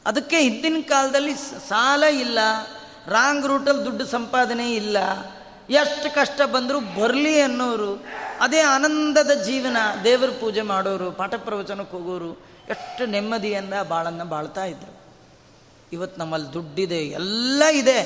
ಅದಕ್ಕೆ 0.06 0.38
ಹಿಂದಿನ 0.38 0.76
ಕಾಲದಲ್ಲಿ 0.88 1.34
ಸಾಲ 1.68 2.02
ಇಲ್ಲ, 2.02 2.38
ರಾಂಗ್ 3.06 3.46
ರೂಟಲ್ಲಿ 3.46 3.84
ದುಡ್ಡು 3.84 4.06
ಸಂಪಾದನೆ 4.06 4.74
ಇಲ್ಲ, 4.74 4.96
ಎಷ್ಟು 5.70 6.14
ಕಷ್ಟ 6.14 6.40
ಬಂದರೂ 6.42 6.80
ಬರಲಿ 6.80 7.40
ಅನ್ನೋರು, 7.40 8.04
ಅದೇ 8.40 8.60
ಆನಂದದ 8.60 9.30
ಜೀವನ 9.30 9.76
ದೇವರ 10.04 10.28
ಪೂಜೆ 10.40 10.62
ಮಾಡೋರು, 10.62 11.10
ಪಾಠ 11.10 11.34
ಪ್ರವಚನಕ್ಕೆ 11.34 11.96
ಹೋಗೋರು 11.96 12.57
ಎಷ್ಟು 12.70 13.06
ನೆಮ್ಮದಿಯಿಂದ 13.06 13.74
ಬಾಳನ್ನು 13.88 14.24
ಬಾಳ್ತಾ 14.24 14.64
ಇದ್ರು. 14.64 14.92
ಇವತ್ತು 15.92 16.20
ನಮ್ಮಲ್ಲಿ 16.20 16.52
ದುಡ್ಡಿದೆ, 16.52 16.98
ಎಲ್ಲ 17.08 17.62
ಇದೆ. 17.72 17.98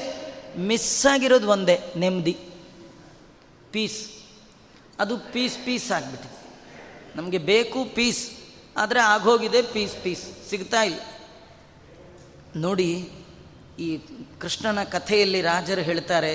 ಮಿಸ್ 0.58 1.06
ಆಗಿರೋದು 1.06 1.48
ಒಂದೇ, 1.48 1.76
ನೆಮ್ಮದಿ. 1.96 2.36
ಪೀಸ್ 3.72 4.00
ಅದು 4.98 5.18
ಪೀಸ್ 5.32 5.56
ಪೀಸ್ 5.64 5.92
ಆಗಿಬಿಟ್ಟಿದೆ. 5.92 6.38
ನಮಗೆ 7.16 7.38
ಬೇಕು 7.38 7.84
ಪೀಸ್ 7.94 8.30
ಆದರೆ 8.76 9.00
ಆಗೋಗಿದೆ 9.00 9.62
ಪೀಸ್ 9.62 9.96
ಪೀಸ್ 10.02 10.24
ಸಿಗ್ತಾ 10.50 10.82
ಇಲ್ಲ. 10.82 11.00
ನೋಡಿ, 12.56 13.10
ಈ 13.78 14.00
ಕೃಷ್ಣನ 14.40 14.82
ಕಥೆಯಲ್ಲಿ 14.84 15.40
ರಾಜರು 15.42 15.80
ಹೇಳ್ತಾರೆ 15.80 16.32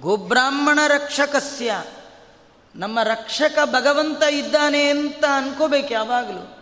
ಗೋಬ್ರಾಹ್ಮಣ 0.00 0.78
ರಕ್ಷಕಸ್ಯ. 0.88 1.72
ನಮ್ಮ 2.76 2.98
ರಕ್ಷಕ 3.02 3.58
ಭಗವಂತ 3.64 4.22
ಇದ್ದಾನೆ 4.22 4.82
ಅಂತ 4.84 5.24
ಅನ್ಕೋಬೇಕು 5.32 5.92
ಯಾವಾಗಲೂ. 5.92 6.59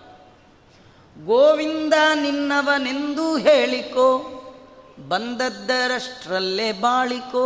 ಗೋವಿಂದ 1.25 1.95
ನಿನ್ನವನೆಂದು 2.15 3.37
ಹೇಳಿಕೋ, 3.37 4.35
ಬಂದದ್ದರಷ್ಟರಲ್ಲೇ 5.09 6.73
ಬಾಳಿಕೋ. 6.73 7.45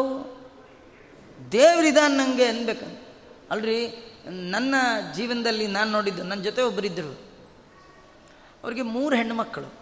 ದೇವರಿದಾನ 1.53 2.13
ನನಗೆ 2.17 2.45
ಅನ್ಬೇಕು 2.45 2.87
ಅಲ್ರಿ, 3.51 3.79
ನನ್ನ 4.31 4.75
ಜೀವನದಲ್ಲಿ 5.15 5.67
ನಾನು 5.67 5.91
ನೋಡಿದ್ದು 5.91 6.23
ನನ್ನ 6.23 6.43
ಜೊತೆ 6.43 6.63
ಒಬ್ಬರಿದ್ದರು 6.63 7.21
ಅವ್ರಿಗೆ 8.65 8.83
ಮೂರು 8.83 9.17
ಹೆಣ್ಣುಮಕ್ಕಳು 9.17 9.75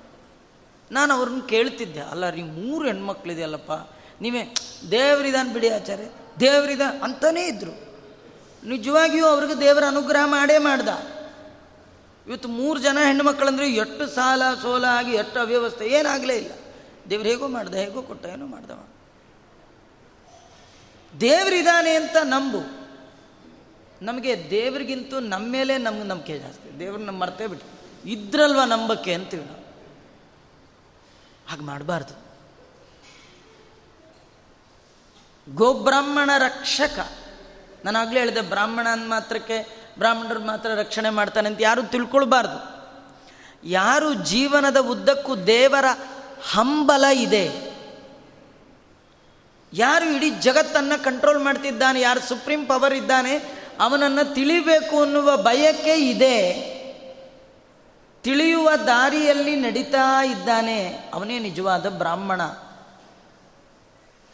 ನಾನು 0.90 1.14
ಅವ್ರನ್ನ 1.14 1.40
ಕೇಳ್ತಿದ್ದೆ, 1.46 2.00
ಅಲ್ಲ 2.00 2.28
ರೀ, 2.28 2.42
ಮೂರು 2.42 2.86
ಹೆಣ್ಮಕ್ಳಿದೆಯಲ್ಲಪ್ಪ. 2.86 3.72
ನೀವೇ 4.20 4.54
ದೇವರಿದಾನ್ 4.90 5.52
ಬಿಡಿ 5.52 5.68
ಆಚಾರ್ಯ 5.68 6.04
ದೇವರಿದ 6.40 6.80
ಅಂತಲೇ 7.02 7.46
ಇದ್ದರು 7.46 7.90
ನಿಜವಾಗಿಯೂ 8.68 9.26
ಅವ್ರಿಗೆ 9.26 9.60
ದೇವರ 9.60 9.84
ಅನುಗ್ರಹ 9.88 10.22
ಮಾಡೇ 10.24 10.58
ಮಾಡ್ದ. 10.58 10.88
ಇವತ್ತು 12.26 12.48
ಮೂರು 12.48 12.80
ಜನ 12.80 12.98
ಹೆಣ್ಣುಮಕ್ಕಳಂದ್ರೆ 13.06 13.72
ಎಷ್ಟು 13.72 14.06
ಸಾಲ 14.06 14.42
ಸೋಲ 14.62 14.84
ಆಗಿ 14.84 15.12
ಎಷ್ಟು 15.12 15.40
ಅವ್ಯವಸ್ಥೆ 15.40 15.86
ಏನಾಗಲೇ 15.86 16.36
ಇಲ್ಲ. 16.36 16.52
ದೇವ್ರು 17.10 17.28
ಹೇಗೋ 17.28 17.48
ಮಾಡ್ದೆ, 17.48 17.80
ಹೇಗೋ 17.80 18.02
ಕೊಟ್ಟ, 18.02 18.26
ಏನೋ 18.26 18.46
ಮಾಡ್ದವ. 18.46 18.88
ದೇವರಿದ್ದಾನೆ 21.20 21.94
ಅಂತ 21.94 22.16
ನಂಬು. 22.22 22.90
ನಮಗೆ 24.02 24.50
ದೇವ್ರಿಗಿಂತೂ 24.50 25.20
ನಮ್ಮ 25.20 25.52
ಮೇಲೆ 25.52 25.78
ನಮ್ಗೆ 25.78 26.02
ನಂಬಿಕೆ 26.02 26.38
ಜಾಸ್ತಿ. 26.38 26.78
ದೇವ್ರನ್ನ 26.78 27.10
ಮರ್ತೇ 27.10 27.46
ಬಿಟ್ಟು. 27.46 27.80
ಇದ್ರಲ್ವ 28.08 28.64
ನಂಬಕ್ಕೆ 28.64 29.14
ಅಂತೀವಿ 29.14 29.44
ನಾವು. 29.44 29.60
ಹಾಗೆ 31.48 31.62
ಮಾಡಬಾರ್ದು. 31.62 32.30
ಗೋಬ್ರಾಹ್ಮಣ 35.54 36.30
ರಕ್ಷಕ. 36.38 37.10
ನಾನಾಗಲೇ 37.84 38.20
ಹೇಳಿದೆ 38.20 38.40
ಬ್ರಾಹ್ಮಣ 38.40 38.88
ಅಂದ 38.88 39.08
ಮಾತ್ರಕ್ಕೆ 39.08 39.79
ಬ್ರಾಹ್ಮಣರು 40.00 40.40
ಮಾತ್ರ 40.40 40.70
ರಕ್ಷಣೆ 40.70 41.10
ಮಾಡ್ತಾನೆ 41.10 41.48
ಅಂತ 41.48 41.58
ಯಾರು 41.60 41.82
ತಿಳ್ಕೊಳ್ಬಾರ್ದು. 41.82 42.80
ಯಾರು 43.64 44.14
ಜೀವನದ 44.14 44.76
ಉದ್ದಕ್ಕೂ 44.76 45.36
ದೇವರ 45.36 45.84
ಹಂಬಲ 46.52 47.04
ಇದೆ. 47.04 47.70
ಯಾರು 49.72 50.04
ಇಡೀ 50.04 50.30
ಜಗತ್ತನ್ನು 50.30 51.04
ಕಂಟ್ರೋಲ್ 51.04 51.44
ಮಾಡ್ತಿದ್ದಾನೆ, 51.44 52.00
ಯಾರು 52.00 52.20
ಸುಪ್ರೀಂ 52.20 52.66
ಪವರ್ 52.66 52.94
ಇದ್ದಾನೆ, 52.94 53.36
ಅವನನ್ನು 53.80 54.34
ತಿಳಿಬೇಕು 54.34 55.02
ಅನ್ನುವ 55.02 55.36
ಬಯಕೆ 55.36 55.94
ಇದೆ. 55.94 56.70
ತಿಳಿಯುವ 58.22 58.70
ದಾರಿಯಲ್ಲಿ 58.86 59.56
ನಡೀತಾ 59.56 60.24
ಇದ್ದಾನೆ. 60.24 61.10
ಅವನೇ 61.14 61.38
ನಿಜವಾದ 61.38 61.88
ಬ್ರಾಹ್ಮಣ. 61.88 62.42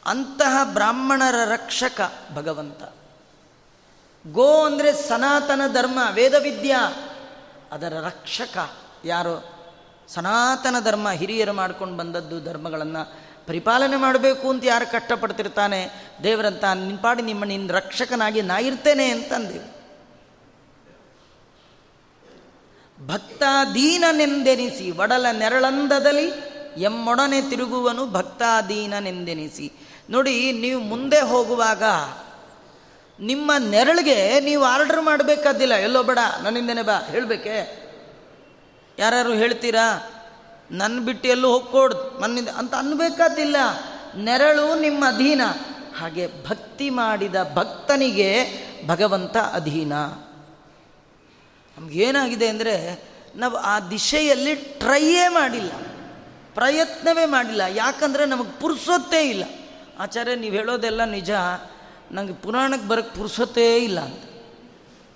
ಅಂತಹ 0.06 0.60
ಬ್ರಾಹ್ಮಣರ 0.64 1.34
ರಕ್ಷಕ 1.44 2.12
ಭಗವಂತ. 2.34 2.95
ಗೋ 4.32 4.64
ಅಂದರೆ 4.64 4.92
ಸನಾತನ 4.92 5.60
ಧರ್ಮ, 5.72 5.98
ವೇದವಿದ್ಯಾ. 6.10 6.80
ಅದರ 7.72 7.92
ರಕ್ಷಕ 8.06 8.56
ಯಾರು? 9.04 9.56
ಸನಾತನ 10.08 10.76
ಧರ್ಮ 10.84 11.10
ಹಿರಿಯರು 11.10 11.52
ಮಾಡ್ಕೊಂಡು 11.52 11.96
ಬಂದದ್ದು 11.96 12.44
ಧರ್ಮಗಳನ್ನು 12.44 13.12
ಪರಿಪಾಲನೆ 13.46 13.96
ಮಾಡಬೇಕು 13.96 14.50
ಅಂತ 14.50 14.64
ಯಾರು 14.64 14.92
ಕಷ್ಟಪಡ್ತಿರ್ತಾನೆ? 14.92 15.90
ದೇವರಂತ 16.22 16.64
ನಿನ್ಪಾಡಿ 16.64 17.22
ನಿಮ್ಮ 17.22 17.44
ನಿನ್ನ 17.44 17.72
ರಕ್ಷಕನಾಗಿ 17.72 18.42
ನಾ 18.42 18.58
ಇರ್ತೇನೆ 18.58 19.08
ಅಂತಂದೇವು 19.08 19.76
ಭಕ್ತಾದೀನನೆಂದೆನಿಸಿ 23.06 24.90
ಒಡಲ 24.90 25.26
ನೆರಳಂದದಲ್ಲಿ 25.30 26.30
ಎಮ್ಮೊಡನೆ 26.82 27.50
ತಿರುಗುವನು 27.50 28.06
ಭಕ್ತಾದೀನನೆಂದೆನಿಸಿ 28.06 29.72
ನೋಡಿ, 30.10 30.52
ನೀವು 30.52 30.80
ಮುಂದೆ 30.80 31.20
ಹೋಗುವಾಗ 31.20 31.82
ನಿಮ್ಮ 33.20 33.52
ನೆರಳಿಗೆ 33.58 34.40
ನೀವು 34.40 34.64
ಆರ್ಡರ್ 34.64 35.02
ಮಾಡಬೇಕಾದಿಲ್ಲ 35.02 35.74
ಎಲ್ಲೋ 35.74 36.02
ಬೇಡ, 36.02 36.18
ನನ್ನಿಂದನೇ 36.42 36.82
ಬಾ. 36.82 36.98
ಹೇಳಬೇಕೆ? 37.10 37.86
ಯಾರು 38.98 39.32
ಹೇಳ್ತೀರಾ? 39.32 40.10
ನನ್ನ 40.70 41.04
ಬಿಟ್ಟು 41.04 41.28
ಎಲ್ಲೂ 41.28 41.48
ಹೋಗ್ಕೊಡ್ದು. 41.48 42.20
ನನ್ನಿಂದ 42.20 42.48
ಅಂತ 42.48 42.74
ಅನ್ಬೇಕಾದಿಲ್ಲ 42.74 43.56
ನೆರಳು 44.16 44.80
ನಿಮ್ಮ 44.80 45.08
ಅಧೀನ. 45.08 45.40
ಹಾಗೆ 45.98 46.28
ಭಕ್ತಿ 46.48 46.90
ಮಾಡಿದ 46.90 47.34
ಭಕ್ತನಿಗೆ 47.54 48.46
ಭಗವಂತ 48.86 49.36
ಅಧೀನ. 49.36 49.92
ನಮಗೇನಾಗಿದೆ 51.78 52.48
ಅಂದರೆ, 52.48 53.04
ನಾವು 53.36 53.56
ಆ 53.56 53.80
ದಿಶೆಯಲ್ಲಿ 53.80 54.54
ಟ್ರೈಯೇ 54.54 55.28
ಮಾಡಿಲ್ಲ. 55.28 55.70
ಪ್ರಯತ್ನವೇ 56.54 57.24
ಮಾಡಿಲ್ಲ. 57.24 57.62
ಯಾಕಂದರೆ 57.74 58.26
ನಮಗೆ 58.26 58.60
ಪುರುಸೊತ್ತೇ 58.60 59.28
ಇಲ್ಲ. 59.28 59.44
ಆಚಾರ್ಯ, 59.98 60.34
ನೀವು 60.34 60.54
ಹೇಳೋದೆಲ್ಲ 60.54 61.04
ನಿಜ. 61.04 61.30
ನನಗೆ 62.10 62.32
ಪುರಾಣಕ್ಕೆ 62.32 62.88
ಬರೋಕ್ಕೆ 62.88 63.16
ಪುರುಸತ್ತೇ 63.16 63.76
ಇಲ್ಲ 63.76 64.00
ಅಂತ. 64.00 64.24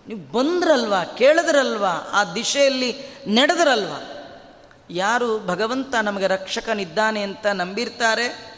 ನೀವು 0.09 0.33
ಬಂದ್ರಲ್ವಾ, 0.33 1.05
ಕೇಳಿದ್ರಲ್ವಾ, 1.05 1.89
ಆ 1.89 2.25
ದಿಶೆಯಲ್ಲಿ 2.25 2.97
ನಡೆದ್ರಲ್ವಾ? 3.29 4.03
ಯಾರು 4.91 5.47
ಭಗವಂತ 5.47 5.95
ನಮಗೆ 5.95 6.27
ರಕ್ಷಕನಿದ್ದಾನೆ 6.27 7.23
ಅಂತ 7.23 7.47
ನಂಬಿರ್ತಾರೆ? 7.47 8.51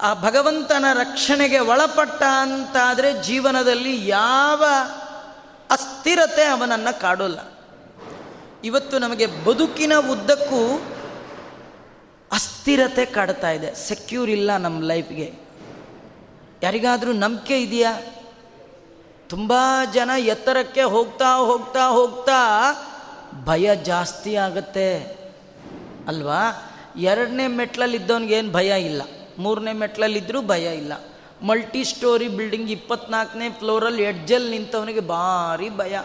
ಆ 0.00 0.14
ಭಗವಂತನ 0.14 0.84
ರಕ್ಷಣೆಗೆ 0.94 1.58
ಒಳಪಟ್ಟ 1.58 2.22
ಅಂತಾದರೆ 2.22 3.22
ಜೀವನದಲ್ಲಿ 3.22 4.08
ಯಾವ 4.08 4.64
ಅಸ್ಥಿರತೆ 5.70 6.44
ಅವನನ್ನು 6.44 7.00
ಕಾಡೋಲ್ಲ. 7.00 7.38
ಇವತ್ತು 8.64 8.98
ನಮಗೆ 8.98 9.26
ಬದುಕಿನ 9.26 9.92
ಉದ್ದಕ್ಕೂ 10.10 10.82
ಅಸ್ಥಿರತೆ 12.32 13.06
ಕಾಡ್ತಾ 13.06 13.50
ಇದೆ. 13.50 13.74
ಸೆಕ್ಯೂರ್ 13.74 14.30
ಇಲ್ಲ 14.30 14.56
ನಮ್ಮ 14.56 14.84
ಲೈಫ್ಗೆ. 14.84 15.45
ಯಾರಿಗಾದರೂ 16.62 17.12
ನಂಬಿಕೆ 17.12 17.62
ಇದೆಯಾ? 17.62 18.00
ತುಂಬ 19.28 19.52
ಜನ 19.94 20.10
ಎತ್ತರಕ್ಕೆ 20.18 20.82
ಹೋಗ್ತಾ 20.82 21.36
ಹೋಗ್ತಾ 21.36 21.88
ಹೋಗ್ತಾ 21.88 22.32
ಭಯ 23.44 23.76
ಜಾಸ್ತಿ 23.76 24.36
ಆಗುತ್ತೆ. 24.36 24.98
ಅಲ್ವಾ? 26.08 26.72
ಎರಡನೇ 26.98 27.46
ಮೆಟ್ಲಲ್ಲಿದ್ದವನಿಗೇನು 27.46 28.52
ಭಯ 28.52 28.84
ಇಲ್ಲ. 28.84 29.02
ಮೂರನೇ 29.38 29.72
ಮೆಟ್ಲಲ್ಲಿದ್ದರೂ 29.72 30.42
ಭಯ 30.42 30.76
ಇಲ್ಲ. 30.76 30.92
ಮಲ್ಟಿ 31.42 31.84
ಸ್ಟೋರಿ 31.84 32.28
ಬಿಲ್ಡಿಂಗ್ 32.28 32.70
ಇಪ್ಪತ್ನಾಲ್ಕನೇ 32.70 33.50
ಫ್ಲೋರಲ್ಲಿ 33.50 34.02
ಎಡ್ಜಲ್ಲಿ 34.02 34.58
ನಿಂತವನಿಗೆ 34.58 35.00
ಭಾರಿ 35.00 35.70
ಭಯ. 35.70 36.00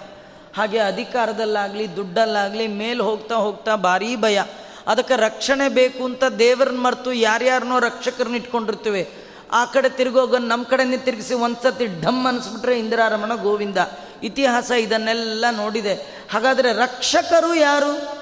ಹಾಗೆ 0.58 0.80
ಅಧಿಕಾರದಲ್ಲಾಗಲಿ, 0.80 1.96
ದುಡ್ಡಲ್ಲಾಗಲಿ 1.96 2.68
ಮೇಲೆ 2.68 3.00
ಹೋಗ್ತಾ 3.00 3.36
ಹೋಗ್ತಾ 3.36 3.76
ಭಾರೀ 3.76 4.16
ಭಯ. 4.16 4.42
ಅದಕ್ಕೆ 4.88 5.16
ರಕ್ಷಣೆ 5.16 5.70
ಬೇಕು 5.70 6.06
ಅಂತ 6.06 6.24
ದೇವರನ್ನ 6.24 6.80
ಮರೆತು 6.80 7.14
ಯಾರ್ಯಾರನ್ನೋ 7.14 7.80
ರಕ್ಷಕರನ್ನ 7.80 8.36
ಇಟ್ಕೊಂಡಿರ್ತೀವಿ. 8.36 9.10
ಆ 9.54 9.66
ಕಡೆ 9.66 9.90
ತಿರುಗೋಗ 9.90 10.36
ನಮ್ಮ 10.36 10.64
ಕಡೆನೇ 10.64 10.98
ತಿರುಗಿಸಿ 10.98 11.34
ಒಂದ್ಸತಿ 11.34 11.86
ಢಮ್ 11.86 12.28
ಅನಿಸ್ಬಿಟ್ರೆ 12.28 12.80
ಇಂದಿರಾರಮಣ 12.80 13.36
ಗೋವಿಂದ. 13.36 13.78
ಇತಿಹಾಸ 14.24 14.72
ಇದನ್ನೆಲ್ಲ 14.72 15.46
ನೋಡಿದೆ. 15.52 15.94
ಹಾಗಾದರೆ 16.32 16.74
ರಕ್ಷಕರು 16.74 17.56
ಯಾರು? 17.56 18.22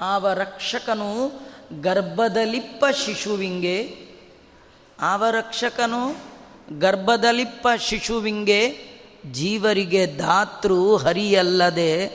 ಆವ 0.00 0.32
ರಕ್ಷಕನು 0.32 1.40
ಗರ್ಭದಲಿಪ್ಪ 1.80 2.84
ಶಿಶುವಿಂಗೆ. 3.04 3.96
ಆವ 5.00 5.24
ರಕ್ಷಕನು 5.30 6.16
ಗರ್ಭದಲಿಪ್ಪ 6.78 7.68
ಶಿಶುವಿಂಗೆ. 7.78 8.78
ಜೀವರಿಗೆ 9.32 10.18
ದಾತೃ 10.18 10.96
ಹರಿಯಲ್ಲದೆ 10.96 12.06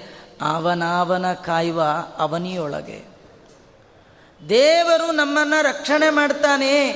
ಅವನಾವನ 0.41 1.33
ಕಾಯುವ 1.33 1.83
ಅವನಿಯೊಳಗೆ. 2.17 3.10
ದೇವರು 4.49 5.11
ನಮ್ಮನ್ನು 5.11 5.63
ರಕ್ಷಣೆ 5.63 6.09
ಮಾಡ್ತಾನೆ. 6.09 6.89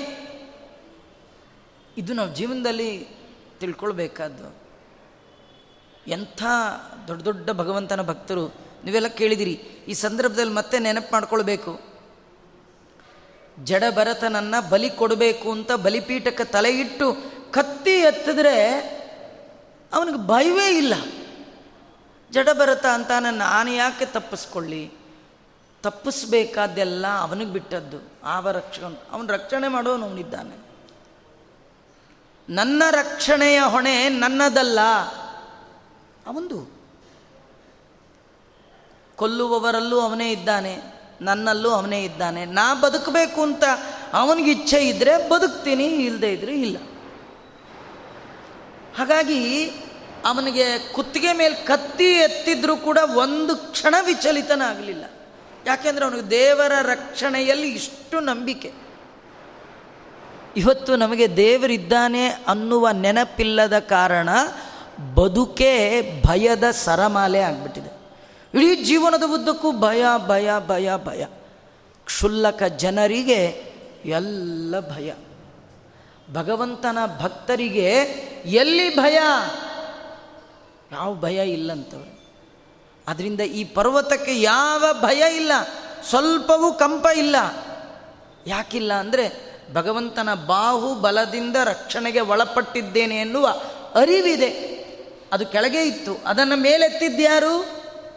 ಇದು 1.98 2.14
ನಾವು 2.14 2.36
ಜೀವನದಲ್ಲಿ 2.36 3.08
ತಿಳ್ಕೊಳ್ಬೇಕಾದ್ದು. 3.60 4.66
ಎಂಥ 6.08 6.44
ದೊಡ್ಡ 7.08 7.22
ದೊಡ್ಡ 7.22 7.50
ಭಗವಂತನ 7.50 8.02
ಭಕ್ತರು, 8.02 8.48
ನೀವೆಲ್ಲ 8.84 9.08
ಕೇಳಿದಿರಿ, 9.08 9.52
ಈ 9.88 9.94
ಸಂದರ್ಭದಲ್ಲಿ 9.94 10.54
ಮತ್ತೆ 10.54 10.80
ನೆನಪು 10.80 11.10
ಮಾಡ್ಕೊಳ್ಬೇಕು. 11.12 11.80
ಜಡ 13.64 13.84
ಭರತನನ್ನು 13.96 14.70
ಬಲಿ 14.70 14.90
ಕೊಡಬೇಕು 14.90 15.52
ಅಂತ 15.52 15.72
ಬಲಿಪೀಠಕ್ಕೆ 15.72 16.44
ತಲೆ 16.44 16.80
ಇಟ್ಟು 16.80 17.18
ಕತ್ತಿ 17.52 17.92
ಎತ್ತಿದ್ರೆ 17.92 18.80
ಅವನಿಗೆ 19.94 20.28
ಭಯವೇ 20.28 20.78
ಇಲ್ಲ. 20.78 20.94
ಜಡಭರತ 22.32 22.86
ಅಂತ 22.86 23.12
ನಾನು 23.32 23.72
ಯಾಕೆ 23.72 24.06
ತಪ್ಪಿಸ್ಕೊಳ್ಳಿ? 24.06 24.92
ತಪ್ಪಿಸ್ಬೇಕಾದ್ದೆಲ್ಲ 25.86 27.08
ಅವನಿಗೆ 27.08 27.52
ಬಿಟ್ಟದ್ದು. 27.52 27.98
ಆವ 28.24 28.52
ರಕ್ಷಕ 28.52 29.04
ಅವನು 29.12 29.34
ರಕ್ಷಣೆ 29.34 29.68
ಮಾಡೋನು 29.68 30.10
ಅವನಿದ್ದಾನೆ. 30.10 30.66
ನನ್ನ 32.50 32.84
ರಕ್ಷಣೆಯ 32.92 33.62
ಹೊಣೆ 33.62 34.10
ನನ್ನದಲ್ಲ. 34.10 34.80
ಅವಂದು. 36.28 36.80
ಕೊಲ್ಲುವವರಲ್ಲೂ 39.16 40.00
ಅವನೇ 40.00 40.32
ಇದ್ದಾನೆ, 40.32 40.80
ನನ್ನಲ್ಲೂ 41.22 41.70
ಅವನೇ 41.70 42.04
ಇದ್ದಾನೆ. 42.04 42.46
ನಾ 42.46 42.76
ಬದುಕಬೇಕು 42.76 43.42
ಅಂತ 43.42 43.64
ಅವನಿಗೆ 44.14 44.52
ಇಚ್ಛೆ 44.52 44.88
ಇದ್ದರೆ 44.88 45.30
ಬದುಕ್ತೀನಿ 45.30 45.86
ಇಲ್ಲದೆ 45.86 46.34
ಇದ್ರೆ 46.34 46.62
ಇಲ್ಲ. 46.62 46.78
ಹಾಗಾಗಿ 48.98 49.70
ಅವನಿಗೆ 50.26 50.94
ಕುತ್ತಿಗೆ 50.94 51.34
ಮೇಲೆ 51.34 51.56
ಕತ್ತಿ 51.56 52.12
ಎತ್ತಿದ್ರೂ 52.12 52.78
ಕೂಡ 52.78 52.98
ಒಂದು 53.16 53.56
ಕ್ಷಣ 53.56 53.96
ವಿಚಲಿತನಾಗಲಿಲ್ಲ. 54.06 55.06
ಯಾಕೆಂದರೆ 55.68 56.06
ಅವನಿಗೆ 56.06 56.30
ದೇವರ 56.30 56.72
ರಕ್ಷಣೆಯಲ್ಲಿ 56.82 57.70
ಇಷ್ಟು 57.70 58.20
ನಂಬಿಕೆ. 58.20 58.74
ಇವತ್ತು 60.58 60.96
ನಮಗೆ 60.96 61.38
ದೇವರಿದ್ದಾನೆ 61.38 62.28
ಅನ್ನುವ 62.28 62.90
ನೆನಪಿಲ್ಲದ 62.92 63.80
ಕಾರಣ 63.80 64.30
ಬದುಕೇ 65.16 66.02
ಭಯದ 66.26 66.72
ಸರಮಾಲೆ 66.72 67.40
ಆಗಿಬಿಟ್ಟಿದೆ. 67.40 67.96
ಇಡೀ 68.54 68.84
ಜೀವನದ 68.84 69.24
ಉದ್ದಕ್ಕೂ 69.28 69.72
ಭಯ 69.72 70.06
ಭಯ 70.28 70.50
ಭಯ 70.68 70.92
ಭಯ. 71.06 71.26
ಕ್ಷುಲ್ಲಕ 72.06 72.64
ಜನರಿಗೆ 72.64 73.74
ಎಲ್ಲ 74.06 74.80
ಭಯ. 74.80 75.14
ಭಗವಂತನ 76.34 76.98
ಭಕ್ತರಿಗೆ 77.22 77.90
ಎಲ್ಲಿ 78.46 78.96
ಭಯ? 78.96 79.16
ಯಾವ 80.92 81.16
ಭಯ 81.16 81.50
ಇಲ್ಲಂತವ್ರು. 81.50 82.15
ಅದರಿಂದ 83.08 83.42
ಈ 83.42 83.64
ಪರ್ವತಕ್ಕೆ 83.64 84.42
ಯಾವ 84.42 84.86
ಭಯ 84.94 85.36
ಇಲ್ಲ, 85.36 85.52
ಸ್ವಲ್ಪವೂ 86.10 86.74
ಕಂಪ 86.74 87.06
ಇಲ್ಲ. 87.18 87.36
ಯಾಕಿಲ್ಲ 88.48 88.94
ಅಂದರೆ 88.94 89.56
ಭಗವಂತನ 89.74 90.34
ಬಾಹು 90.34 90.96
ಬಲದಿಂದ 90.96 91.56
ರಕ್ಷಣೆಗೆ 91.64 92.20
ಒಳಪಟ್ಟಿದ್ದೇನೆ 92.20 93.16
ಎನ್ನುವ 93.16 93.48
ಅರಿವಿದೆ. 93.96 94.76
ಅದು 95.34 95.46
ಕೆಳಗೆ 95.46 95.82
ಇತ್ತು. 95.82 96.18
ಅದನ್ನು 96.26 96.56
ಮೇಲೆತ್ತಿದ್ದ್ಯಾರು 96.56 97.66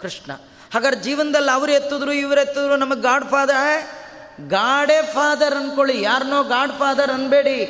ಕೃಷ್ಣ. 0.03 0.33
ಹಾಗಾದ್ರೆ 0.75 1.01
ಜೀವನದಲ್ಲಿ 1.01 1.51
ಅವರು 1.51 1.73
ಎತ್ತಿದ್ರು, 1.73 2.13
ಇವರು 2.13 2.41
ಎತ್ತಿದ್ರು, 2.41 2.77
ನಮಗೆ 2.77 3.01
ಗಾಡ್ 3.01 3.25
ಫಾದರ್ 3.25 3.99
ಗಾಡೇ 4.49 5.11
ಫಾದರ್ 5.15 5.55
ಅನ್ಕೊಳ್ಳಿ. 5.55 6.03
ಯಾರನ್ನೋ 6.03 6.43
ಗಾಡ್ 6.43 6.73
ಫಾದರ್ 6.73 7.11
ಅನ್ಬೇಡಿ. 7.11 7.65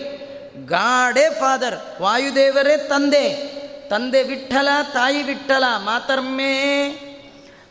ಗಾಡೇ 0.67 1.31
ಫಾದರ್. 1.41 2.03
ವಾಯುದೇವರೇ 2.03 2.77
ತಂದೆ. 2.77 3.59
ತಂದೆ 3.89 4.23
ವಿಠಲ, 4.23 4.69
ತಾಯಿ 4.93 5.23
ವಿಠಲ, 5.23 5.65
ಮಾತರ್ಮೇ. 5.85 7.05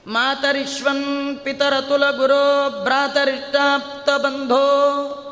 ಮಾತರಿಶ್ವನ್ 0.07 1.39
ಪಿತರತುಲ 1.43 2.11
ಗುರೋ 2.11 2.83
ಭ್ರಾತರಿಷ್ಟಾಪ್ತ 2.83 4.09
ಬಂಧೋ 4.09 5.23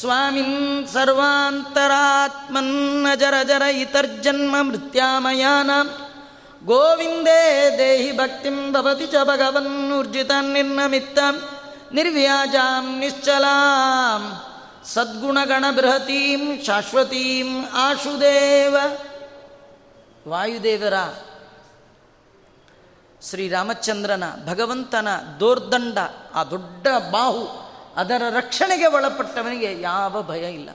ಸ್ವಾಮಿನ್ 0.00 0.88
ಸರ್ವಾಂತರಾತ್ಮನ್ನ 0.88 3.06
ಜರ 3.14 3.34
ಜರ 3.42 3.62
ಇತರ್ಜನ್ಮ 3.62 4.56
ಮೃತ್ಯಾಮಯಾನ. 4.62 5.70
ಗೋವಿಂದೇ 6.64 7.74
ದೇಹಿ 7.78 8.16
ಭಕ್ತಿಂ 8.16 8.72
ಭವತಿ 8.72 9.06
ಚ 9.06 9.14
ಭಗವನ್ನುರ್ಜಿತ 9.24 10.30
ನಿರ್ನಮಿತ್ತ. 10.42 11.18
ನಿರ್ವ್ಯಾಜಾಂ 11.92 12.98
ನಿಶ್ಚಲಾಂ. 12.98 14.42
ಸದ್ಗುಣಗಣ 14.94 15.64
ಬೃಹತೀಂ 15.76 16.64
ಶಾಶ್ವತೀಂ 16.64 17.64
ಆಶುದೇವ. 17.72 18.76
ವಾಯುದೇವರ 20.28 20.94
ಶ್ರೀರಾಮಚಂದ್ರನ 23.28 24.24
ಭಗವಂತನ 24.46 25.08
ದೋರ್ದಂಡ, 25.40 25.98
ಆ 26.34 26.44
ದೊಡ್ಡ 26.44 26.86
ಬಾಹು, 27.10 27.70
ಅದರ 27.96 28.22
ರಕ್ಷಣೆಗೆ 28.30 28.86
ಒಳಪಟ್ಟವನಿಗೆ 28.86 29.80
ಯಾವ 29.80 30.22
ಭಯ 30.22 30.54
ಇಲ್ಲ. 30.54 30.70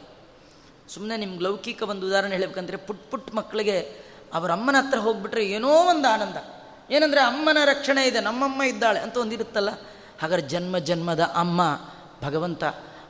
ಸುಮ್ಮನೆ 0.90 1.18
ನಿಮ್ಗೆ 1.18 1.44
ಲೌಕಿಕ 1.44 1.84
ಒಂದು 1.84 2.08
ಉದಾಹರಣೆ 2.08 2.36
ಹೇಳಬೇಕಂದ್ರೆ 2.36 2.78
ಪುಟ್ 2.78 3.12
ಪುಟ್ 3.12 3.36
ಮಕ್ಕಳಿಗೆ 3.36 3.80
ಅವರ 4.34 4.52
ಅಮ್ಮನ 4.52 4.76
ಹತ್ರ 4.80 4.98
ಹೋಗ್ಬಿಟ್ರೆ 4.98 5.46
ಏನೋ 5.46 5.70
ಒಂದು 5.70 6.08
ಆನಂದ. 6.08 6.38
ಏನಂದರೆ 6.92 7.22
ಅಮ್ಮನ 7.22 7.58
ರಕ್ಷಣೆ 7.66 8.08
ಇದೆ, 8.08 8.20
ನಮ್ಮಮ್ಮ 8.20 8.64
ಇದ್ದಾಳೆ 8.64 9.00
ಅಂತ 9.00 9.18
ಒಂದಿರುತ್ತಲ್ಲ 9.18 9.70
ಹಾಗಾದ್ರೆ 10.22 10.48
ಜನ್ಮ 10.48 10.78
ಜನ್ಮದ 10.78 11.20
ಅಮ್ಮ, 11.20 11.80
ಭಗವಂತ, 12.24 12.64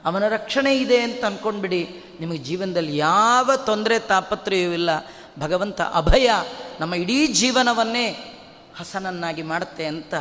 ಅವನ 0.06 0.28
ರಕ್ಷಣೆ 0.28 0.78
ಇದೆ 0.78 1.00
ಅಂತ 1.02 1.26
ಅಂದ್ಕೊಂಡ್ಬಿಡಿ 1.26 2.04
ನಿಮಗೆ 2.20 2.38
ಜೀವನದಲ್ಲಿ 2.38 2.98
ಯಾವ 2.98 3.52
ತೊಂದರೆ 3.66 4.00
ತಾಪತ್ರೆಯೂ 4.00 4.72
ಇಲ್ಲ. 4.72 4.90
ಭಗವಂತ 5.40 5.82
ಅಭಯ, 5.82 6.32
ನಮ್ಮ 6.80 6.96
ಇಡೀ 6.96 7.28
ಜೀವನವನ್ನೇ 7.28 8.32
ಹಸನನ್ನಾಗಿ 8.80 9.42
ಮಾಡುತ್ತೆ 9.42 9.86
ಅಂತ 9.86 10.14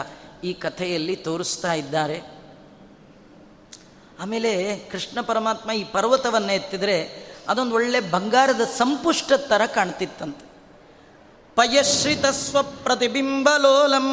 ಈ 0.45 0.53
ಕಥೆಯಲ್ಲಿ 0.53 1.17
ತೋರಿಸ್ತಾ 1.17 1.73
ಇದ್ದಾರೆ. 1.73 2.23
ಆಮೇಲೆ 4.21 4.77
ಕೃಷ್ಣ 4.77 5.21
ಪರಮಾತ್ಮ 5.21 5.73
ಈ 5.73 5.85
ಪರ್ವತವನ್ನು 5.85 6.53
ಎತ್ತಿದರೆ 6.53 7.27
ಅದೊಂದು 7.49 7.75
ಒಳ್ಳೆ 7.75 8.01
ಬಂಗಾರದ 8.01 8.61
ಸಂಪುಷ್ಟ 8.61 9.33
ಥರ 9.33 9.67
ಕಾಣ್ತಿತ್ತಂತೆ. 9.67 10.55
ಪಯಶ್ರಿತ 11.55 12.27
ಸ್ವಪ್ರತಿಬಿಂಬಲೋಲಂ, 12.27 14.09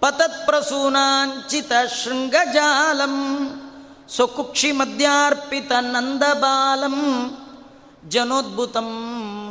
ಪತತ್ಪ್ರಸೂನಾಂಚಿತ 0.00 1.72
ಶೃಂಗಜಾಲಂ, 2.04 3.14
ಸ್ವಕುಕ್ಷಿ 4.10 4.72
ಮಧ್ಯಾರ್ಪಿತ 4.72 5.72
ನಂದಬಾಲಂ, 5.80 6.96
ಜನೋದ್ಭುತಂ 8.08 8.90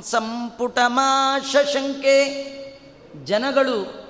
ಸಂಪುಟಮಾಶಂಕೆ 0.05 1.23
ಜನಗಳು 3.25 4.03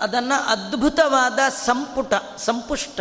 ಅದನ್ನು 0.00 0.42
ಅದ್ಭುತವಾದ 0.42 1.38
ಸಂಪುಟ, 1.64 2.14
ಸಂಪುಷ್ಟ 2.36 3.00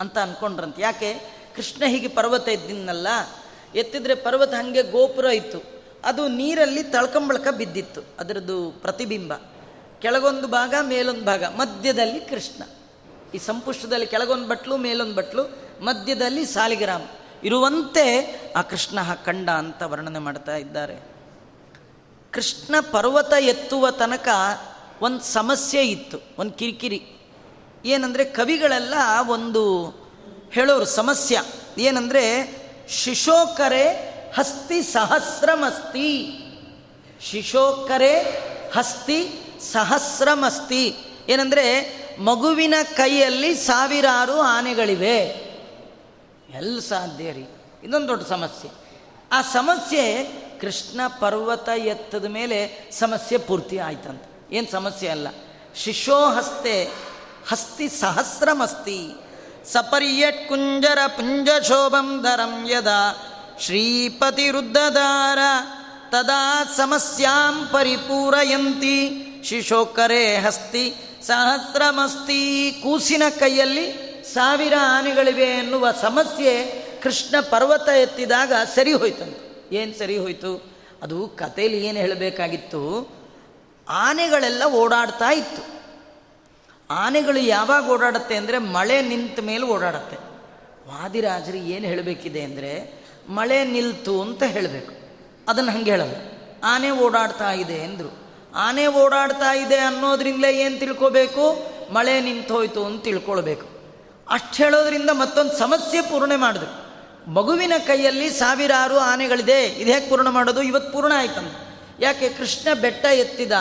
ಅಂತ 0.00 0.18
ಅಂದ್ಕೊಂಡ್ರಂತೆ 0.18 0.82
ಯಾಕೆ? 0.82 1.14
ಕೃಷ್ಣ 1.56 1.82
ಹೀಗೆ 1.86 2.08
ಪರ್ವತ 2.08 2.48
ಇದ್ದಿನಲ್ಲ 2.48 3.06
ಎತ್ತಿದ್ರೆ 3.74 4.14
ಪರ್ವತ 4.14 4.50
ಹಾಗೆ 4.50 4.82
ಗೋಪುರ 4.82 5.24
ಇತ್ತು. 5.24 5.82
ಅದು 6.04 6.28
ನೀರಲ್ಲಿ 6.28 6.82
ತಳ್ಕಂಬಳಕ 6.82 7.48
ಬಿದ್ದಿತ್ತು, 7.48 8.00
ಅದರದ್ದು 8.18 8.70
ಪ್ರತಿಬಿಂಬ. 8.70 9.34
ಕೆಳಗೊಂದು 10.02 10.48
ಭಾಗ, 10.48 10.74
ಮೇಲೊಂದು 10.82 11.24
ಭಾಗ, 11.24 11.44
ಮಧ್ಯದಲ್ಲಿ 11.44 12.20
ಕೃಷ್ಣ. 12.20 12.62
ಈ 13.34 13.38
ಸಂಪುಷ್ಟದಲ್ಲಿ 13.38 14.06
ಕೆಳಗೊಂದು 14.06 14.48
ಬಟ್ಲು, 14.48 14.76
ಮೇಲೊಂದು 14.76 15.14
ಬಟ್ಲು, 15.14 15.42
ಮಧ್ಯದಲ್ಲಿ 15.84 16.46
ಸಾಲಿಗ್ರಾಮ. 16.46 17.00
ಇರುವಂತೆ 17.44 18.36
ಆ 18.56 18.62
ಕೃಷ್ಣ 18.62 18.98
ಕಂಡ 19.24 19.50
ಅಂತ 19.50 19.82
ವರ್ಣನೆ 19.82 20.18
ಮಾಡ್ತಾ 20.18 20.56
ಇದ್ದಾರೆ. 20.56 21.13
ಕೃಷ್ಣ 22.34 22.74
ಪರ್ವತ 22.92 23.32
ಎತ್ತುವ 23.32 23.90
ತನಕ 23.90 24.28
ಒಂದು 25.00 25.20
ಸಮಸ್ಯೆ 25.20 25.88
ಇತ್ತು, 25.88 26.18
ಒಂದು 26.38 26.52
ಕಿರಿಕಿರಿ. 26.52 27.06
ಏನಂದರೆ 27.84 28.24
ಕವಿಗಳೆಲ್ಲ 28.24 28.94
ಒಂದು 29.28 29.88
ಹೇಳೋರು 30.52 30.84
ಸಮಸ್ಯೆ. 30.84 31.36
ಏನಂದರೆ 31.78 32.56
ಶಿಶೋಕರೆ 32.88 33.88
ಹಸ್ತಿ 34.36 34.82
ಸಹಸ್ರಮಸ್ತಿ. 34.82 36.38
ಶಿಶೋಕರೆ 37.20 38.20
ಹಸ್ತಿ 38.76 39.40
ಸಹಸ್ರಮಸ್ತಿ. 39.72 40.96
ಏನಂದರೆ 41.28 41.94
ಮಗುವಿನ 42.18 42.74
ಕೈಯಲ್ಲಿ 42.96 43.54
ಸಾವಿರಾರು 43.54 44.40
ಆನೆಗಳಿವೆ. 44.40 45.18
ಎಲ್ಲಿ 46.54 46.88
ಸಾಧ್ಯ 46.88 47.32
ರೀ? 47.32 47.46
ಇದೊಂದು 47.84 48.08
ದೊಡ್ಡ 48.08 48.26
ಸಮಸ್ಯೆ. 48.26 48.70
ಆ 49.32 49.42
ಸಮಸ್ಯೆ 49.42 50.28
ಕೃಷ್ಣ 50.64 51.00
ಪರ್ವತ 51.20 51.68
ಎತ್ತದ 51.68 52.24
ಮೇಲೆ 52.24 52.90
ಸಮಸ್ಯೆ 52.92 53.38
ಪೂರ್ತಿ 53.38 53.78
ಆಯ್ತಂತ. 53.78 54.52
ಏನು 54.52 54.72
ಸಮಸ್ಯೆ 54.72 55.08
ಅಲ್ಲ. 55.08 55.28
ಶಿಶೋ 55.76 56.26
ಹಸ್ತೆ 56.26 56.84
ಹಸ್ತಿ 57.48 57.88
ಸಹಸ್ರಮಸ್ತಿ 57.88 59.10
ಸಪರ್ಯಟ್ 59.72 60.48
ಕುಂಜರ 60.48 60.98
ಪುಂಜ 61.06 61.48
ಶೋಭಂ 61.68 62.22
ಧರಂ 62.22 62.70
ಯದಾ 62.70 63.14
ಶ್ರೀಪತಿ 63.60 64.50
ರುದ್ಧದಾರ 64.50 65.38
ತದಾ 66.10 66.64
ಸಮಸ್ಯಾಂ 66.76 67.68
ಪರಿಪೂರಯಂತಿ. 67.72 68.98
ಶಿಶೋಕರೆ 69.44 70.38
ಹಸ್ತಿ 70.38 70.94
ಸಹಸ್ರಮಸ್ತಿ 71.26 72.72
ಕೂಸಿನ 72.82 73.22
ಕೈಯಲ್ಲಿ 73.38 73.86
ಸಾವಿರ 74.34 74.72
ಆನೆಗಳಿವೆ 74.80 75.44
ಎನ್ನುವ 75.44 75.92
ಸಮಸ್ಯೆ 76.02 76.84
ಕೃಷ್ಣ 77.02 77.40
ಪರ್ವತ 77.40 77.88
ಎತ್ತಿದಾಗ 77.88 78.52
ಸರಿ 78.74 78.92
ಹೋಯ್ತಂತೆ. 78.92 79.43
ಏನು 79.72 79.98
ಸರಿ 79.98 80.18
ಹೋಯಿತು? 80.18 80.64
ಅದು 81.02 81.28
ಕಥೆಯಲ್ಲಿ 81.28 81.86
ಏನು 81.86 81.98
ಹೇಳಬೇಕಾಗಿತ್ತು? 81.98 83.10
ಆನೆಗಳೆಲ್ಲ 83.88 84.62
ಓಡಾಡ್ತಾ 84.64 85.32
ಇತ್ತು. 85.32 85.74
ಆನೆಗಳು 86.90 87.38
ಯಾವಾಗ 87.38 87.90
ಓಡಾಡುತ್ತೆ 87.90 88.36
ಅಂದರೆ 88.36 88.58
ಮಳೆ 88.58 89.02
ನಿಂತ 89.02 89.40
ಮೇಲೆ 89.40 89.64
ಓಡಾಡುತ್ತೆ. 89.64 90.16
ವಾದಿರಾಜರು 90.88 91.56
ಏನು 91.56 91.86
ಹೇಳಬೇಕಿದೆ 91.86 92.42
ಅಂದರೆ, 92.42 93.04
ಮಳೆ 93.28 93.64
ನಿಲ್ತು 93.64 94.22
ಅಂತ 94.22 94.42
ಹೇಳಬೇಕು. 94.42 94.92
ಅದನ್ನು 95.48 95.72
ಹಂಗೆ 95.72 95.90
ಹೇಳಲ್ಲ. 95.90 96.14
ಆನೆ 96.64 96.90
ಓಡಾಡ್ತಾ 96.90 97.52
ಇದೆ 97.52 97.82
ಅಂದರು. 97.82 98.24
ಆನೆ 98.54 98.86
ಓಡಾಡ್ತಾ 98.86 99.54
ಇದೆ 99.54 99.76
ಅನ್ನೋದ್ರಿಂದಲೇ 99.76 100.58
ಏನು 100.58 100.78
ತಿಳ್ಕೋಬೇಕು? 100.78 101.74
ಮಳೆ 101.92 102.20
ನಿಂತು 102.20 102.54
ಹೋಯ್ತು 102.54 102.84
ಅಂತ 102.84 103.04
ತಿಳ್ಕೊಳ್ಬೇಕು. 103.04 103.66
ಅಷ್ಟು 104.30 104.64
ಹೇಳೋದ್ರಿಂದ 104.64 105.10
ಮತ್ತೊಂದು 105.10 105.56
ಸಮಸ್ಯೆ 105.56 106.00
ಪೂರ್ಣೆ 106.00 106.36
ಮಾಡಿದ್ರು. 106.36 106.83
ಮಗುವಿನ 107.28 107.72
ಕೈಯಲ್ಲಿ 107.86 108.30
ಸಾವಿರಾರು 108.30 108.98
ಆನೆಗಳಿದೆ. 108.98 109.64
ಇದು 109.64 109.92
ಹೇಗೆ 109.92 110.08
ಪೂರ್ಣ 110.08 110.28
ಮಾಡೋದು? 110.28 110.62
ಇವತ್ತು 110.62 110.92
ಪೂರ್ಣ 110.92 111.12
ಆಯ್ತಂತ. 111.16 111.78
ಯಾಕೆ? 112.00 112.28
ಕೃಷ್ಣ 112.28 112.74
ಬೆಟ್ಟ 112.74 113.06
ಎತ್ತಿದ 113.06 113.52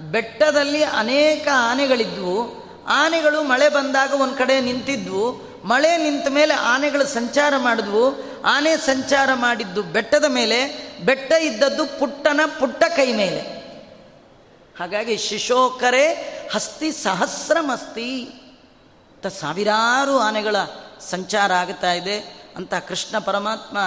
ಬೆಟ್ಟದಲ್ಲಿ 0.00 0.82
ಅನೇಕ 0.82 1.48
ಆನೆಗಳಿದ್ವು. 1.54 2.60
ಆನೆಗಳು 2.86 3.42
ಮಳೆ 3.42 3.68
ಬಂದಾಗ 3.68 4.12
ಒಂದು 4.12 4.34
ಕಡೆ 4.34 4.60
ನಿಂತಿದ್ವು. 4.60 5.50
ಮಳೆ 5.64 5.96
ನಿಂತ 5.96 6.26
ಮೇಲೆ 6.28 6.54
ಆನೆಗಳು 6.54 7.06
ಸಂಚಾರ 7.06 7.54
ಮಾಡಿದ್ವು. 7.56 8.14
ಆನೆ 8.42 8.76
ಸಂಚಾರ 8.76 9.30
ಮಾಡಿದ್ದು 9.34 9.82
ಬೆಟ್ಟದ 9.82 10.24
ಮೇಲೆ. 10.24 10.90
ಬೆಟ್ಟ 11.04 11.32
ಇದ್ದದ್ದು 11.32 11.98
ಪುಟ್ಟನ 11.98 12.40
ಪುಟ್ಟ 12.58 12.84
ಕೈ 12.84 13.12
ಮೇಲೆ. 13.12 13.40
ಹಾಗಾಗಿ 14.78 15.16
ಶಿಶೋಕರೆ 15.16 16.14
ಹಸ್ತಿ 16.52 16.92
ಸಹಸ್ರಮಸ್ತಿ. 16.92 18.28
ಸಾವಿರಾರು 19.40 20.18
ಆನೆಗಳ 20.18 20.56
ಸಂಚಾರ 21.10 21.52
ಆಗ್ತಾ 21.52 21.92
ಇದೆ. 21.92 22.39
ಅಂತ 22.56 22.74
ಕೃಷ್ಣ 22.74 23.18
ಪರಮಾತ್ಮ 23.18 23.78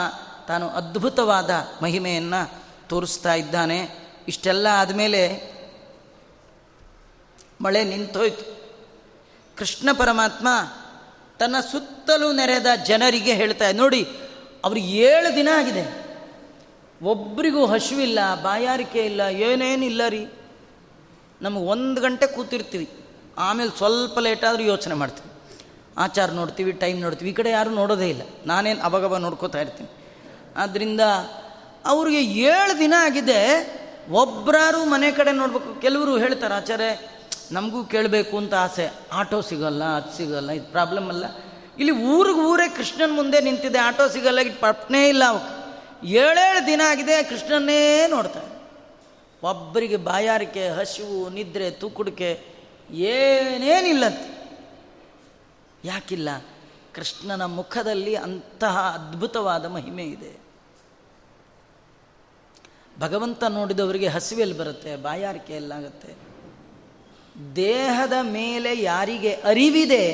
ತಾನು 0.47 0.69
ಅದ್ಭುತವಾದ 0.69 1.49
ಮಹಿಮೆಯನ್ನು 1.83 2.63
ತೋರಿಸ್ತಾ 2.87 3.33
ಇದ್ದಾನೆ. 3.33 4.09
ಇಷ್ಟೆಲ್ಲ 4.27 4.67
ಆದಮೇಲೆ 4.71 5.53
ಮಳೆ 7.61 7.83
ನಿಂತೋಯ್ತು. 7.83 8.63
ಕೃಷ್ಣ 9.57 9.89
ಪರಮಾತ್ಮ 9.97 10.47
ತನ್ನ 11.39 11.55
ಸುತ್ತಲೂ 11.71 12.31
ನೆರೆದ 12.31 12.65
ಜನರಿಗೆ 12.85 13.33
ಹೇಳ್ತಾ 13.33 13.65
ನೋಡಿ 13.71 14.07
ಅವ್ರಿಗೆ 14.63 14.87
ಏಳು 14.87 15.35
ದಿನ 15.35 15.49
ಆಗಿದೆ. 15.55 16.03
ಒಬ್ರಿಗೂ 17.03 17.65
ಹಸುವಿಲ್ಲ 17.65 18.19
ಬಾಯಾರಿಕೆ 18.43 19.05
ಇಲ್ಲ, 19.05 19.21
ಏನೇನಿಲ್ಲ 19.21 20.01
ರೀ. 20.07 20.27
ನಮಗೆ 21.41 21.65
ಒಂದು 21.65 22.01
ಗಂಟೆ 22.01 22.27
ಕೂತಿರ್ತೀವಿ. 22.27 22.89
ಆಮೇಲೆ 23.37 23.77
ಸ್ವಲ್ಪ 23.77 24.19
ಲೇಟಾದರೂ 24.19 24.63
ಯೋಚನೆ 24.63 24.93
ಮಾಡ್ತೀವಿ. 24.93 25.32
ಆಚಾರ 25.97 26.31
ನೋಡ್ತೀವಿ 26.31 26.71
ಟೈಮ್ 26.71 27.01
ನೋಡ್ತೀವಿ. 27.01 27.31
ಈ 27.31 27.33
ಕಡೆ 27.33 27.49
ಯಾರೂ 27.49 27.69
ನೋಡೋದೇ 27.69 28.09
ಇಲ್ಲ. 28.09 28.21
ನಾನೇನು 28.45 28.81
ಅವಾಗವಾಗ 28.81 29.19
ನೋಡ್ಕೋತಾ 29.19 29.61
ಇರ್ತೀನಿ. 29.61 29.89
ಆದ್ದರಿಂದ 30.57 31.01
ಅವ್ರಿಗೆ 31.85 32.21
ಏಳು 32.21 32.79
ದಿನ 32.79 32.93
ಆಗಿದೆ 32.97 33.39
ಒಬ್ಬರಾರು 34.11 34.85
ಮನೆ 34.85 35.11
ಕಡೆ 35.11 35.31
ನೋಡಬೇಕು. 35.31 35.81
ಕೆಲವರು 35.81 36.17
ಹೇಳ್ತಾರೆ, 36.17 36.53
ಆಚಾರ್ಯ, 36.53 36.97
ನಮಗೂ 37.51 37.83
ಕೇಳಬೇಕು 37.83 38.37
ಅಂತ 38.37 38.53
ಆಸೆ. 38.53 38.93
ಆಟೋ 39.11 39.41
ಸಿಗೋಲ್ಲ, 39.41 39.83
ಅದು 39.83 40.17
ಸಿಗೋಲ್ಲ, 40.17 40.51
ಇದು 40.51 40.65
ಪ್ರಾಬ್ಲಮ್ 40.65 41.07
ಅಲ್ಲ. 41.07 41.25
ಇಲ್ಲಿ 41.79 41.91
ಊರಿಗೆ 41.91 42.39
ಊರೇ 42.39 42.69
ಕೃಷ್ಣನ 42.69 43.11
ಮುಂದೆ 43.13 43.41
ನಿಂತಿದೆ, 43.41 43.79
ಆಟೋ 43.79 44.07
ಸಿಗಲ್ಲ 44.07 44.39
ಪಟ್ನೇ 44.59 45.09
ಇಲ್ಲ 45.09 45.23
ಅವಕ್ಕೆ 45.25 46.07
ಏಳೇಳು 46.07 46.67
ದಿನ 46.67 46.81
ಆಗಿದೆ, 46.87 47.23
ಕೃಷ್ಣನ್ನೇ 47.23 48.07
ನೋಡ್ತಾರೆ 48.07 48.53
ಒಬ್ಬರಿಗೆ 49.43 49.97
ಬಾಯಾರಿಕೆ, 49.97 50.69
ಹಸಿವು, 50.69 51.29
ನಿದ್ರೆ, 51.29 51.71
ತೂಕುಡಿಕೆ, 51.71 52.41
ಏನೇನಿಲ್ಲಂತೆ. 52.91 54.42
ಯಾಕಿಲ್ಲ? 55.83 56.29
ಕೃಷ್ಣನ 56.95 57.45
ಮುಖದಲ್ಲಿ 57.45 58.15
ಅಂತಹ 58.15 58.75
ಅದ್ಭುತವಾದ 58.79 59.65
ಮಹಿಮೆ 59.65 60.03
ಇದೆ. 60.03 60.31
ಭಗವಂತ 62.99 63.43
ನೋಡಿದವರಿಗೆ 63.43 64.07
ಹಸಿವೆಲ್ಲಿ 64.07 64.57
ಬರುತ್ತೆ, 64.57 64.95
ಬಾಯಾರಿಕೆ 64.95 65.53
ಎಲ್ಲಾಗುತ್ತೆ 65.53 66.15
ದೇಹದ 67.55 68.13
ಮೇಲೆ 68.21 68.81
ಯಾರಿಗೆ 68.81 69.31
ಅರಿವಿದೆ, 69.33 70.05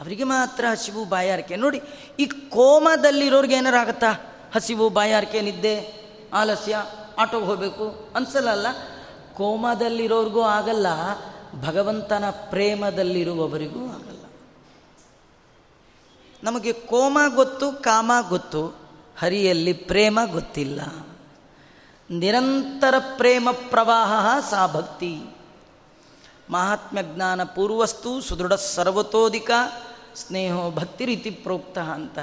ಅವರಿಗೆ 0.00 0.24
ಮಾತ್ರ 0.24 0.64
ಹಸಿವು, 0.70 1.04
ಬಾಯಾರಿಕೆ. 1.04 1.56
ನೋಡಿ, 1.56 1.80
ಈ 2.20 2.24
ಕೋಮದಲ್ಲಿರೋರಿಗೆ 2.26 3.54
ಏನಾರು 3.54 3.76
ಆಗುತ್ತಾ? 3.76 4.12
ಹಸಿವು, 4.54 4.88
ಬಾಯಾರಿಕೆ, 4.88 5.40
ನಿದ್ದೆ, 5.40 5.76
ಆಲಸ್ಯ, 6.34 6.76
ಆಟೋಗೆ 7.18 7.46
ಹೋಗಬೇಕು, 7.46 8.12
ಅನ್ಸಲ್ಲ 8.14 8.66
ಕೋಮದಲ್ಲಿರೋರಿಗೂ 9.34 10.42
ಆಗಲ್ಲ, 10.42 10.86
ಭಗವಂತನ 11.62 12.24
ಪ್ರೇಮದಲ್ಲಿರುವವರಿಗೂ 12.30 13.82
ಆಗಲ್ಲ. 13.86 14.07
ನಮಗೆ 16.42 16.72
ಕೋಮ 16.72 17.18
ಗೊತ್ತು, 17.34 17.72
ಕಾಮ 17.72 18.12
ಗೊತ್ತು, 18.28 18.66
ಹರಿಯಲ್ಲಿ 19.18 19.72
ಪ್ರೇಮ 19.72 20.20
ಗೊತ್ತಿಲ್ಲ. 20.26 20.80
ನಿರಂತರ 22.10 22.94
ಪ್ರೇಮ 23.16 23.48
ಪ್ರವಾಹ 23.50 24.50
ಸಾ 24.50 24.66
ಭಕ್ತಿ. 24.66 25.20
ಮಹಾತ್ಮ್ಯ 26.50 27.02
ಜ್ಞಾನ 27.02 27.44
ಪೂರ್ವಸ್ತು 27.44 28.20
ಸುದೃಢ 28.20 28.52
ಸರ್ವತೋಧಿಕ, 28.52 29.50
ಸ್ನೇಹೋ 30.14 30.70
ಭಕ್ತಿ 30.70 31.04
ರೀತಿ 31.04 31.30
ಪ್ರೋಕ್ತ 31.30 31.78
ಅಂತ. 31.78 32.18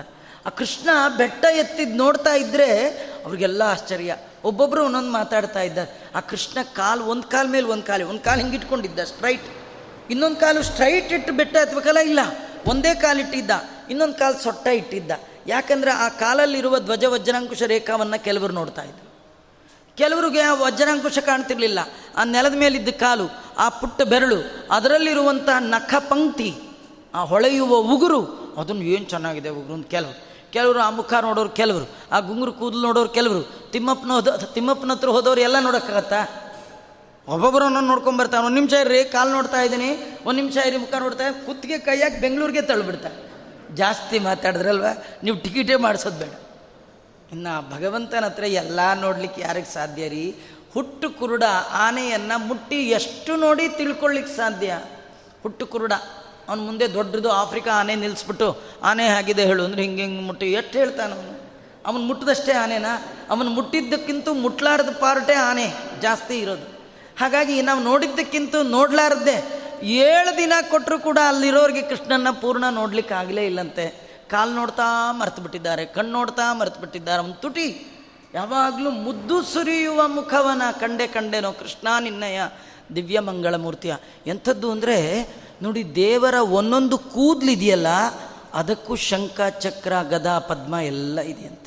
ಆ 0.46 0.50
ಕೃಷ್ಣ 0.50 0.90
ಬೆಟ್ಟ 1.18 1.46
ಎತ್ತಿದ್ದು 1.46 1.96
ನೋಡ್ತಾ 1.96 2.34
ಇದ್ದರೆ 2.34 2.90
ಅವ್ರಿಗೆಲ್ಲ 3.26 3.62
ಆಶ್ಚರ್ಯ. 3.62 4.18
ಒಬ್ಬೊಬ್ಬರು 4.44 4.86
ಒಂದೊಂದು 4.86 5.12
ಮಾತಾಡ್ತಾ 5.12 5.62
ಇದ್ದಾರೆ. 5.62 6.12
ಆ 6.16 6.20
ಕೃಷ್ಣ 6.20 6.58
ಕಾಲು 6.74 7.06
ಒಂದು 7.06 7.24
ಕಾಲ 7.24 7.48
ಮೇಲೆ 7.50 7.68
ಒಂದು 7.68 7.84
ಕಾಲು 7.84 8.08
ಒಂದು 8.08 8.20
ಕಾಲು 8.20 8.42
ಹಿಂಗೆ 8.42 8.58
ಇಟ್ಕೊಂಡಿದ್ದ 8.58 9.00
ಸ್ಟ್ರೈಟ್ 9.00 9.44
ಇನ್ನೊಂದು 10.10 10.36
ಕಾಲು 10.36 10.64
ಸ್ಟ್ರೈಟ್ 10.64 11.14
ಇಟ್ಟು 11.14 11.34
ಬೆಟ್ಟ 11.34 11.56
ಎತ್ತಬೇಕಲ್ಲ 11.56 12.00
ಇಲ್ಲ. 12.00 12.20
ಒಂದೇ 12.68 12.96
ಕಾಲು 12.96 13.20
ಇಟ್ಟಿದ್ದ, 13.20 13.52
ಇನ್ನೊಂದು 13.90 14.14
ಕಾಲು 14.14 14.44
ಸೊಟ್ಟ 14.44 14.68
ಇಟ್ಟಿದ್ದ. 14.68 15.12
ಯಾಕಂದರೆ 15.48 15.92
ಆ 15.92 16.08
ಕಾಲಲ್ಲಿರುವ 16.10 16.80
ಧ್ವಜ 16.80 17.04
ವಜ್ರಾಂಕುಶ 17.06 17.64
ರೇಖಾವನ್ನು 17.64 18.24
ಕೆಲವರು 18.24 18.54
ನೋಡ್ತಾ 18.54 18.84
ಇದ್ರು. 18.84 19.06
ಕೆಲವರಿಗೆ 19.98 20.42
ಆ 20.42 20.54
ವಜ್ರಾಂಕುಶ 20.54 21.20
ಕಾಣ್ತಿರ್ಲಿಲ್ಲ. 21.20 21.80
ಆ 22.18 22.24
ನೆಲದ 22.24 22.56
ಮೇಲಿದ್ದ 22.56 22.90
ಕಾಲು, 22.90 23.28
ಆ 23.58 23.70
ಪುಟ್ಟ 23.70 24.02
ಬೆರಳು 24.02 24.68
ಅದರಲ್ಲಿರುವಂತಹ 24.72 25.56
ನಖ 25.60 25.96
ಪಂಕ್ತಿ, 26.00 26.56
ಆ 27.16 27.24
ಹೊಳೆಯುವ 27.24 27.76
ಉಗುರು, 27.76 28.22
ಅದನ್ನು 28.58 28.82
ಏನು 28.82 29.06
ಚೆನ್ನಾಗಿದೆ 29.06 29.50
ಉಗುರು 29.50 29.74
ಅಂತ 29.74 29.88
ಕೆಲವರು. 29.88 30.52
ಕೆಲವರು 30.52 30.80
ಆ 30.80 30.90
ಮುಖ 30.90 31.14
ನೋಡೋರು 31.22 31.50
ಕೆಲವರು, 31.50 31.86
ಆ 32.12 32.20
ಗುಂಗುರು 32.20 32.54
ಕೂದಲು 32.54 32.82
ನೋಡೋರು 32.82 33.10
ಕೆಲವರು. 33.10 33.72
ತಿಮ್ಮಪ್ಪನ 33.72 34.12
ಹೋದ 34.12 34.28
ತಿಮ್ಮಪ್ಪನ 34.54 34.92
ಹತ್ರ 34.92 35.10
ಹೋದವ್ರು 35.10 35.42
ಎಲ್ಲ 35.42 35.60
ನೋಡೋಕ್ಕಾಗತ್ತಾ? 35.60 36.45
ಒಬ್ಬೊಬ್ಬರು 37.28 37.66
ಒಂದೊಂದು 37.66 37.88
ನೋಡ್ಕೊಂಬರ್ತಾನೆ 37.88 38.46
ಒಂದು 38.46 38.56
ನಿಮಿಷ 38.56 38.74
ಇರ್ರಿ, 38.74 39.04
ಕಾಲು 39.04 39.32
ನೋಡ್ತಾ 39.32 39.62
ಇದ್ದೀನಿ. 39.62 40.20
ಒಂದು 40.26 40.42
ನಿಮಿಷ 40.42 40.58
ಇರಿ 40.58 40.78
ಮುಖ 40.78 40.94
ನೋಡ್ತಾ. 40.94 41.32
ಕುತ್ತಿಗೆ 41.46 41.78
ಕೈಯಾಗಿ 41.78 42.20
ಬೆಂಗಳೂರಿಗೆ 42.22 42.62
ತಳ್ಳಿಬಿಡ್ತಾರೆ 42.62 43.18
ಜಾಸ್ತಿ 43.76 44.20
ಮಾತಾಡಿದ್ರಲ್ವ? 44.20 44.86
ನೀವು 45.24 45.38
ಟಿಕೆಟೇ 45.38 45.76
ಮಾಡಿಸೋದು 45.76 46.18
ಬೇಡ. 46.18 46.30
ಇನ್ನು 47.32 47.76
ಭಗವಂತನ 47.76 48.26
ಹತ್ರ 48.26 48.44
ಎಲ್ಲ 48.44 48.80
ನೋಡ್ಲಿಕ್ಕೆ 48.94 49.42
ಯಾರಿಗೆ 49.42 49.74
ಸಾಧ್ಯ 49.74 50.08
ರೀ? 50.08 50.36
ಹುಟ್ಟು 50.74 51.10
ಕುರುಡ 51.10 51.44
ಆನೆಯನ್ನು 51.72 52.40
ಮುಟ್ಟಿ 52.40 52.76
ಎಷ್ಟು 52.76 53.36
ನೋಡಿ 53.36 53.68
ತಿಳ್ಕೊಳ್ಳಿಕ್ಕೆ 53.68 54.36
ಸಾಧ್ಯ? 54.36 54.82
ಹುಟ್ಟು 55.44 55.66
ಕುರುಡ, 55.66 55.94
ಅವನ 56.50 56.60
ಮುಂದೆ 56.60 56.94
ದೊಡ್ಡದು 56.94 57.32
ಆಫ್ರಿಕಾ 57.32 57.72
ಆನೆ 57.72 57.96
ನಿಲ್ಲಿಸ್ಬಿಟ್ಟು 57.96 58.62
ಆನೆ 58.84 59.08
ಆಗಿದೆ 59.08 59.46
ಹೇಳು 59.46 59.64
ಅಂದ್ರೆ 59.64 59.82
ಹಿಂಗೆ 59.82 60.02
ಹಿಂಗೆ 60.02 60.22
ಮುಟ್ಟಿ. 60.22 60.52
ಎಷ್ಟು 60.52 60.78
ಹೇಳ್ತಾನೆ 60.78 61.14
ಅವನು? 61.14 61.40
ಅವನು 61.86 62.00
ಮುಟ್ಟಿದಷ್ಟೇ 62.00 62.52
ಆನೆನಾ? 62.52 63.06
ಅವನು 63.30 63.50
ಮುಟ್ಟಿದ್ದಕ್ಕಿಂತ 63.50 64.28
ಮುಟ್ಲಾರದ 64.30 64.90
ಪಾರ್ಟೇ 65.00 65.34
ಆನೆ 65.34 65.74
ಜಾಸ್ತಿ 66.02 66.40
ಇರೋದು. 66.40 66.75
ಹಾಗಾಗಿ 67.20 67.56
ನಾವು 67.68 67.82
ನೋಡಿದ್ದಕ್ಕಿಂತ 67.90 68.56
ನೋಡ್ಲಾರದ್ದೇ 68.78 69.38
ಏಳು 70.08 70.32
ದಿನ 70.38 70.54
ಕೊಟ್ಟರು 70.72 70.98
ಕೂಡ 71.08 71.20
ಅಲ್ಲಿರೋರಿಗೆ 71.32 71.84
ಕೃಷ್ಣನ 71.90 72.32
ಪೂರ್ಣ 72.42 72.66
ನೋಡ್ಲಿಕ್ಕೆ 72.80 73.14
ಆಗಲೇ 73.22 73.44
ಇಲ್ಲಂತೆ. 73.50 73.86
ಕಾಲು 74.32 74.54
ನೋಡ್ತಾ 74.60 74.88
ಮರ್ತು 75.20 75.42
ಬಿಟ್ಟಿದ್ದಾರೆ 75.42 75.84
ಕಣ್ಣು 75.96 76.12
ನೋಡ್ತಾ 76.18 76.46
ಮರ್ತು 76.60 76.80
ಬಿಟ್ಟಿದ್ದಾರೆ 76.82 77.22
ಒಂದು 77.26 77.38
ತುಟಿ, 77.44 77.68
ಯಾವಾಗಲೂ 78.34 78.90
ಮುದ್ದು 79.06 79.36
ಸುರಿಯುವ 79.54 80.02
ಮುಖವನ 80.18 80.64
ಕಂಡೆ 80.80 81.08
ಕಂಡೇನೋ 81.08 81.52
ಕೃಷ್ಣ 81.60 81.88
ನಿನ್ನಯ 82.06 82.40
ದಿವ್ಯ 82.96 83.20
ಮಂಗಳ 83.28 83.56
ಮೂರ್ತಿಯ 83.56 83.94
ಎಂಥದ್ದು 84.32 84.68
ಅಂದರೆ, 84.72 84.98
ನೋಡಿ 85.62 85.82
ದೇವರ 85.96 86.36
ಒಂದೊಂದು 86.60 86.98
ಕೂದಲಿದೆಯಲ್ಲ, 87.14 87.92
ಅದಕ್ಕೂ 88.54 88.94
ಶಂಖ, 89.10 89.40
ಚಕ್ರ, 89.64 89.94
ಗದಾ, 90.10 90.36
ಪದ್ಮ 90.50 90.74
ಎಲ್ಲ 90.92 91.20
ಇದೆಯಂತೆ 91.32 91.65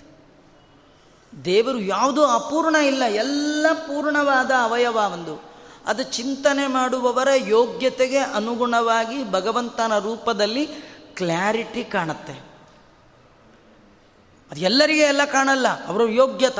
ದೇವರು 1.44 1.80
ಯಾವುದೂ 1.80 2.24
ಅಪೂರ್ಣ 2.24 2.76
ಇಲ್ಲ, 2.76 3.04
ಎಲ್ಲ 3.04 3.66
ಪೂರ್ಣವಾದ 3.72 4.50
ಅವಯವ 4.62 4.98
ಒಂದು. 5.12 5.42
ಅದು 5.86 6.02
ಚಿಂತನೆ 6.02 6.66
ಮಾಡುವವರ 6.66 7.28
ಯೋಗ್ಯತೆಗೆ 7.36 8.18
ಅನುಗುಣವಾಗಿ 8.18 9.30
ಭಗವಂತನ 9.30 9.98
ರೂಪದಲ್ಲಿ 9.98 10.66
ಕ್ಲಾರಿಟಿ 11.14 11.84
ಕಾಣುತ್ತೆ. 11.84 12.32
ಅದು 14.50 14.60
ಎಲ್ಲರಿಗೆ 14.60 15.00
ಎಲ್ಲ 15.00 15.24
ಕಾಣಲ್ಲ, 15.24 15.86
ಅವರ 15.86 16.02
ಯೋಗ್ಯತ. 16.02 16.58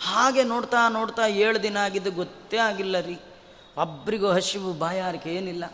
ಹಾಗೆ 0.00 0.42
ನೋಡ್ತಾ 0.42 0.88
ನೋಡ್ತಾ 0.88 1.26
ಏಳು 1.26 1.62
ದಿನ 1.62 1.76
ಆಗಿದ್ದು 1.76 2.10
ಗೊತ್ತೇ 2.10 2.56
ಆಗಿಲ್ಲ 2.56 3.00
ರೀ. 3.00 3.18
ಒಬ್ರಿಗೂ 3.76 4.28
ಹಸಿವು 4.28 4.72
ಬಾಯಾರಿಕೆ 4.72 5.30
ಏನಿಲ್ಲ. 5.30 5.64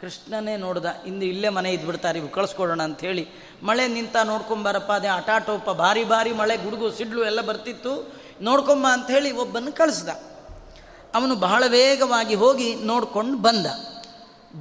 ಕೃಷ್ಣನೇ 0.00 0.54
ನೋಡ್ದ, 0.56 0.86
ಇಂದು 1.06 1.24
ಇಲ್ಲೇ 1.24 1.48
ಮನೆ 1.48 1.70
ಇದ್ಬಿಡ್ತಾರೆ 1.72 2.18
ಇವು 2.18 2.28
ಕಳಿಸ್ಕೊಡೋಣ 2.28 2.82
ಅಂಥೇಳಿ 2.82 3.24
ಮಳೆ 3.62 3.84
ನಿಂತ 3.88 4.16
ನೋಡ್ಕೊಂಬಾರಪ್ಪ, 4.24 4.92
ಅದೇ 4.92 5.08
ಅಟಾಟೋಪ 5.08 5.70
ಭಾರಿ 5.70 6.04
ಭಾರಿ 6.04 6.32
ಮಳೆ, 6.32 6.56
ಗುಡುಗು, 6.56 6.90
ಸಿಡ್ಲು 6.90 7.22
ಎಲ್ಲ 7.24 7.40
ಬರ್ತಿತ್ತು. 7.40 7.92
ನೋಡ್ಕೊಂಬ 8.42 8.86
ಅಂಥೇಳಿ 8.92 9.30
ಒಬ್ಬನ್ನು 9.30 9.72
ಕಳಿಸ್ದ. 9.72 10.08
ಅವನು 11.14 11.34
ಬಹಳ 11.36 11.62
ವೇಗವಾಗಿ 11.66 12.34
ಹೋಗಿ 12.34 12.68
ನೋಡ್ಕೊಂಡು 12.84 13.36
ಬಂದ. 13.38 13.66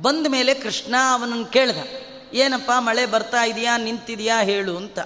ಬಂದ 0.02 0.26
ಮೇಲೆ 0.30 0.54
ಕೃಷ್ಣ 0.54 0.96
ಅವನನ್ನು 1.14 1.46
ಕೇಳ್ದ, 1.46 1.80
ಏನಪ್ಪ, 2.34 2.72
ಮಳೆ 2.80 3.06
ಬರ್ತಾ 3.06 3.42
ಇದೆಯಾ, 3.44 3.74
ನಿಂತಿದೆಯಾ 3.78 4.38
ಹೇಳು 4.42 4.74
ಅಂತ. 4.78 5.00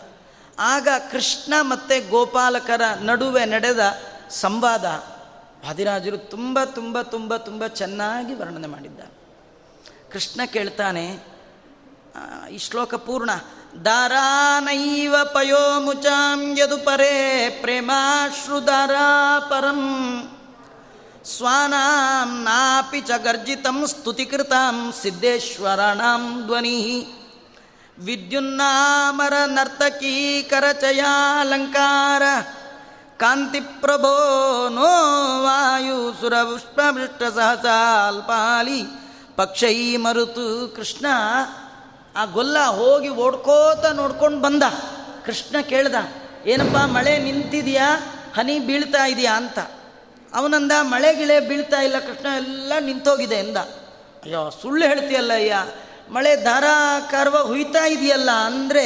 ಆಗ 0.59 0.87
ಕೃಷ್ಣ 1.11 1.53
ಮತ್ತು 1.61 1.95
ಗೋಪಾಲಕರ 2.09 2.81
ನಡುವೆ 3.01 3.45
ನಡೆದ 3.45 3.83
ಸಂವಾದ, 4.29 4.85
ವಾದಿರಾಜರು 5.65 6.17
ತುಂಬ 6.17 6.59
ತುಂಬ 6.63 7.01
ತುಂಬ 7.01 7.35
ತುಂಬ 7.37 7.67
ಚೆನ್ನಾಗಿ 7.79 8.33
ವರ್ಣನೆ 8.33 8.67
ಮಾಡಿದ್ದಾರೆ. 8.67 9.12
ಕೃಷ್ಣ 10.13 10.41
ಕೇಳ್ತಾನೆ 10.45 11.05
ಈ 12.51 12.57
ಶ್ಲೋಕ 12.57 12.93
ಪೂರ್ಣ. 13.05 13.31
ದಾರಾನೈವ 13.85 15.15
ಪಯೋ 15.33 15.79
ಮುಚಾಂ 15.79 16.39
ಯದು 16.59 16.77
ಪರೇ 16.85 17.13
ಪ್ರೇಮಾಶ್ರುದಾರಾ 17.61 19.07
ಪರಂ. 19.49 19.81
ಸ್ವಾನಾಂ 21.25 22.31
ನಾಪಿ 22.43 23.01
ಚ 23.01 23.11
ಗರ್ಜಿತಂ 23.17 23.77
ಸ್ತುತಿಕೃತಾಂ 23.87 24.77
ಸಿದ್ದೇಶ್ವರಾಣಾಂ 25.01 26.23
ಧ್ವನಿ. 26.45 26.79
ವಿದ್ಯುನ್ನಾಮರ 27.99 29.33
ನರ್ತಕೀ 29.45 30.15
ಕರಚಯಾಲಂಕಾರ 30.41 32.23
ಕಾಂತಿಪ್ರಭೋ 33.17 34.15
ನೋ 34.69 34.91
ವಾಯು 35.43 35.97
ಸುರಪುಷ್ಪಮೃಷ್ಟ 36.21 37.21
ಸಹಸಾಲ್ಪಾಲಿ. 37.35 38.81
ಪಕ್ಷೈ 39.37 39.77
ಮರುತು 39.97 40.45
ಕೃಷ್ಣ, 40.75 41.05
ಆ 42.15 42.23
ಗೊಲ್ಲ 42.25 42.57
ಹೋಗಿ 42.79 43.09
ಓಡ್ಕೋತ 43.09 43.85
ನೋಡ್ಕೊಂಡು 43.93 44.39
ಬಂದ. 44.41 44.63
ಕೃಷ್ಣ 45.25 45.55
ಕೇಳ್ದ, 45.61 45.95
ಏನಪ್ಪ 46.45 46.77
ಮಳೆ 46.95 47.13
ನಿಂತಿದೆಯಾ? 47.17 47.87
ಹನಿ 48.35 48.55
ಬೀಳ್ತಾ 48.59 49.03
ಇದೆಯಾ 49.05 49.33
ಅಂತ. 49.33 49.59
ಅವನಂದ, 50.33 50.71
ಮಳೆ 50.81 51.09
ಗಿಳೆ 51.15 51.37
ಬೀಳ್ತಾ 51.39 51.79
ಇಲ್ಲ 51.81 51.97
ಕೃಷ್ಣ, 51.99 52.27
ಎಲ್ಲ 52.37 52.73
ನಿಂತೋಗಿದೆ 52.79 53.35
ಎಂದ. 53.35 53.57
ಅಯ್ಯೋ, 54.23 54.43
ಸುಳ್ಳು 54.61 54.83
ಹೇಳ್ತೀಯಲ್ಲ 54.85 55.33
ಅಯ್ಯ, 55.33 55.55
ಮಳೆ 56.09 56.31
ಧಾರಾಕಾರವಾಗಿ 56.43 57.47
ಹುಯ್ತಾ 57.47 57.83
ಇದೆಯಲ್ಲ 57.85 58.31
ಅಂದರೆ 58.31 58.85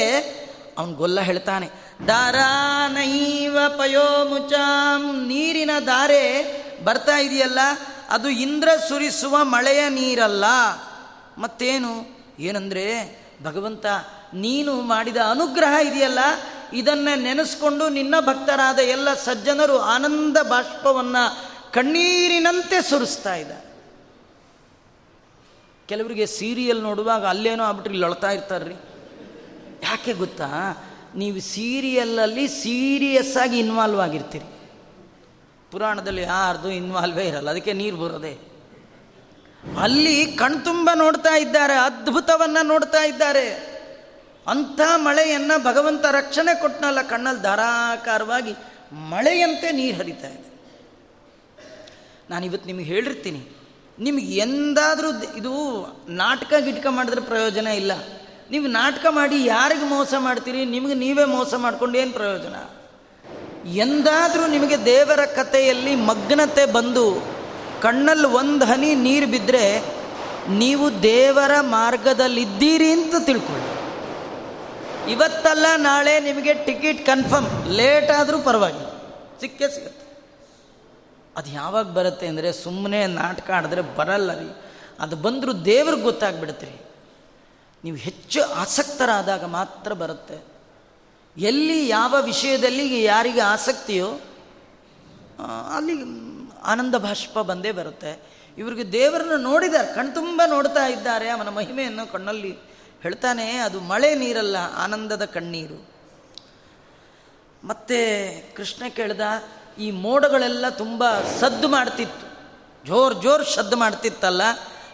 ಅವನು 0.78 0.94
ಗೊಲ್ಲ 0.94 1.20
ಹೇಳ್ತಾನೆ, 1.20 1.68
ದಾರಾ 2.08 2.50
ನೈವ 2.88 3.58
ಪಯೋ 3.78 4.08
ಮುಚಾಂ, 4.26 5.04
ನೀರಿನ 5.28 5.72
ದಾರೆ 5.88 6.24
ಬರ್ತಾ 6.84 7.18
ಇದೆಯಲ್ಲ 7.18 7.60
ಅದು 8.10 8.30
ಇಂದ್ರ 8.30 8.70
ಸುರಿಸುವ 8.90 9.38
ಮಳೆಯ 9.42 9.90
ನೀರಲ್ಲ. 9.90 10.46
ಮತ್ತೇನು? 11.38 12.18
ಏನಂದರೆ, 12.40 13.18
ಭಗವಂತ, 13.44 13.86
ನೀನು 14.34 14.82
ಮಾಡಿದ 14.82 15.18
ಅನುಗ್ರಹ 15.18 15.88
ಇದೆಯಲ್ಲ? 15.88 16.20
ಇದನ್ನು 16.74 17.20
ನೆನೆಸ್ಕೊಂಡು 17.20 17.90
ನಿನ್ನ 17.90 18.16
ಭಕ್ತರಾದ 18.20 18.80
ಎಲ್ಲ 18.80 19.14
ಸಜ್ಜನರು 19.14 19.80
ಆನಂದ 19.80 20.38
ಬಾಷ್ಪವನ್ನು 20.38 21.46
ಕಣ್ಣೀರಿನಂತೆ 21.74 22.90
ಸುರಿಸ್ತಾ 22.90 23.36
ಇದ್ದಾರೆ. 23.36 23.68
ಕೆಲವರಿಗೆ 25.88 26.26
ಸೀರಿಯಲ್ 26.26 26.84
ನೋಡುವಾಗ 26.84 27.26
ಅಲ್ಲೇನೋ 27.26 27.64
ಆಗ್ಬಿಟ್ರೆ 27.64 27.94
ಇಲ್ಲಿ 27.94 28.08
ಅಳ್ತಾ 28.08 28.32
ಇರ್ತಾರ್ರಿ. 28.32 28.74
ಯಾಕೆ 29.84 30.14
ಗೊತ್ತಾ? 30.14 30.48
ನೀವು 31.16 31.40
ಸೀರಿಯಲ್ಲಲ್ಲಿ 31.40 32.48
ಸೀರಿಯಸ್ 32.48 33.38
ಆಗಿ 33.38 33.60
ಇನ್ವಾಲ್ವ್ 33.60 34.00
ಆಗಿರ್ತೀರಿ. 34.00 34.57
ಪುರಾಣದಲ್ಲಿ 35.78 36.22
ಯಾರ್ದು 36.22 36.70
ಇನ್ವಾಲ್ವೇ 36.82 37.24
ಇರಲ್ಲ, 37.30 37.50
ಅದಕ್ಕೆ 37.54 37.74
ನೀರು 37.80 37.98
ಬರೋದೆ. 37.98 38.32
ಅಲ್ಲಿ 39.84 40.14
ಕಣ್ತುಂಬ 40.42 40.90
ನೋಡ್ತಾ 41.02 41.34
ಇದ್ದಾರೆ, 41.36 41.76
ಅದ್ಭುತವನ್ನು 41.88 42.62
ನೋಡ್ತಾ 42.68 43.02
ಇದ್ದಾರೆ. 43.04 43.44
ಅಂಥ 44.52 44.80
ಮಳೆಯನ್ನು 45.06 45.56
ಭಗವಂತ 45.64 46.06
ರಕ್ಷಣೆ 46.12 46.54
ಕೊಟ್ಟನಲ್ಲ 46.62 47.02
ಕಣ್ಣಲ್ಲಿ 47.02 47.42
ಧಾರಾಕಾರವಾಗಿ, 47.42 48.54
ಮಳೆಯಂತೆ 49.12 49.70
ನೀರು 49.72 49.98
ಹರಿತಾ 49.98 50.30
ಇದೆ. 50.38 50.50
ನಾನು 52.30 52.44
ಇವತ್ತು 52.46 52.68
ನಿಮಗೆ 52.72 52.88
ಹೇಳಿರ್ತೀನಿ 52.94 53.42
ನಿಮಗೆ 54.00 54.32
ಎಂದಾದರೂ 54.46 55.10
ಇದು 55.42 55.54
ನಾಟಕ 56.24 56.54
ಗಿಟ್ಕ 56.66 56.88
ಮಾಡಿದ್ರೆ 56.88 57.22
ಪ್ರಯೋಜನ 57.22 57.68
ಇಲ್ಲ. 57.82 57.92
ನೀವು 58.52 58.68
ನಾಟಕ 58.68 59.06
ಮಾಡಿ 59.10 59.38
ಯಾರಿಗೆ 59.46 59.86
ಮೋಸ 59.90 60.14
ಮಾಡ್ತೀರಿ, 60.28 60.64
ನಿಮಗೆ 60.66 60.98
ನೀವೇ 61.06 61.26
ಮೋಸ 61.36 61.54
ಮಾಡ್ಕೊಂಡು 61.66 61.98
ಏನು 61.98 62.12
ಪ್ರಯೋಜನ? 62.12 62.56
ಎಂದಾದರೂ 63.68 64.48
ನಿಮಗೆ 64.48 64.86
ದೇವರ 64.86 65.26
ಕಥೆಯಲ್ಲಿ 65.26 65.96
ಮಗ್ನತೆ 65.96 66.66
ಬಂದು 66.66 67.38
ಕಣ್ಣಲ್ಲಿ 67.82 68.28
ಒಂದು 68.28 68.66
ಹನಿ 68.66 68.96
ನೀರು 68.96 69.28
ಬಿದ್ದರೆ 69.28 69.84
ನೀವು 70.50 71.04
ದೇವರ 71.04 71.52
ಮಾರ್ಗದಲ್ಲಿದ್ದೀರಿ 71.60 72.92
ಅಂತ 72.92 73.16
ತಿಳ್ಕೊಳ್ಳಿ. 73.26 73.78
ಇವತ್ತಲ್ಲ 75.12 75.66
ನಾಳೆ 75.76 76.20
ನಿಮಗೆ 76.20 76.54
ಟಿಕೆಟ್ 76.54 77.06
ಕನ್ಫರ್ಮ್, 77.06 77.68
ಲೇಟ್ 77.68 78.12
ಆದರೂ 78.12 78.40
ಪರವಾಗಿಲ್ಲ. 78.40 78.88
ಸಿಕ್ಕೇ 79.40 79.70
ಸಿಗುತ್ತೆ. 79.70 80.08
ಅದು 81.38 81.50
ಯಾವಾಗ 81.50 81.86
ಬರುತ್ತೆ 81.86 82.28
ಅಂದರೆ 82.28 82.52
ಸುಮ್ಮನೆ 82.52 83.08
ನಾಟಕ 83.08 83.52
ಆಡಿದ್ರೆ 83.52 83.82
ಬರಲ್ಲ 83.82 84.40
ರೀ. 84.40 84.50
ಅದು 85.00 85.16
ಬಂದರೂ 85.16 85.54
ದೇವ್ರಿಗೆ 85.54 86.04
ಗೊತ್ತಾಗ್ಬಿಡುತ್ತೆ 86.04 86.66
ರೀ. 86.66 86.82
ನೀವು 87.84 87.98
ಹೆಚ್ಚು 87.98 88.44
ಆಸಕ್ತರಾದಾಗ 88.44 89.46
ಮಾತ್ರ 89.46 89.94
ಬರುತ್ತೆ. 89.94 90.57
ಎಲ್ಲಿ 91.38 91.88
ಯಾವ 91.88 92.16
ವಿಷಯದಲ್ಲಿ 92.22 93.04
ಯಾರಿಗೆ 93.04 93.40
ಆಸಕ್ತಿಯೋ 93.40 94.20
ಅಲ್ಲಿ 95.76 95.94
ಆನಂದ 96.64 96.96
ಭಾಷ್ಪ 96.96 97.40
ಬಂದೇ 97.40 97.72
ಬರುತ್ತೆ. 97.72 98.12
ಇವರಿಗೆ 98.58 98.92
ದೇವರನ್ನು 98.92 99.38
ನೋಡಿದ್ದಾರೆ 99.38 99.96
ಕಣ್ತುಂಬ 99.96 100.42
ನೋಡ್ತಾ 100.48 100.86
ಇದ್ದಾರೆ. 100.88 101.30
ಅವನ 101.30 101.50
ಮಹಿಮೆಯನ್ನು 101.50 102.12
ಕಣ್ಣಲ್ಲಿ 102.12 102.52
ಹೇಳ್ತಾನೆ, 103.02 103.58
ಅದು 103.58 103.80
ಮಳೆ 103.80 104.16
ನೀರಲ್ಲ, 104.16 104.58
ಆನಂದದ 104.78 105.26
ಕಣ್ಣೀರು. 105.26 105.90
ಮತ್ತೆ 107.64 108.00
ಕೃಷ್ಣ 108.58 108.84
ಕೇಳ್ದ, 108.96 109.22
ಈ 109.80 109.92
ಮೋಡಗಳೆಲ್ಲ 109.92 110.70
ತುಂಬ 110.70 111.04
ಸದ್ದು 111.40 111.68
ಮಾಡ್ತಿತ್ತು. 111.68 112.26
ಜೋರ್ 112.88 113.16
ಜೋರ್ 113.22 113.46
ಸದ್ದು 113.46 113.78
ಮಾಡ್ತಿತ್ತಲ್ಲ, 113.78 114.42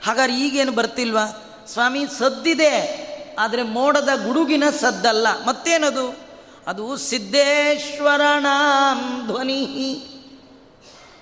ಹಾಗಾದ್ರೆ 0.04 0.40
ಈಗೇನು 0.40 0.72
ಬರ್ತಿಲ್ವಾ? 0.72 1.26
ಸ್ವಾಮಿ, 1.68 2.06
ಸದ್ದಿದೆ, 2.20 2.74
ಆದರೆ 3.40 3.64
ಮೋಡದ 3.64 4.10
ಗುಡುಗಿನ 4.26 4.64
ಸದ್ದಲ್ಲ. 4.70 5.28
ಮತ್ತೇನದು? 5.46 6.33
ಅದು 6.68 6.98
ಸಿದ್ದೇಶ್ವರನಾಂ 6.98 9.26
ಧ್ವನಿ. 9.26 10.06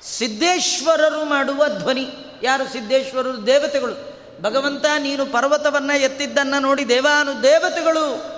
ಸಿದ್ದೇಶ್ವರರು 0.02 1.26
ಮಾಡುವ 1.26 1.66
ಧ್ವನಿ. 1.80 2.08
ಯಾರು 2.44 2.68
ಸಿದ್ದೇಶ್ವರರು? 2.68 3.48
ದೇವತೆಗಳು. 3.48 4.12
ಭಗವಂತ, 4.42 4.86
ನೀನು 5.00 5.26
ಪರ್ವತವನ್ನು 5.26 6.00
ಎತ್ತಿದ್ದನ್ನು 6.00 6.60
ನೋಡಿ 6.60 6.89
ದೇವಾನು 6.89 7.44
ದೇವತೆಗಳು. 7.44 8.32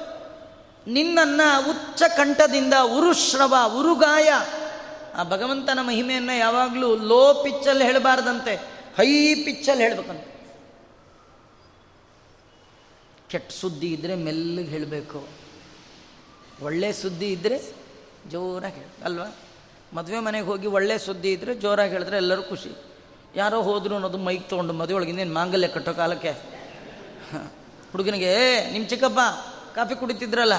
ನಿನ್ನನ್ನು 0.88 1.70
ಉಚ್ಚ 1.70 2.04
ಕಂಠದಿಂದ 2.18 2.74
ಉರುಶ್ರವ, 2.84 3.56
ಉರುಗಾಯ. 3.80 4.34
ಆ 5.16 5.24
ಭಗವಂತನ 5.24 5.80
ಮಹಿಮೆಯನ್ನು 5.82 6.38
ಯಾವಾಗಲೂ 6.38 6.96
ಲೋ 6.96 7.34
ಪಿಚ್ಚಲ್ಲಿ 7.34 7.84
ಹೇಳಬಾರ್ದಂತೆ, 7.84 8.62
ಹೈ 8.98 9.36
ಪಿಚ್ಚಲ್ಲಿ 9.36 9.84
ಹೇಳಬೇಕಂತ. 9.84 10.28
ಕೆಟ್ಟ 13.32 13.52
ಸುದ್ದಿ 13.52 13.88
ಇದ್ದರೆ 13.88 14.16
ಮೆಲ್ಲಗೆ 14.16 14.64
ಹೇಳಬೇಕು. 14.64 15.43
ಒಳ್ಳೆ 16.62 16.94
ಸುದ್ದಿ 16.94 17.28
ಇದ್ದರೆ 17.28 17.62
ಜೋರಾಗಿ 18.32 18.76
ಹೇಳಿ 18.76 19.04
ಅಲ್ವಾ? 19.04 19.36
ಮದುವೆ 19.94 20.20
ಮನೆಗೆ 20.20 20.46
ಹೋಗಿ 20.46 20.68
ಒಳ್ಳೆ 20.68 20.98
ಸುದ್ದಿ 20.98 21.32
ಇದ್ದರೆ 21.32 21.56
ಜೋರಾಗಿ 21.56 21.92
ಹೇಳಿದ್ರೆ 21.92 22.18
ಎಲ್ಲರೂ 22.18 22.44
ಖುಷಿ. 22.44 22.72
ಯಾರೋ 23.36 23.62
ಹೋದ್ರು 23.62 23.94
ಅನ್ನೋದು 23.94 24.18
ಮೈಕ್ 24.18 24.50
ತೊಗೊಂಡು 24.50 24.74
ಮದುವೆ 24.74 24.94
ಒಳಗಿಂದೇನು 24.94 25.34
ಮಾಂಗಲ್ಯ 25.34 25.68
ಕಟ್ಟೋ 25.68 25.94
ಕಾಲಕ್ಕೆ? 25.94 26.30
ಹುಡುಗನಿಗೆ 27.92 28.32
ನಿಮ್ಮ 28.72 28.88
ಚಿಕ್ಕಪ್ಪ, 28.88 29.20
ಕಾಫಿ 29.76 29.96
ಕುಡಿತಿದ್ರಲ್ಲ, 29.96 30.54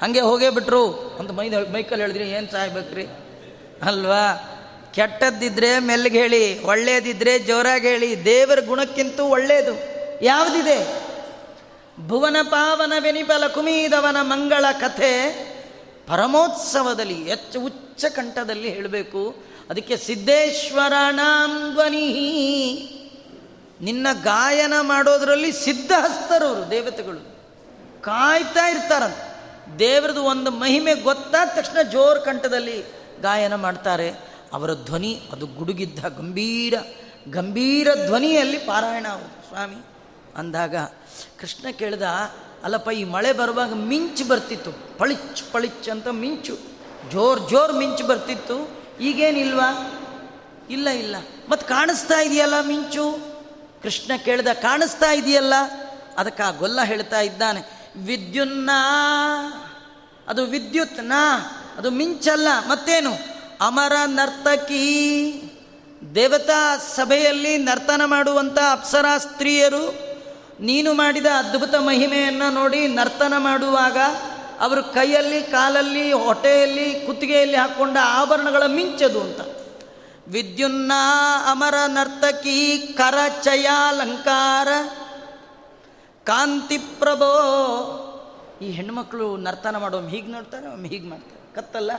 ಹಾಗೆ 0.00 0.20
ಹೋಗೇ 0.20 0.50
ಬಿಟ್ರು. 0.50 0.92
ಅಂತ 0.92 1.30
ಮೈ 1.30 1.48
ಮೈಕಲ್ಲಿ 1.48 2.02
ಹೇಳಿದ್ರಿ, 2.02 2.30
ಏನು 2.30 2.52
ಸಾಯ್ಬೇಕ್ರಿ 2.52 3.06
ಅಲ್ವಾ? 3.82 4.52
ಕೆಟ್ಟದ್ದಿದ್ರೆ 4.94 5.78
ಮೆಲ್ಲಗೆ 5.78 6.18
ಹೇಳಿ, 6.18 6.64
ಒಳ್ಳೇದಿದ್ರೆ 6.64 7.38
ಜೋರಾಗಿ 7.38 7.88
ಹೇಳಿ, 7.88 8.24
ದೇವರ 8.24 8.58
ಗುಣಕ್ಕಿಂತೂ 8.66 9.24
ಒಳ್ಳೆಯದು 9.24 9.74
ಯಾವುದಿದೆ? 10.24 11.06
ಭುವನ 12.00 12.36
ಪಾವನ 12.42 12.92
ವೆನಿಪಲ 12.98 13.46
ಕುಮೀದವನ 13.46 14.16
ಮಂಗಳ 14.20 14.64
ಕಥೆ 14.80 15.30
ಪರಮೋತ್ಸವದಲ್ಲಿ 16.06 17.28
ಹೆಚ್ಚು 17.28 17.60
ಉಚ್ಚ 17.60 18.04
ಕಂಠದಲ್ಲಿ 18.04 18.68
ಹೇಳಬೇಕು. 18.68 19.36
ಅದಕ್ಕೆ 19.70 19.96
ಸಿದ್ದೇಶ್ವರನಾಂ 19.96 21.72
ಧ್ವನಿ. 21.72 22.12
ನಿನ್ನ 23.80 24.06
ಗಾಯನ 24.22 24.72
ಮಾಡೋದರಲ್ಲಿ 24.80 25.52
ಸಿದ್ಧಹಸ್ತರವರು, 25.52 26.70
ದೇವತೆಗಳು. 26.70 27.36
ಕಾಯ್ತಾ 28.02 28.68
ಇರ್ತಾರಂತ. 28.68 29.16
ದೇವರದು 29.78 30.22
ಒಂದು 30.22 30.50
ಮಹಿಮೆ 30.50 30.94
ಗೊತ್ತಾದ 30.94 31.48
ತಕ್ಷಣ 31.56 31.82
ಜೋರ್ 31.82 32.24
ಕಂಠದಲ್ಲಿ 32.24 32.84
ಗಾಯನ 33.22 33.54
ಮಾಡ್ತಾರೆ. 33.54 34.10
ಅವರ 34.52 34.74
ಧ್ವನಿ, 34.74 35.20
ಅದು 35.32 35.46
ಗುಡುಗಿದ್ದ 35.46 35.98
ಗಂಭೀರ 35.98 36.74
ಗಂಭೀರ 37.30 37.88
ಧ್ವನಿಯಲ್ಲಿ 38.06 38.58
ಪಾರಾಯಣ 38.58 39.06
ಸ್ವಾಮಿ 39.48 39.95
ಅಂದಾಗ 40.36 40.76
ಕೃಷ್ಣ 41.40 41.70
ಕೇಳ್ದ, 41.70 42.02
ಅಲ್ಲಪ್ಪ, 42.64 42.90
ಈ 42.90 43.04
ಮಳೆ 43.04 43.32
ಬರುವಾಗ 43.32 43.74
ಮಿಂಚು 43.74 44.28
ಬರ್ತಿತ್ತು. 44.28 44.98
ಪಳಿಚ್ 44.98 45.52
ಪಳಿಚ್ 45.52 45.88
ಅಂತ 45.88 46.08
ಮಿಂಚು. 46.08 46.58
ಜೋರ್ 47.10 47.50
ಜೋರ್ 47.50 47.72
ಮಿಂಚು 47.72 48.06
ಬರ್ತಿತ್ತು. 48.06 48.84
ಈಗೇನಿಲ್ವಾ? 49.00 49.92
ಇಲ್ಲ 50.70 50.88
ಇಲ್ಲ. 50.88 51.16
ಮತ್ತು 51.48 51.68
ಕಾಣಿಸ್ತಾ 51.68 52.20
ಇದೆಯಲ್ಲ 52.20 52.60
ಮಿಂಚು? 52.60 53.18
ಕೃಷ್ಣ 53.82 54.12
ಕೇಳ್ದ, 54.24 54.48
ಕಾಣಿಸ್ತಾ 54.48 55.12
ಇದೆಯಲ್ಲ? 55.12 55.54
ಅದಕ್ಕೆ 56.18 56.42
ಆ 56.42 56.50
ಗೊಲ್ಲ 56.50 56.82
ಹೇಳ್ತಾ 56.82 57.20
ಇದ್ದಾನೆ, 57.20 57.90
ವಿದ್ಯುನ್ನ, 57.96 58.70
ಅದು 60.28 60.44
ವಿದ್ಯುತ್ 60.44 61.00
ನಾ 61.00 61.38
ಅದು 61.78 61.90
ಮಿಂಚಲ್ಲ. 61.90 62.48
ಮತ್ತೇನು? 62.68 63.36
ಅಮರ 63.60 63.92
ನರ್ತಕಿ 64.06 65.42
ದೇವತಾ 66.14 66.76
ಸಭೆಯಲ್ಲಿ 66.76 67.58
ನರ್ತನ 67.58 68.02
ಮಾಡುವಂಥ 68.04 68.58
ಅಪ್ಸರಾ 68.70 69.18
ಸ್ತ್ರೀಯರು 69.18 70.05
ನೀನು 70.60 70.92
ಮಾಡಿದ 70.92 71.26
ಅದ್ಭುತ 71.26 71.74
ಮಹಿಮೆಯನ್ನು 71.74 72.54
ನೋಡಿ 72.54 72.88
ನರ್ತನ 72.88 73.34
ಮಾಡುವಾಗ 73.38 73.96
ಅವರು 74.60 74.82
ಕೈಯಲ್ಲಿ, 74.82 75.42
ಕಾಲಲ್ಲಿ, 75.42 76.12
ಹೊಟ್ಟೆಯಲ್ಲಿ, 76.12 77.00
ಕುತ್ತಿಗೆಯಲ್ಲಿ 77.06 77.56
ಹಾಕ್ಕೊಂಡ 77.56 77.96
ಆಭರಣಗಳ 78.02 78.62
ಮಿಂಚದು 78.66 79.20
ಅಂತ. 79.20 79.40
ವಿದ್ಯುನ್ನ 80.28 80.92
ಅಮರ 81.50 81.74
ನರ್ತಕಿ 81.86 82.78
ಕರಚಯಾಲಂಕಾರ 82.78 84.68
ಕಾಂತಿ 86.24 86.78
ಪ್ರಭೋ. 86.78 87.52
ಈ 88.62 88.70
ಹೆಣ್ಮಕ್ಳು 88.70 89.36
ನರ್ತನ 89.36 89.76
ಮಾಡೋ 89.76 90.00
ಹೀಗೆ 90.00 90.26
ನೋಡ್ತಾರೆ 90.26 90.68
ಒಮ್ಮೆ 90.68 90.88
ಹೀಗೆ 90.88 91.08
ಮಾಡ್ತಾರೆ. 91.08 91.54
ಕತ್ತಲ್ಲ? 91.54 91.92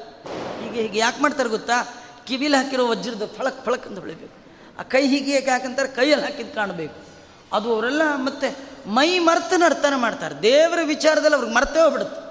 ಹೀಗೆ 0.63 0.81
ಹೀಗೆ 0.81 0.99
ಯಾಕೆ 0.99 1.21
ಮಾಡ್ತಾರೆ 1.21 1.49
ಗೊತ್ತಾ? 1.49 1.95
ಕಿವಿಲಿ 2.25 2.57
ಹಾಕಿರೋ 2.57 2.87
ವಜ್ರದ 2.87 3.31
ಫಳಕ್ 3.37 3.65
ಫಳಕ್ 3.65 3.87
ಅಂತ 3.87 3.99
ಹೊಳಿಬೇಕು. 3.99 4.35
ಆ 4.79 4.83
ಕೈ 4.83 5.07
ಹೀಗೆ 5.07 5.31
ಯಾಕೆ 5.31 5.49
ಹಾಕಂತಾರೆ? 5.49 5.87
ಕೈಯಲ್ಲಿ 5.87 6.25
ಹಾಕಿದ್ದು 6.25 6.55
ಕಾಣಬೇಕು. 6.55 7.06
ಅದು 7.53 7.75
ಅವರೆಲ್ಲ 7.75 8.01
ಮತ್ತೆ 8.15 8.69
ಮೈ 8.87 9.19
ಮರ್ತ 9.19 9.53
ನರ್ತನ 9.57 9.93
ಮಾಡ್ತಾರೆ. 9.95 10.41
ದೇವರ 10.41 10.79
ವಿಚಾರದಲ್ಲಿ 10.83 11.35
ಅವ್ರಿಗೆ 11.35 11.55
ಮರ್ತೇ 11.55 11.79
ಹೋಗ್ಬಿಡುತ್ತೆ. 11.79 12.27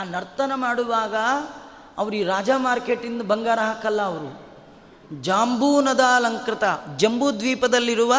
ಆ 0.00 0.02
ನರ್ತನ 0.02 0.52
ಮಾಡುವಾಗ 0.54 1.14
ಅವ್ರು 1.98 2.16
ಈ 2.16 2.22
ರಾಜ 2.22 2.50
ಮಾರ್ಕೆಟಿಂದ 2.56 3.22
ಬಂಗಾರ 3.22 3.58
ಹಾಕಲ್ಲ 3.58 4.02
ಅವರು. 4.02 4.52
ಜಾಂಬೂನದ 5.22 6.00
ಅಲಂಕೃತ, 6.00 6.64
ಜಂಬೂ 6.96 7.32
ದ್ವೀಪದಲ್ಲಿರುವ 7.32 8.14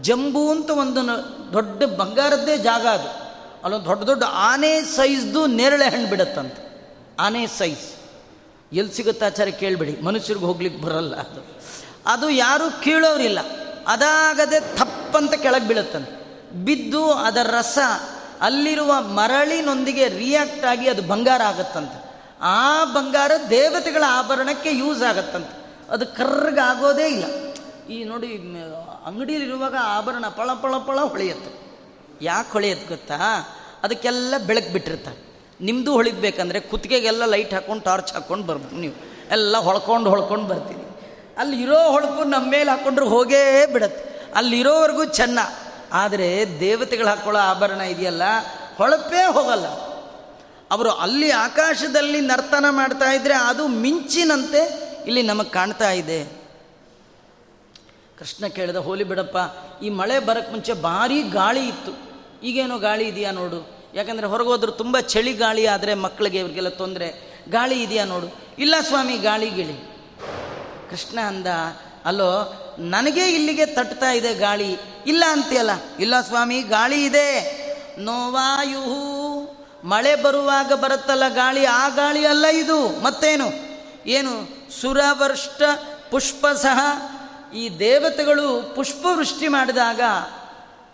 ಜಂಬೂ 0.00 0.50
ಅಂತ 0.50 0.70
ಒಂದು 0.70 1.06
ದೊಡ್ಡ 1.52 1.82
ಬಂಗಾರದ್ದೇ 1.84 2.56
ಜಾಗ 2.56 2.86
ಅದು. 2.86 3.32
ಅಲ್ಲೊಂದು 3.64 3.86
ದೊಡ್ಡ 3.86 4.04
ದೊಡ್ಡ 4.04 4.22
ಆನೆ 4.28 4.82
ಸೈಜ್ದು 4.82 5.46
ನೇರಳೆ 5.46 5.88
ಹಣ್ಣು 5.88 6.08
ಬಿಡತ್ತಂತ. 6.08 6.54
ಆನೆ 7.20 7.46
ಸೈಜ್. 7.46 7.96
ಎಲ್ಲಿ 8.72 8.94
ಸಿಗುತ್ತೆ 8.94 9.26
ಆಚಾರ್ಯ 9.26 9.52
ಕೇಳಬೇಡಿ. 9.52 10.00
ಮನುಷ್ಯರಿಗೆ 10.00 10.46
ಹೋಗ್ಲಿಕ್ಕೆ 10.46 10.82
ಬರಲ್ಲ 10.82 11.16
ಅದು. 11.16 11.46
ಅದು 12.06 12.30
ಯಾರೂ 12.30 12.82
ಕೀಳೋರಿಲ್ಲ. 12.82 13.38
ಅದಾಗದೆ 13.86 14.60
ಥಪ್ಪಂತ 15.12 15.34
ಕೆಳಗೆ 15.34 15.68
ಬೀಳುತ್ತಂತೆ. 15.68 16.14
ಬಿದ್ದು 16.64 17.12
ಅದರ 17.12 17.46
ರಸ 17.50 17.78
ಅಲ್ಲಿರುವ 18.40 18.92
ಮರಳಿನೊಂದಿಗೆ 19.00 20.08
ರಿಯಾಕ್ಟ್ 20.08 20.64
ಆಗಿ 20.64 20.88
ಅದು 20.88 21.02
ಬಂಗಾರ 21.02 21.42
ಆಗತ್ತಂತೆ. 21.42 22.04
ಆ 22.40 22.84
ಬಂಗಾರ 22.84 23.32
ದೇವತೆಗಳ 23.50 24.02
ಆಭರಣಕ್ಕೆ 24.06 24.70
ಯೂಸ್ 24.72 25.02
ಆಗತ್ತಂತೆ. 25.02 25.80
ಅದು 25.90 26.06
ಕರ್ರಗಾಗೋದೇ 26.06 27.06
ಇಲ್ಲ. 27.06 27.24
ಈ 27.92 28.04
ನೋಡಿ 28.04 28.26
ಅಂಗಡಿಯಲ್ಲಿರುವಾಗ 29.06 29.74
ಆಭರಣ 29.80 30.28
ಪಳ 30.28 30.50
ಪಳ 30.52 30.76
ಪಳ 30.76 31.00
ಹೊಳೆಯುತ್ತೆ. 31.00 31.50
ಯಾಕೆ 32.22 32.52
ಹೊಳೆಯತ್ತೆ 32.52 32.86
ಗೊತ್ತಾ? 32.86 33.14
ಅದಕ್ಕೆಲ್ಲ 33.82 34.34
ಬೆಳಕು 34.46 34.72
ಬಿಟ್ಟಿರ್ತಾರೆ. 34.72 35.50
ನಿಮ್ಮದು 35.60 35.92
ಹೊಳಿಬೇಕಂದ್ರೆ 35.92 36.60
ಕುತ್ತಿಗೆಗೆಲ್ಲ 36.60 37.24
ಲೈಟ್ 37.24 37.54
ಹಾಕ್ಕೊಂಡು 37.54 37.84
ಟಾರ್ಚ್ 37.84 38.12
ಹಾಕ್ಕೊಂಡು 38.12 38.46
ಬರ್ಬೇಕು 38.46 38.74
ನೀವು. 38.74 38.94
ಎಲ್ಲ 39.30 39.58
ಹೊಳ್ಕೊಂಡು 39.58 40.10
ಹೊಳ್ಕೊಂಡು 40.10 40.44
ಬರ್ತೀನಿ 40.44 40.82
ಅಲ್ಲಿ 41.38 41.62
ಇರೋ 41.62 41.90
ಹೊಳಪು 41.90 42.24
ನಮ್ಮ 42.24 42.50
ಮೇಲೆ 42.50 42.70
ಹಾಕ್ಕೊಂಡ್ರೆ 42.70 43.06
ಹೋಗೇ 43.06 43.66
ಬಿಡತ್ತೆ. 43.72 44.11
ಅಲ್ಲಿರೋವರೆಗೂ 44.34 45.04
ಚೆನ್ನ. 45.04 45.38
ಆದರೆ 45.92 46.60
ದೇವತೆಗಳು 46.60 47.06
ಹಾಕ್ಕೊಳ್ಳೋ 47.06 47.40
ಆಭರಣ 47.40 47.80
ಇದೆಯಲ್ಲ? 47.80 48.22
ಹೊಳಪೇ 48.76 49.24
ಹೋಗಲ್ಲ. 49.32 49.66
ಅವರು 50.70 50.90
ಅಲ್ಲಿ 50.90 51.30
ಆಕಾಶದಲ್ಲಿ 51.30 52.20
ನರ್ತನ 52.20 52.64
ಮಾಡ್ತಾ 52.70 53.12
ಇದ್ರೆ 53.12 53.34
ಅದು 53.34 53.68
ಮಿಂಚಿನಂತೆ 53.68 54.92
ಇಲ್ಲಿ 55.06 55.22
ನಮಗೆ 55.22 55.48
ಕಾಣ್ತಾ 55.48 55.90
ಇದೆ. 55.90 56.24
ಕೃಷ್ಣ 58.18 58.46
ಕೇಳಿದ, 58.46 58.76
ಹೋಲಿ 58.76 59.04
ಬಿಡಪ್ಪ, 59.04 59.36
ಈ 59.82 59.88
ಮಳೆ 59.88 60.18
ಬರಕ್ಕೆ 60.18 60.52
ಮುಂಚೆ 60.52 60.72
ಭಾರಿ 60.72 61.22
ಗಾಳಿ 61.22 61.68
ಇತ್ತು. 61.68 61.92
ಈಗೇನೋ 62.42 62.78
ಗಾಳಿ 62.78 63.08
ಇದೆಯಾ 63.08 63.30
ನೋಡು. 63.30 63.90
ಯಾಕಂದರೆ 63.94 64.26
ಹೊರಗೋದ್ರು 64.26 64.72
ತುಂಬ 64.72 65.00
ಚಳಿ 65.00 65.32
ಗಾಳಿ 65.32 65.66
ಆದರೆ 65.66 65.94
ಮಕ್ಕಳಿಗೆ 65.94 66.38
ಇವ್ರಿಗೆಲ್ಲ 66.38 66.68
ತೊಂದರೆ. 66.68 67.40
ಗಾಳಿ 67.50 67.82
ಇದೆಯಾ 67.82 68.04
ನೋಡು. 68.04 68.36
ಇಲ್ಲ 68.58 68.74
ಸ್ವಾಮಿ, 68.80 69.18
ಗಾಳಿ 69.18 69.50
ಗಿಳಿ. 69.50 69.92
ಕೃಷ್ಣ 70.90 71.20
ಅಂದ 71.20 71.46
ಅಲ್ಲೋ, 72.06 72.58
ನನಗೆ 72.78 73.26
ಇಲ್ಲಿಗೆ 73.26 73.66
ತಟ್ತಾ 73.66 74.10
ಇದೆ 74.10 74.34
ಗಾಳಿ. 74.34 74.76
ಇಲ್ಲ 75.06 75.24
ಅಂತೀಯಲ್ಲ? 75.30 75.70
ಇಲ್ಲ 76.00 76.20
ಸ್ವಾಮಿ, 76.20 76.62
ಗಾಳಿ 76.62 77.04
ಇದೆ. 77.04 77.62
ನೋವಾಯು 77.98 79.12
ಮಳೆ 79.84 80.16
ಬರುವಾಗ 80.16 80.72
ಬರುತ್ತಲ್ಲ 80.72 81.28
ಗಾಳಿ, 81.28 81.64
ಆ 81.64 81.88
ಗಾಳಿ 81.88 82.26
ಅಲ್ಲ 82.26 82.46
ಇದು. 82.46 83.02
ಮತ್ತೇನು? 83.02 83.72
ಏನು? 84.06 84.62
ಸುರವರ್ಷ್ಟ 84.80 85.62
ಪುಷ್ಪ 86.10 86.46
ಸಹ 86.46 86.78
ಈ 87.54 87.78
ದೇವತೆಗಳು 87.78 88.74
ಪುಷ್ಪವೃಷ್ಟಿ 88.74 89.48
ಮಾಡಿದಾಗ 89.48 90.00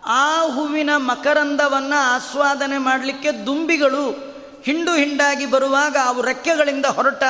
ಆ 0.07 0.43
ಹೂವಿನ 0.43 0.91
ಮಕರಂದವನ್ನು 0.97 2.01
ಆಸ್ವಾದನೆ 2.01 2.79
ಮಾಡಲಿಕ್ಕೆ 2.79 3.47
ದುಂಬಿಗಳು 3.47 4.11
ಹಿಂಡು 4.65 4.95
ಹಿಂಡಾಗಿ 4.95 5.47
ಬರುವಾಗ 5.47 5.97
ಅವು 6.05 6.23
ರೆಕ್ಕೆಗಳಿಂದ 6.23 6.87
ಹೊರಟ 6.87 7.23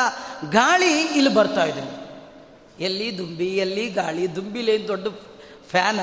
ಗಾಳಿ 0.51 1.03
ಇಲ್ಲಿ 1.03 1.35
ಬರ್ತಾ 1.35 1.65
ಇದೆ. 1.65 1.98
ಎಲ್ಲಿ 2.81 3.19
ದುಂಬಿ, 3.19 3.47
ಎಲ್ಲಿ 3.47 3.91
ಗಾಳಿ, 3.91 4.37
ದುಂಬಿಲಿ 4.37 4.89
ದೊಡ್ಡ 4.89 5.07
ಫ್ಯಾನ? 5.69 6.01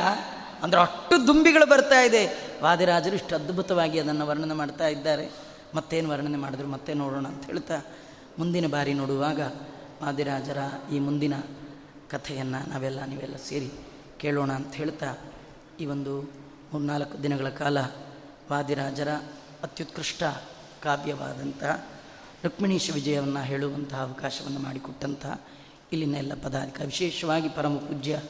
ಅಂದ್ರೆ 0.63 0.82
ಅಷ್ಟು 0.82 1.28
ದುಂಬಿಗಳು 1.28 1.69
ಬರ್ತಾ 1.69 2.01
ಇದೆ. 2.01 2.51
ವಾದಿರಾಜರು 2.63 3.15
ಇಷ್ಟು 3.15 3.36
ಅದ್ಭುತವಾಗಿ 3.36 3.99
ಅದನ್ನು 3.99 4.28
ವರ್ಣನೆ 4.28 4.53
ಮಾಡ್ತಾ 4.53 4.88
ಇದ್ದಾರೆ. 4.88 5.45
ಮತ್ತೇನು 5.76 6.09
ವರ್ಣನೆ 6.09 6.38
ಮಾಡಿದ್ರು 6.38 6.67
ಮತ್ತೆ 6.67 6.93
ನೋಡೋಣ 6.93 7.28
ಅಂತ 7.28 7.45
ಹೇಳ್ತಾ 7.45 7.82
ಮುಂದಿನ 8.39 8.67
ಬಾರಿ 8.67 8.93
ನೋಡುವಾಗ 8.93 9.41
ವಾದಿರಾಜರ 10.03 10.57
ಈ 10.93 10.99
ಮುಂದಿನ 10.99 11.34
ಕಥೆಯನ್ನು 12.09 12.69
ನಾವೆಲ್ಲ 12.69 13.05
ನೀವೆಲ್ಲ 13.05 13.36
ಸೇರಿ 13.36 13.71
ಕೇಳೋಣ 14.17 14.51
ಅಂತ 14.51 14.76
ಹೇಳ್ತಾ 14.76 15.17
ಈ 15.80 15.86
ಒಂದು 15.86 16.21
ಮೂರ್ನಾಲ್ಕು 16.73 17.23
ದಿನಗಳ 17.23 17.49
ಕಾಲ 17.49 17.78
ವಾದಿರಾಜರ 18.51 19.07
ಅತ್ಯುತ್ಕೃಷ್ಟ 19.63 20.23
ಕಾವ್ಯವಾದಂಥ 20.84 21.63
ರುಕ್ಮಿಣೀಶ 22.43 22.91
ವಿಜಯವನ್ನು 22.93 23.41
ಹೇಳುವಂತಹ 23.41 24.01
ಅವಕಾಶವನ್ನು 24.01 24.59
ಮಾಡಿಕೊಟ್ಟಂತಹ 24.59 25.41
ಇಲ್ಲಿನ 25.91 26.15
ಎಲ್ಲ 26.15 26.31
ಪದಾಧಿಕ 26.43 26.81
ವಿಶೇಷವಾಗಿ 26.86 27.49
ಪರಮ 27.49 27.75
ಪೂಜ್ಯ 27.75 28.21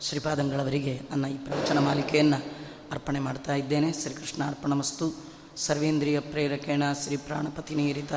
ಶ್ರೀಪಾದಂಗಳವರಿಗೆ 0.00 1.00
ನನ್ನ 1.10 1.26
ಈ 1.26 1.34
ಪ್ರವಚನ 1.34 1.78
ಮಾಲಿಕೆಯನ್ನು 1.78 2.44
ಅರ್ಪಣೆ 2.92 3.20
ಮಾಡ್ತಾ 3.20 3.54
ಇದ್ದೇನೆ. 3.54 3.92
ಶ್ರೀಕೃಷ್ಣ 3.92 4.44
ಅರ್ಪಣಮಸ್ತು 4.44 5.12
ಸರ್ವೇಂದ್ರಿಯ 5.56 6.20
ಪ್ರೇರಕೇಣ 6.20 6.82
ಶ್ರೀ 7.04 7.16
ಪ್ರಾಣಪತಿನೇರಿತ. 7.16 8.12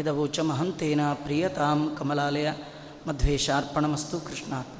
ಯದವೋಚ 0.00 0.40
ಮಹಂತೇನ 0.40 1.12
ಪ್ರಿಯತಾಂ 1.12 1.96
ಕಮಲಾಲಯ. 1.98 2.52
ಮಧ್ವೇಶಾರ್ಪಣಮಸ್ತು 3.08 4.20
ಕೃಷ್ಣಾರ್ಪಣಮಸ್ತು. 4.20 4.79